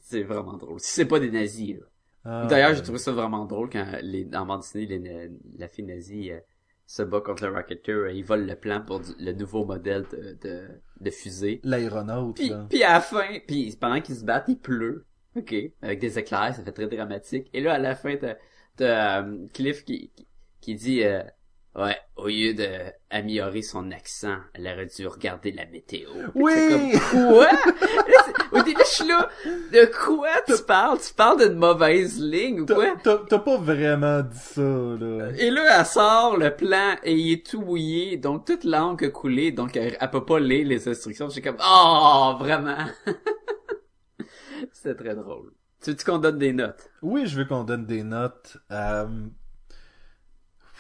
C'est 0.04 0.24
vraiment 0.24 0.54
drôle. 0.58 0.80
Si 0.80 0.94
c'est 0.94 1.06
pas 1.06 1.20
des 1.20 1.32
nazis, 1.32 1.76
là. 1.76 1.86
Ah, 2.26 2.46
D'ailleurs, 2.50 2.74
j'ai 2.76 2.82
trouvé 2.84 3.00
ça 3.00 3.12
vraiment 3.12 3.46
drôle 3.46 3.70
quand 3.70 3.86
les, 4.02 4.26
dans 4.26 4.46
bande 4.46 4.62
dessinée, 4.62 4.86
les- 4.86 5.30
la 5.58 5.68
fille 5.68 5.86
nazie 5.86 6.32
euh, 6.32 6.40
se 6.86 7.04
bat 7.04 7.22
contre 7.22 7.46
le 7.48 7.54
Rocketeer. 7.54 7.92
euh, 7.96 8.12
il 8.12 8.24
vole 8.24 8.46
le 8.46 8.56
plan 8.56 8.82
pour 8.82 9.00
du- 9.00 9.14
le 9.20 9.32
nouveau 9.34 9.66
modèle 9.66 10.06
de, 10.12 10.38
de, 10.42 10.68
de 11.00 11.10
fusée. 11.12 11.62
L'aéronaute, 11.64 12.42
Puis, 12.70 12.84
à 12.84 12.94
la 12.94 13.02
fin, 13.02 13.26
puis 13.48 13.76
pendant 13.80 14.02
qu'ils 14.02 14.16
se 14.16 14.26
battent, 14.26 14.50
il 14.50 14.58
pleut. 14.60 15.06
OK. 15.36 15.54
Avec 15.82 16.00
des 16.00 16.18
éclairs, 16.20 16.54
ça 16.56 16.64
fait 16.64 16.72
très 16.72 16.88
dramatique. 16.88 17.50
Et 17.54 17.62
là, 17.62 17.74
à 17.74 17.78
la 17.80 17.96
fin, 17.96 18.16
t'as, 18.18 18.36
t'as 18.76 19.24
euh, 19.24 19.48
Cliff 19.54 19.86
qui, 19.86 20.12
qui, 20.16 20.28
qui 20.62 20.76
dit... 20.76 21.04
euh, 21.04 21.24
Ouais, 21.76 21.96
au 22.16 22.28
lieu 22.28 22.56
de 22.56 22.68
améliorer 23.12 23.62
son 23.62 23.92
accent, 23.92 24.38
elle 24.56 24.66
aurait 24.68 24.88
dû 24.88 25.06
regarder 25.06 25.52
la 25.52 25.68
météo. 25.68 26.10
Oui! 26.34 26.52
C'est 26.56 27.00
comme, 27.12 27.22
quoi? 27.32 27.46
Là, 27.52 28.19
Au 28.52 28.62
début, 28.62 28.82
je 28.82 28.90
suis 28.90 29.08
là, 29.08 29.30
de 29.46 29.92
quoi 30.06 30.30
tu 30.48 30.58
parles? 30.64 31.00
Tu 31.00 31.14
parles 31.14 31.40
d'une 31.40 31.58
mauvaise 31.58 32.20
ligne 32.20 32.62
ou 32.62 32.66
quoi? 32.66 32.96
T'as 33.04 33.40
pas 33.40 33.58
vraiment 33.58 34.22
dit 34.22 34.38
ça, 34.38 34.62
là. 34.62 35.30
Et 35.38 35.50
là, 35.52 35.80
elle 35.80 35.86
sort 35.86 36.38
le 36.38 36.56
plan 36.56 36.96
et 37.04 37.14
il 37.14 37.34
est 37.34 37.46
tout 37.46 37.62
mouillé, 37.62 38.18
donc 38.18 38.46
toute 38.46 38.64
l'encre 38.64 39.06
a 39.06 39.10
coulé, 39.10 39.52
donc 39.52 39.76
elle, 39.76 39.98
elle 40.00 40.10
peut 40.10 40.26
pas 40.26 40.40
lire 40.40 40.68
les 40.68 40.88
instructions. 40.88 41.30
J'ai 41.30 41.42
comme, 41.42 41.58
oh, 41.64 42.36
vraiment? 42.40 42.86
C'était 44.72 44.96
très 44.96 45.16
drôle. 45.16 45.52
Tu 45.82 45.92
veux 45.92 45.98
qu'on 46.06 46.18
donne 46.18 46.38
des 46.38 46.54
notes? 46.54 46.90
Oui, 47.02 47.26
je 47.26 47.38
veux 47.38 47.46
qu'on 47.46 47.64
donne 47.64 47.86
des 47.86 48.04
notes. 48.04 48.58
Euh... 48.72 49.08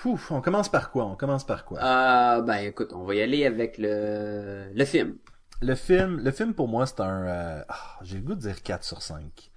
On 0.05 0.41
commence 0.41 0.69
par 0.69 0.91
quoi? 0.91 1.05
On 1.05 1.15
commence 1.15 1.45
par 1.45 1.65
quoi? 1.65 1.79
Euh, 1.79 2.41
ben 2.41 2.57
écoute, 2.57 2.91
on 2.93 3.03
va 3.03 3.15
y 3.15 3.21
aller 3.21 3.45
avec 3.45 3.77
le, 3.77 4.71
le 4.73 4.85
film. 4.85 5.17
Le 5.61 5.75
film, 5.75 6.19
le 6.19 6.31
film 6.31 6.53
pour 6.53 6.67
moi, 6.67 6.85
c'est 6.85 7.01
un... 7.01 7.27
euh, 7.27 7.63
ah, 7.67 7.99
J'ai 8.01 8.17
le 8.17 8.23
goût 8.23 8.35
de 8.35 8.39
dire 8.41 8.61
4 8.61 8.83
sur 8.83 9.01
5. 9.01 9.51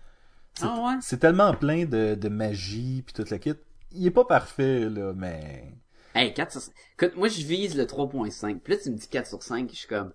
C'est 0.54 0.64
Ah 0.66 0.80
ouais? 0.84 0.94
c'est 1.00 1.18
tellement 1.18 1.54
plein 1.54 1.84
de, 1.84 2.14
de 2.14 2.28
magie 2.28 3.02
puis 3.02 3.14
toute 3.14 3.30
la 3.30 3.38
kit. 3.38 3.54
Il 3.92 4.06
est 4.06 4.10
pas 4.10 4.24
parfait, 4.24 4.88
là, 4.88 5.12
mais... 5.14 5.72
Hey, 6.14 6.34
4 6.34 6.52
sur 6.52 6.60
5. 6.60 6.72
Écoute, 6.98 7.16
moi 7.16 7.28
je 7.28 7.44
vise 7.44 7.76
le 7.76 7.84
3.5. 7.84 8.60
Puis 8.60 8.74
là, 8.74 8.80
tu 8.82 8.90
me 8.90 8.96
dis 8.96 9.08
4 9.08 9.26
sur 9.26 9.42
5, 9.42 9.70
je 9.70 9.76
suis 9.76 9.88
comme, 9.88 10.12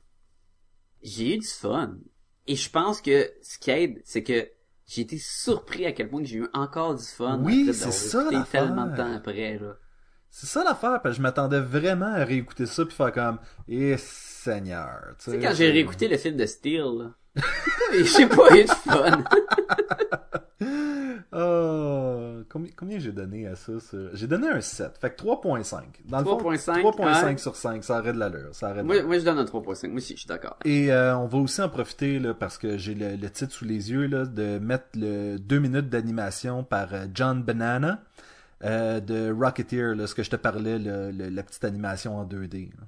j'ai 1.02 1.36
eu 1.36 1.38
du 1.38 1.48
fun. 1.48 1.98
Et 2.48 2.56
je 2.56 2.70
pense 2.70 3.02
que 3.02 3.32
ce 3.42 3.58
qui 3.58 3.72
aide, 3.72 4.02
c'est 4.06 4.24
que 4.24 4.48
j'ai 4.86 5.02
été 5.02 5.18
surpris 5.18 5.86
à 5.86 5.92
quel 5.92 6.10
point 6.10 6.22
que 6.22 6.28
j'ai 6.28 6.38
eu 6.38 6.48
encore 6.54 6.96
du 6.96 7.04
fun. 7.04 7.42
Oui, 7.44 7.66
c'est 7.74 7.92
ça, 7.92 8.24
l'affaire. 8.32 8.64
tellement 8.66 8.88
de 8.88 8.96
temps 8.96 9.14
après, 9.14 9.58
là. 9.58 9.76
C'est 10.30 10.48
ça 10.48 10.64
l'affaire, 10.64 11.02
parce 11.02 11.16
que 11.16 11.18
je 11.18 11.22
m'attendais 11.22 11.60
vraiment 11.60 12.14
à 12.14 12.24
réécouter 12.24 12.66
ça 12.66 12.86
puis 12.86 12.94
faire 12.94 13.12
comme 13.12 13.40
eh 13.68 13.96
Seigneur. 14.52 15.00
Tu 15.20 15.32
sais, 15.32 15.40
quand 15.40 15.54
j'ai 15.54 15.72
réécouté 15.72 16.08
le 16.08 16.18
film 16.18 16.38
de 16.38 16.46
Steel, 16.46 17.12
j'ai 17.94 18.28
pas 18.28 18.56
eu 18.58 18.64
de 18.64 18.70
fun. 18.70 19.24
Ah, 21.32 22.40
combien, 22.50 22.72
combien 22.76 22.98
j'ai 23.00 23.12
donné 23.12 23.48
à 23.48 23.56
ça? 23.56 23.74
J'ai 24.14 24.28
donné 24.28 24.48
un 24.50 24.62
7. 24.62 24.98
Fait 25.00 25.12
que 25.12 25.22
3.5. 25.22 25.82
Dans 26.06 26.20
le 26.20 26.24
fond, 26.26 26.38
3.5, 26.38 26.82
3.5 26.82 27.26
ouais. 27.26 27.38
sur 27.38 27.56
5. 27.56 27.84
Ça 27.84 27.98
arrête 27.98 28.16
de 28.16 28.20
l'allure. 28.20 28.50
Ça 28.54 28.70
arrête 28.70 28.86
de 28.86 29.02
moi, 29.04 29.20
je 29.20 29.24
donne 29.24 29.38
un 29.38 29.44
3.5. 29.44 29.88
Moi 29.90 29.98
aussi, 29.98 30.14
je 30.14 30.20
suis 30.22 30.28
d'accord. 30.28 30.58
Et 30.66 30.92
euh, 30.92 31.16
on 31.18 31.28
va 31.28 31.38
aussi 31.38 31.62
en 31.62 31.70
profiter 31.70 32.18
là, 32.20 32.34
parce 32.34 32.58
que 32.58 32.78
j'ai 32.78 32.96
le, 32.96 33.16
le 33.18 33.30
titre 33.30 33.52
sous 33.54 33.66
les 33.66 33.92
yeux 33.92 34.08
là, 34.08 34.26
de 34.26 34.58
mettre 34.58 34.86
le 34.96 35.38
2 35.38 35.60
minutes 35.60 35.90
d'animation 35.90 36.64
par 36.64 36.94
euh, 36.94 37.06
John 37.14 37.44
Banana 37.44 38.02
euh, 38.64 39.00
de 39.00 39.32
Rocketeer, 39.32 39.94
là, 39.96 40.08
ce 40.08 40.16
que 40.16 40.24
je 40.24 40.30
te 40.32 40.36
parlais, 40.38 40.80
le- 40.80 41.12
le- 41.12 41.30
la 41.30 41.44
petite 41.44 41.66
animation 41.66 42.18
en 42.18 42.26
2D. 42.26 42.70
là. 42.72 42.84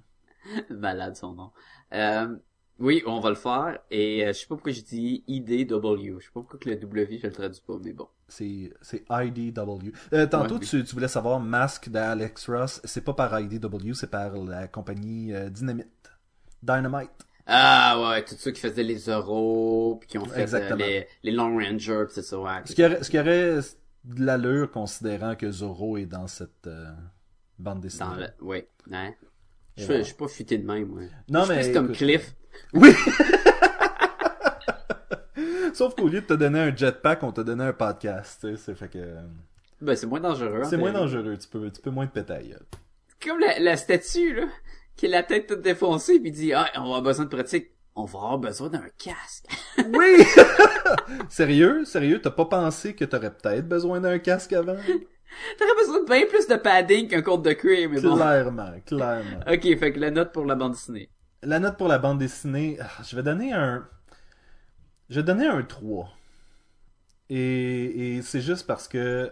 Malade, 0.70 1.16
son 1.16 1.34
nom. 1.34 1.52
Euh, 1.94 2.36
oui, 2.80 3.04
on 3.06 3.20
va 3.20 3.30
le 3.30 3.36
faire. 3.36 3.80
Et 3.92 4.24
euh, 4.26 4.28
je 4.28 4.40
sais 4.40 4.48
pas 4.48 4.56
pourquoi 4.56 4.72
j'ai 4.72 4.82
dit 4.82 5.24
IDW. 5.28 6.20
Je 6.20 6.26
sais 6.26 6.32
pas 6.34 6.40
pourquoi 6.42 6.60
que 6.60 6.70
le 6.70 6.78
W, 6.78 7.20
je 7.22 7.28
le 7.28 7.34
traduis 7.34 7.62
pas, 7.66 7.78
mais 7.84 7.92
bon. 7.94 8.08
C'est 8.28 8.72
IDW. 9.10 9.92
Euh, 10.14 10.28
tantôt, 10.28 10.56
Ouais, 10.56 10.60
oui. 10.62 10.68
tu, 10.68 10.84
tu 10.84 10.94
voulais 10.96 11.08
savoir 11.08 11.40
Mask 11.40 11.90
d'Alex 11.90 12.50
Ross. 12.50 12.82
C'est 12.86 13.02
pas 13.04 13.14
par 13.14 13.38
IDW, 13.40 13.94
c'est 13.94 14.10
par 14.10 14.32
la 14.38 14.68
compagnie 14.68 15.34
euh, 15.34 15.50
Dynamite. 15.50 15.88
Dynamite. 16.64 17.12
Ah 17.48 18.00
ouais, 18.00 18.24
tous 18.24 18.36
ceux 18.36 18.52
qui 18.52 18.62
faisaient 18.62 18.84
les 18.84 19.10
euros, 19.10 19.98
puis 20.00 20.08
qui 20.08 20.18
ont 20.20 20.26
fait 20.26 20.46
les, 20.78 21.08
les 21.24 21.32
Long 21.32 21.58
Rangers, 21.58 22.06
c'est 22.10 22.22
ça, 22.22 22.40
ouais. 22.40 22.62
Ce 22.66 22.74
qui 22.76 22.86
aurait, 22.86 23.02
ce 23.02 23.10
qui 23.10 23.18
aurait 23.20 23.58
de 24.04 24.24
l'allure 24.24 24.70
considérant 24.70 25.36
que 25.36 25.50
Zorro 25.50 25.98
est 25.98 26.06
dans 26.06 26.28
cette 26.28 26.70
bande 27.58 27.82
dessinée. 27.82 28.06
Dans 28.08 28.16
le... 28.16 28.28
Oui, 28.42 28.64
hein. 28.92 29.14
Je 29.80 29.86
voilà. 29.86 30.02
je 30.02 30.06
suis 30.08 30.16
pas 30.16 30.28
futé 30.28 30.58
de 30.58 30.66
même, 30.68 30.88
moi. 30.88 31.02
Non, 31.30 31.44
Je 31.46 31.54
mais 31.54 31.62
plus 31.64 31.74
comme 31.74 31.92
Cliff. 31.92 32.34
Oui! 32.74 32.92
Sauf 35.74 35.96
qu'au 35.96 36.08
lieu 36.08 36.22
de 36.22 36.26
te 36.26 36.34
donner 36.34 36.60
un 36.60 36.76
jetpack, 36.76 37.24
on 37.24 37.32
t'a 37.32 37.44
donné 37.44 37.64
un 37.64 37.74
podcast. 37.74 38.40
tu 38.42 38.50
sais, 38.56 38.58
C'est 38.58 38.76
fait 38.76 38.90
que 38.90 39.16
Ben, 39.82 39.96
c'est 39.96 40.08
moins 40.08 40.20
dangereux. 40.20 40.64
c'est 40.66 40.78
moins 40.78 40.92
théorie. 40.92 41.12
dangereux. 41.14 41.38
Tu 41.38 41.48
peux, 41.48 41.70
tu 41.72 41.82
peux 41.82 41.90
moins 41.92 42.08
te 42.08 42.20
péter. 42.20 42.56
Comme 43.24 43.40
la, 43.40 43.60
la 43.60 43.78
statue, 43.78 44.34
là, 44.34 44.48
qui 44.96 45.06
a 45.06 45.10
la 45.10 45.24
tête 45.24 45.48
toute 45.48 45.62
défoncée, 45.62 46.20
puis 46.20 46.32
dit, 46.32 46.54
ah, 46.54 46.70
on 46.76 46.80
va 46.80 46.86
avoir 46.86 47.02
besoin 47.04 47.26
de 47.26 47.30
pratique. 47.30 47.70
On 47.96 48.06
va 48.06 48.20
avoir 48.20 48.38
besoin 48.40 48.70
d'un 48.70 48.86
casque. 48.98 49.46
Oui! 49.94 50.24
sérieux? 51.30 51.86
Sérieux? 51.86 52.20
T'as 52.22 52.32
pas 52.32 52.46
pensé 52.46 52.94
que 52.96 53.06
t'aurais 53.06 53.32
peut-être 53.34 53.68
besoin 53.68 54.00
d'un 54.02 54.20
casque 54.20 54.52
avant? 54.54 54.76
T'aurais 55.58 55.76
besoin 55.78 56.02
de 56.02 56.06
bien 56.06 56.26
plus 56.28 56.48
de 56.48 56.56
padding 56.56 57.08
qu'un 57.08 57.22
compte 57.22 57.44
de 57.44 57.54
cuir, 57.54 57.90
mais 57.90 58.02
bon. 58.02 58.16
Clairement, 58.16 58.74
clairement. 58.86 59.40
Ok, 59.52 59.62
fait 59.78 59.94
que 59.94 60.00
la 60.00 60.12
note 60.12 60.32
pour 60.32 60.46
la 60.46 60.56
bande 60.56 60.74
dessinée. 60.74 61.10
La 61.44 61.60
note 61.60 61.78
pour 61.78 61.88
la 61.88 62.00
bande 62.00 62.20
dessinée, 62.20 62.78
ah, 62.82 63.02
je 63.04 63.16
vais 63.16 63.24
donner 63.24 63.54
un. 63.54 63.88
Je 65.10 65.20
vais 65.20 65.24
donner 65.24 65.48
un 65.48 65.64
3. 65.64 66.10
Et, 67.30 68.18
et 68.18 68.22
c'est 68.22 68.42
juste 68.42 68.68
parce 68.68 68.88
que 68.88 69.32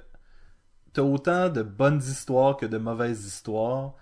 t'as 0.93 1.01
autant 1.01 1.49
de 1.49 1.61
bonnes 1.61 1.99
histoires 1.99 2.57
que 2.57 2.65
de 2.65 2.77
mauvaises 2.77 3.25
histoires. 3.25 3.93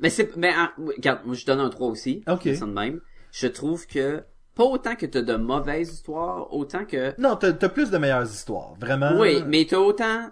Mais 0.00 0.10
c'est, 0.10 0.36
mais, 0.36 0.52
hein, 0.52 0.72
oui, 0.78 0.94
regarde, 0.96 1.20
moi, 1.24 1.34
je 1.34 1.46
donne 1.46 1.60
un 1.60 1.70
3 1.70 1.88
aussi. 1.88 2.22
Ok. 2.28 2.42
Je 2.44 2.60
de 2.60 2.70
même. 2.70 3.00
Je 3.32 3.46
trouve 3.46 3.86
que, 3.86 4.22
pas 4.54 4.64
autant 4.64 4.94
que 4.94 5.06
t'as 5.06 5.22
de 5.22 5.36
mauvaises 5.36 5.92
histoires, 5.92 6.52
autant 6.52 6.84
que, 6.84 7.18
Non, 7.20 7.36
t'as 7.36 7.52
t'as 7.52 7.68
plus 7.68 7.90
de 7.90 7.98
meilleures 7.98 8.30
histoires. 8.30 8.74
Vraiment. 8.78 9.18
oui, 9.18 9.42
mais 9.46 9.66
t'as 9.68 9.78
autant 9.78 10.30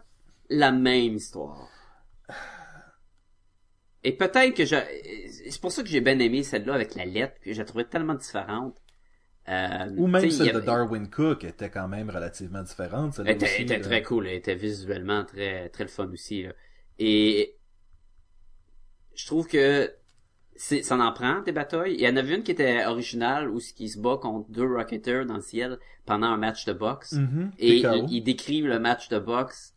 la 0.50 0.72
même 0.72 1.14
histoire. 1.16 1.68
Et 4.02 4.12
peut-être 4.12 4.54
que 4.54 4.64
je, 4.66 4.76
c'est 5.50 5.60
pour 5.60 5.72
ça 5.72 5.82
que 5.82 5.88
j'ai 5.88 6.00
bien 6.02 6.18
aimé 6.18 6.42
celle-là 6.42 6.74
avec 6.74 6.94
la 6.94 7.06
lettre, 7.06 7.40
que 7.40 7.52
je 7.52 7.58
la 7.58 7.64
trouvais 7.64 7.84
tellement 7.84 8.14
différente. 8.14 8.76
Euh, 9.48 9.90
Ou 9.96 10.06
même 10.06 10.30
celle 10.30 10.52
de 10.54 10.60
Darwin 10.60 11.08
Cook 11.10 11.44
était 11.44 11.70
quand 11.70 11.88
même 11.88 12.10
relativement 12.10 12.62
différente. 12.62 13.18
Elle 13.20 13.30
était, 13.30 13.46
aussi, 13.46 13.62
était 13.62 13.78
là. 13.78 13.84
très 13.84 14.02
cool, 14.02 14.26
elle 14.26 14.34
était 14.36 14.54
visuellement 14.54 15.24
très 15.24 15.68
très 15.70 15.84
le 15.84 15.90
fun 15.90 16.08
aussi. 16.10 16.42
là. 16.44 16.52
Et 16.98 17.56
je 19.14 19.26
trouve 19.26 19.46
que 19.46 19.92
ça 20.56 20.96
en 20.96 21.12
prend 21.12 21.40
des 21.42 21.52
batailles. 21.52 21.94
Il 21.94 22.00
y 22.00 22.08
en 22.08 22.16
avait 22.16 22.34
une 22.36 22.42
qui 22.42 22.52
était 22.52 22.84
originale 22.86 23.50
où 23.50 23.58
ce 23.60 23.72
qui 23.74 23.88
se 23.88 23.98
bat 23.98 24.16
contre 24.18 24.50
deux 24.50 24.66
Rocketeers 24.66 25.24
dans 25.26 25.34
le 25.36 25.40
ciel 25.42 25.78
pendant 26.06 26.28
un 26.28 26.36
match 26.36 26.64
de 26.64 26.72
boxe. 26.72 27.12
Mhm, 27.12 27.52
Et 27.58 27.78
il, 27.78 28.04
il 28.10 28.22
décrit 28.22 28.60
le 28.62 28.78
match 28.78 29.08
de 29.08 29.18
boxe 29.18 29.73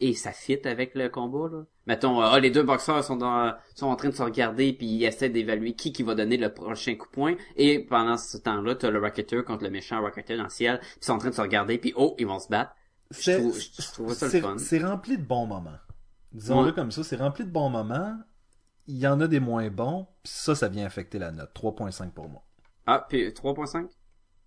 et 0.00 0.14
ça 0.14 0.32
fit 0.32 0.66
avec 0.66 0.94
le 0.94 1.08
combat 1.08 1.48
là. 1.50 1.62
Mettons, 1.86 2.20
ah, 2.20 2.38
les 2.40 2.50
deux 2.50 2.62
boxeurs 2.64 3.02
sont 3.04 3.16
dans, 3.16 3.54
sont 3.74 3.86
en 3.86 3.96
train 3.96 4.08
de 4.08 4.14
se 4.14 4.22
regarder 4.22 4.72
puis 4.72 4.86
ils 4.86 5.04
essaient 5.04 5.28
d'évaluer 5.30 5.74
qui 5.74 5.92
qui 5.92 6.02
va 6.02 6.14
donner 6.14 6.36
le 6.36 6.52
prochain 6.52 6.94
coup 6.96 7.06
de 7.06 7.12
poing. 7.12 7.34
Et 7.56 7.78
pendant 7.78 8.16
ce 8.16 8.36
temps-là, 8.38 8.74
t'as 8.74 8.90
le 8.90 8.98
Rocketer 9.00 9.42
contre 9.44 9.64
le 9.64 9.70
méchant 9.70 10.00
Rocketer 10.00 10.36
dans 10.36 10.44
le 10.44 10.48
ciel. 10.50 10.80
Ils 11.00 11.04
sont 11.04 11.12
en 11.12 11.18
train 11.18 11.30
de 11.30 11.34
se 11.34 11.40
regarder 11.40 11.78
puis 11.78 11.92
oh, 11.96 12.14
ils 12.18 12.26
vont 12.26 12.38
se 12.40 12.48
battre. 12.48 12.72
Je 13.10 13.20
C'est- 13.20 13.38
trouve, 13.38 13.58
je, 13.58 13.92
trouve 13.92 14.12
ça 14.14 14.26
le 14.26 14.40
fun. 14.40 14.58
C'est 14.58 14.78
rempli 14.84 15.16
de 15.16 15.22
bons 15.22 15.46
moments. 15.46 15.78
Disons-le 16.32 16.68
Ouais. 16.68 16.74
comme 16.74 16.90
ça, 16.90 17.04
c'est 17.04 17.16
rempli 17.16 17.44
de 17.44 17.50
bons 17.50 17.70
moments. 17.70 18.16
Il 18.88 18.98
y 18.98 19.06
en 19.06 19.20
a 19.20 19.26
des 19.28 19.40
moins 19.40 19.68
bons, 19.70 20.06
puis 20.22 20.32
ça, 20.32 20.54
ça 20.54 20.68
vient 20.68 20.84
affecter 20.86 21.18
la 21.18 21.30
note. 21.32 21.50
3.5 21.54 22.10
pour 22.12 22.28
moi. 22.28 22.42
Ah, 22.86 23.04
puis 23.08 23.32
3.5? 23.32 23.88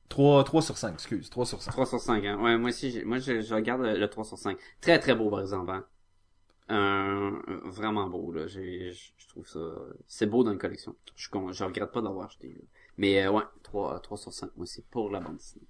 3, 0.10 0.44
3 0.44 0.62
sur 0.62 0.78
5, 0.78 0.94
excuse. 0.94 1.30
3 1.30 1.46
sur 1.46 1.62
5. 1.62 1.72
3 1.72 1.86
sur 1.86 2.00
5, 2.00 2.26
hein. 2.26 2.38
Ouais, 2.42 2.58
moi 2.58 2.70
aussi, 2.70 3.02
moi, 3.06 3.20
je, 3.20 3.42
je 3.42 3.54
regarde 3.56 3.82
le, 3.82 3.98
le 3.98 4.08
3 4.10 4.24
sur 4.26 4.38
5. 4.38 4.58
Très, 4.82 5.00
très 5.00 5.16
beau, 5.16 5.30
par 5.30 5.42
exemple, 5.42 5.72
hein. 5.72 5.86
Euh, 6.72 7.32
vraiment 7.66 8.08
beau, 8.08 8.32
là. 8.32 8.48
Je 8.48 8.92
je 8.92 9.28
trouve 9.30 9.48
ça, 9.48 9.60
c'est 10.08 10.26
beau 10.26 10.44
dans 10.44 10.52
une 10.52 10.58
collection. 10.58 10.96
Je, 11.16 11.30
je 11.52 11.64
regrette 11.64 11.92
pas 11.92 12.02
d'avoir 12.02 12.26
acheté, 12.26 12.50
là. 12.50 12.62
Mais, 12.98 13.26
euh, 13.26 13.32
ouais, 13.32 13.44
3, 13.64 14.00
3 14.02 14.18
sur 14.18 14.34
5, 14.34 14.52
moi, 14.58 14.66
c'est 14.66 14.86
pour 14.90 15.10
la 15.10 15.20
bande 15.20 15.38
dessinée. 15.38 15.68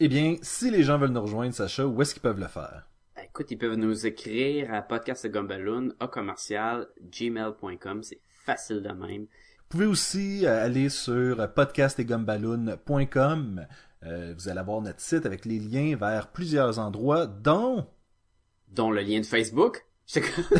Eh 0.00 0.08
bien, 0.08 0.36
si 0.42 0.70
les 0.70 0.82
gens 0.82 0.98
veulent 0.98 1.10
nous 1.10 1.22
rejoindre, 1.22 1.54
Sacha, 1.54 1.86
où 1.86 2.00
est-ce 2.02 2.14
qu'ils 2.14 2.22
peuvent 2.22 2.40
le 2.40 2.48
faire? 2.48 2.88
Ben, 3.14 3.24
Écoute, 3.24 3.50
ils 3.50 3.58
peuvent 3.58 3.76
nous 3.76 4.06
écrire 4.06 4.72
à 4.72 4.82
podcast 4.82 5.26
à 5.26 6.08
commercial 6.08 6.88
gmail.com. 7.02 8.02
C'est 8.02 8.20
facile 8.44 8.82
de 8.82 8.88
même. 8.88 9.26
Vous 9.72 9.78
pouvez 9.78 9.90
aussi 9.90 10.44
euh, 10.44 10.66
aller 10.66 10.90
sur 10.90 11.50
podcastetgumballoon.com. 11.54 13.66
Euh, 14.02 14.34
vous 14.36 14.48
allez 14.50 14.58
avoir 14.58 14.82
notre 14.82 15.00
site 15.00 15.24
avec 15.24 15.46
les 15.46 15.58
liens 15.58 15.96
vers 15.96 16.30
plusieurs 16.30 16.78
endroits, 16.78 17.26
dont 17.26 17.86
Dont 18.68 18.90
le 18.90 19.00
lien 19.00 19.20
de 19.20 19.24
Facebook. 19.24 19.86
J'étais 20.06 20.28
comme, 20.28 20.44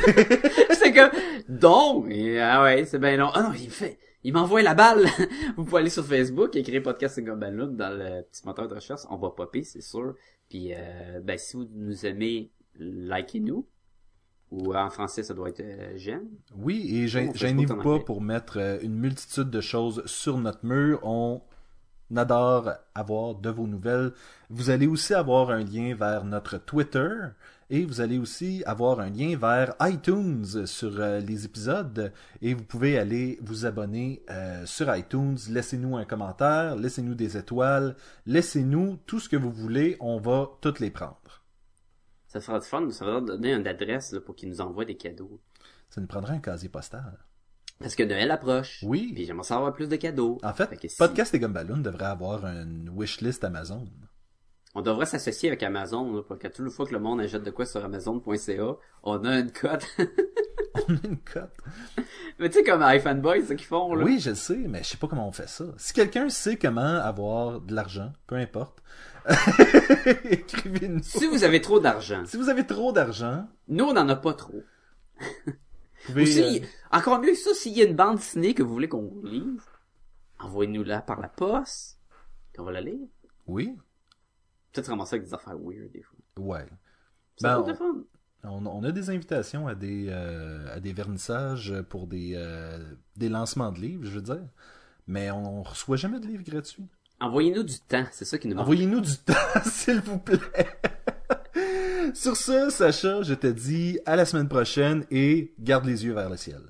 j'étais 0.71 0.95
comme, 0.95 1.11
donc, 1.47 2.07
et, 2.09 2.41
ah 2.41 2.63
ouais, 2.63 2.87
c'est 2.87 2.99
bien 2.99 3.19
long. 3.19 3.29
Ah 3.35 3.43
non, 3.43 3.53
il 3.53 3.69
fait, 3.69 3.99
il 4.25 4.33
m'envoie 4.33 4.63
la 4.63 4.73
balle. 4.73 5.05
Vous 5.59 5.67
pouvez 5.67 5.83
aller 5.83 5.91
sur 5.91 6.07
Facebook, 6.07 6.57
écrire 6.57 6.83
podcast 6.83 7.19
et 7.19 7.23
Gumballoon 7.23 7.73
dans 7.73 7.95
le 7.95 8.23
petit 8.23 8.47
moteur 8.47 8.67
de 8.67 8.77
recherche. 8.77 9.03
On 9.11 9.19
va 9.19 9.29
popper, 9.29 9.63
c'est 9.63 9.83
sûr. 9.83 10.15
Puis, 10.49 10.73
euh, 10.73 11.21
ben, 11.23 11.37
si 11.37 11.59
vous 11.59 11.69
nous 11.75 12.07
aimez, 12.07 12.51
likez-nous. 12.79 13.69
Ou 14.53 14.75
en 14.75 14.91
français, 14.91 15.23
ça 15.23 15.33
doit 15.33 15.49
être 15.49 15.61
euh, 15.61 15.95
j'aime. 15.97 16.29
Oui, 16.55 16.87
et 16.95 17.09
gênez-vous 17.09 17.77
pas 17.77 17.99
pour 18.01 18.21
mettre 18.21 18.59
euh, 18.59 18.79
une 18.83 18.95
multitude 18.95 19.49
de 19.49 19.61
choses 19.63 20.03
sur 20.05 20.37
notre 20.37 20.65
mur. 20.65 21.01
On 21.03 21.41
adore 22.15 22.71
avoir 22.95 23.35
de 23.35 23.49
vos 23.49 23.67
nouvelles. 23.67 24.13
Vous 24.51 24.69
allez 24.69 24.87
aussi 24.87 25.15
avoir 25.15 25.51
un 25.51 25.65
lien 25.65 25.95
vers 25.95 26.27
notre 26.27 26.59
Twitter 26.59 27.09
et 27.71 27.87
vous 27.87 28.03
allez 28.03 28.19
aussi 28.19 28.63
avoir 28.67 29.01
un 29.01 29.09
lien 29.09 29.39
vers 29.39 29.75
iTunes 29.81 30.67
sur 30.67 31.01
euh, 31.01 31.21
les 31.21 31.47
épisodes 31.47 32.13
et 32.43 32.53
vous 32.53 32.65
pouvez 32.65 32.99
aller 32.99 33.39
vous 33.41 33.65
abonner 33.65 34.23
euh, 34.31 34.67
sur 34.67 34.95
iTunes. 34.95 35.39
Laissez-nous 35.49 35.97
un 35.97 36.05
commentaire, 36.05 36.77
laissez-nous 36.77 37.15
des 37.15 37.39
étoiles, 37.39 37.97
laissez-nous 38.27 38.99
tout 39.07 39.19
ce 39.19 39.31
que 39.31 39.37
vous 39.37 39.51
voulez. 39.51 39.97
On 40.01 40.19
va 40.19 40.51
toutes 40.61 40.81
les 40.81 40.91
prendre. 40.91 41.42
Ça 42.33 42.41
fera 42.41 42.59
du 42.61 42.67
fun. 42.67 42.89
Ça 42.91 43.05
va 43.05 43.21
donner 43.21 43.53
une 43.53 43.67
adresse 43.67 44.13
là, 44.13 44.21
pour 44.21 44.35
qu'ils 44.35 44.49
nous 44.49 44.61
envoient 44.63 44.87
des 44.87 44.97
cadeaux. 44.97 45.39
Ça 45.91 46.01
nous 46.01 46.07
prendra 46.07 46.33
un 46.33 46.39
casier 46.39 46.71
postal. 46.71 47.19
Parce 47.79 47.95
que 47.95 48.03
Noël 48.05 48.31
approche. 48.31 48.81
Oui. 48.85 49.13
Puis 49.15 49.27
j'aimerais 49.27 49.45
savoir 49.45 49.73
plus 49.75 49.89
de 49.89 49.97
cadeaux. 49.97 50.39
En 50.43 50.55
fait, 50.55 50.67
Fait 50.69 50.77
que 50.77 50.89
si- 50.89 50.97
Podcast 50.97 51.35
et 51.35 51.39
Gumballoon 51.39 51.79
devrait 51.79 52.07
avoir 52.07 52.47
une 52.47 52.89
wishlist 52.95 53.45
Amazon. 53.45 53.87
On 54.75 54.81
devrait 54.81 55.05
s'associer 55.05 55.51
avec 55.51 55.63
Amazon, 55.63 56.11
là, 56.15 56.23
pour 56.23 56.39
que 56.39 56.49
toute 56.49 56.71
fois 56.71 56.87
que 56.87 56.93
le 56.95 57.01
monde 57.01 57.21
achète 57.21 57.43
de 57.43 57.51
quoi 57.51 57.67
sur 57.67 57.85
Amazon.ca, 57.85 58.77
on 59.03 59.25
a 59.27 59.39
une 59.41 59.53
cote. 59.53 59.87
On 60.89 60.95
a 60.95 61.07
une 61.07 61.19
cote. 61.19 61.53
Mais 62.39 62.49
tu 62.49 62.59
sais, 62.61 62.65
comme 62.65 62.83
iFanboy, 62.83 63.43
c'est 63.43 63.49
ça 63.49 63.55
qu'ils 63.57 63.67
font, 63.67 63.95
là. 63.95 64.03
Oui, 64.07 64.19
je 64.21 64.31
le 64.31 64.37
sais, 64.37 64.57
mais 64.57 64.83
je 64.83 64.89
sais 64.89 64.97
pas 64.97 65.07
comment 65.07 65.29
on 65.29 65.33
fait 65.33 65.47
ça. 65.49 65.67
Si 65.77 65.93
quelqu'un 65.93 66.31
sait 66.31 66.57
comment 66.57 66.81
avoir 66.81 67.61
de 67.61 67.75
l'argent, 67.75 68.11
peu 68.27 68.37
importe, 68.37 68.83
écrivez-nous. 70.25 71.03
Si 71.03 71.27
vous 71.27 71.45
avez 71.45 71.61
trop 71.61 71.81
d'argent, 71.81 72.25
Si 72.27 72.37
vous 72.37 72.49
avez 72.49 72.67
trop 72.67 72.93
d'argent, 72.93 73.49
nous, 73.69 73.85
on 73.85 73.93
n'en 73.93 74.09
a 74.09 74.17
pas 74.17 74.35
trop. 74.35 74.63
vous 75.21 75.53
pouvez... 76.07 76.23
Ou 76.23 76.27
si, 76.27 76.61
euh, 76.63 76.67
encore 76.91 77.21
mieux 77.21 77.31
que 77.33 77.37
ça, 77.39 77.55
s'il 77.55 77.73
y 77.77 77.83
a 77.83 77.85
une 77.85 77.97
bande 77.97 78.17
dessinée 78.17 78.55
que 78.55 78.63
vous 78.63 78.73
voulez 78.73 78.89
qu'on 78.89 79.21
lise, 79.23 79.61
envoyez-nous-la 80.41 81.03
par 81.03 81.21
la 81.21 81.29
poste, 81.29 81.99
qu'on 82.57 82.65
va 82.65 82.73
la 82.73 82.81
lire. 82.81 83.09
Oui, 83.47 83.77
Peut-être 84.73 84.89
ramasser 84.89 85.17
avec 85.17 85.27
des 85.29 85.35
affaires 85.35 85.59
weird, 85.59 85.93
des 85.93 86.03
fois. 86.03 86.19
ouais. 86.39 86.67
Ça 87.37 87.61
Ben, 87.61 87.75
fun. 87.75 88.05
On, 88.45 88.67
on 88.67 88.83
a 88.85 88.91
des 88.91 89.11
invitations 89.11 89.69
à 89.69 89.75
des, 89.75 90.07
euh, 90.09 90.75
à 90.75 90.81
des 90.81 90.93
vernissages 90.93 91.75
pour 91.89 92.07
des, 92.07 92.33
euh, 92.37 92.95
des 93.17 93.29
lancements 93.29 93.71
de 93.71 93.79
livres, 93.81 94.05
je 94.05 94.11
veux 94.11 94.23
dire. 94.23 94.43
Mais 95.07 95.31
on, 95.31 95.59
on 95.61 95.63
reçoit 95.63 95.97
jamais 95.97 96.21
de 96.21 96.27
livres 96.27 96.43
gratuits. 96.43 96.89
Envoyez-nous 97.23 97.63
du 97.63 97.79
temps, 97.79 98.05
c'est 98.11 98.25
ça 98.25 98.37
qui 98.37 98.49
nous 98.49 98.57
manque. 98.57 98.65
Envoyez-nous 98.65 99.01
du 99.01 99.17
temps, 99.25 99.63
s'il 99.65 100.01
vous 100.01 100.19
plaît. 100.19 100.41
Sur 102.15 102.37
ce, 102.37 102.69
Sacha, 102.69 103.23
je 103.23 103.35
te 103.35 103.47
dis 103.47 104.01
à 104.07 104.17
la 104.17 104.25
semaine 104.25 104.49
prochaine 104.49 105.07
et 105.13 105.55
garde 105.61 105.85
les 105.85 106.05
yeux 106.05 106.15
vers 106.15 106.29
le 106.29 106.37
ciel. 106.37 106.61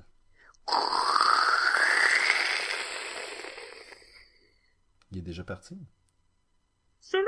Il 5.11 5.17
est 5.17 5.21
déjà 5.21 5.43
parti. 5.43 5.75
Salut! 6.99 7.25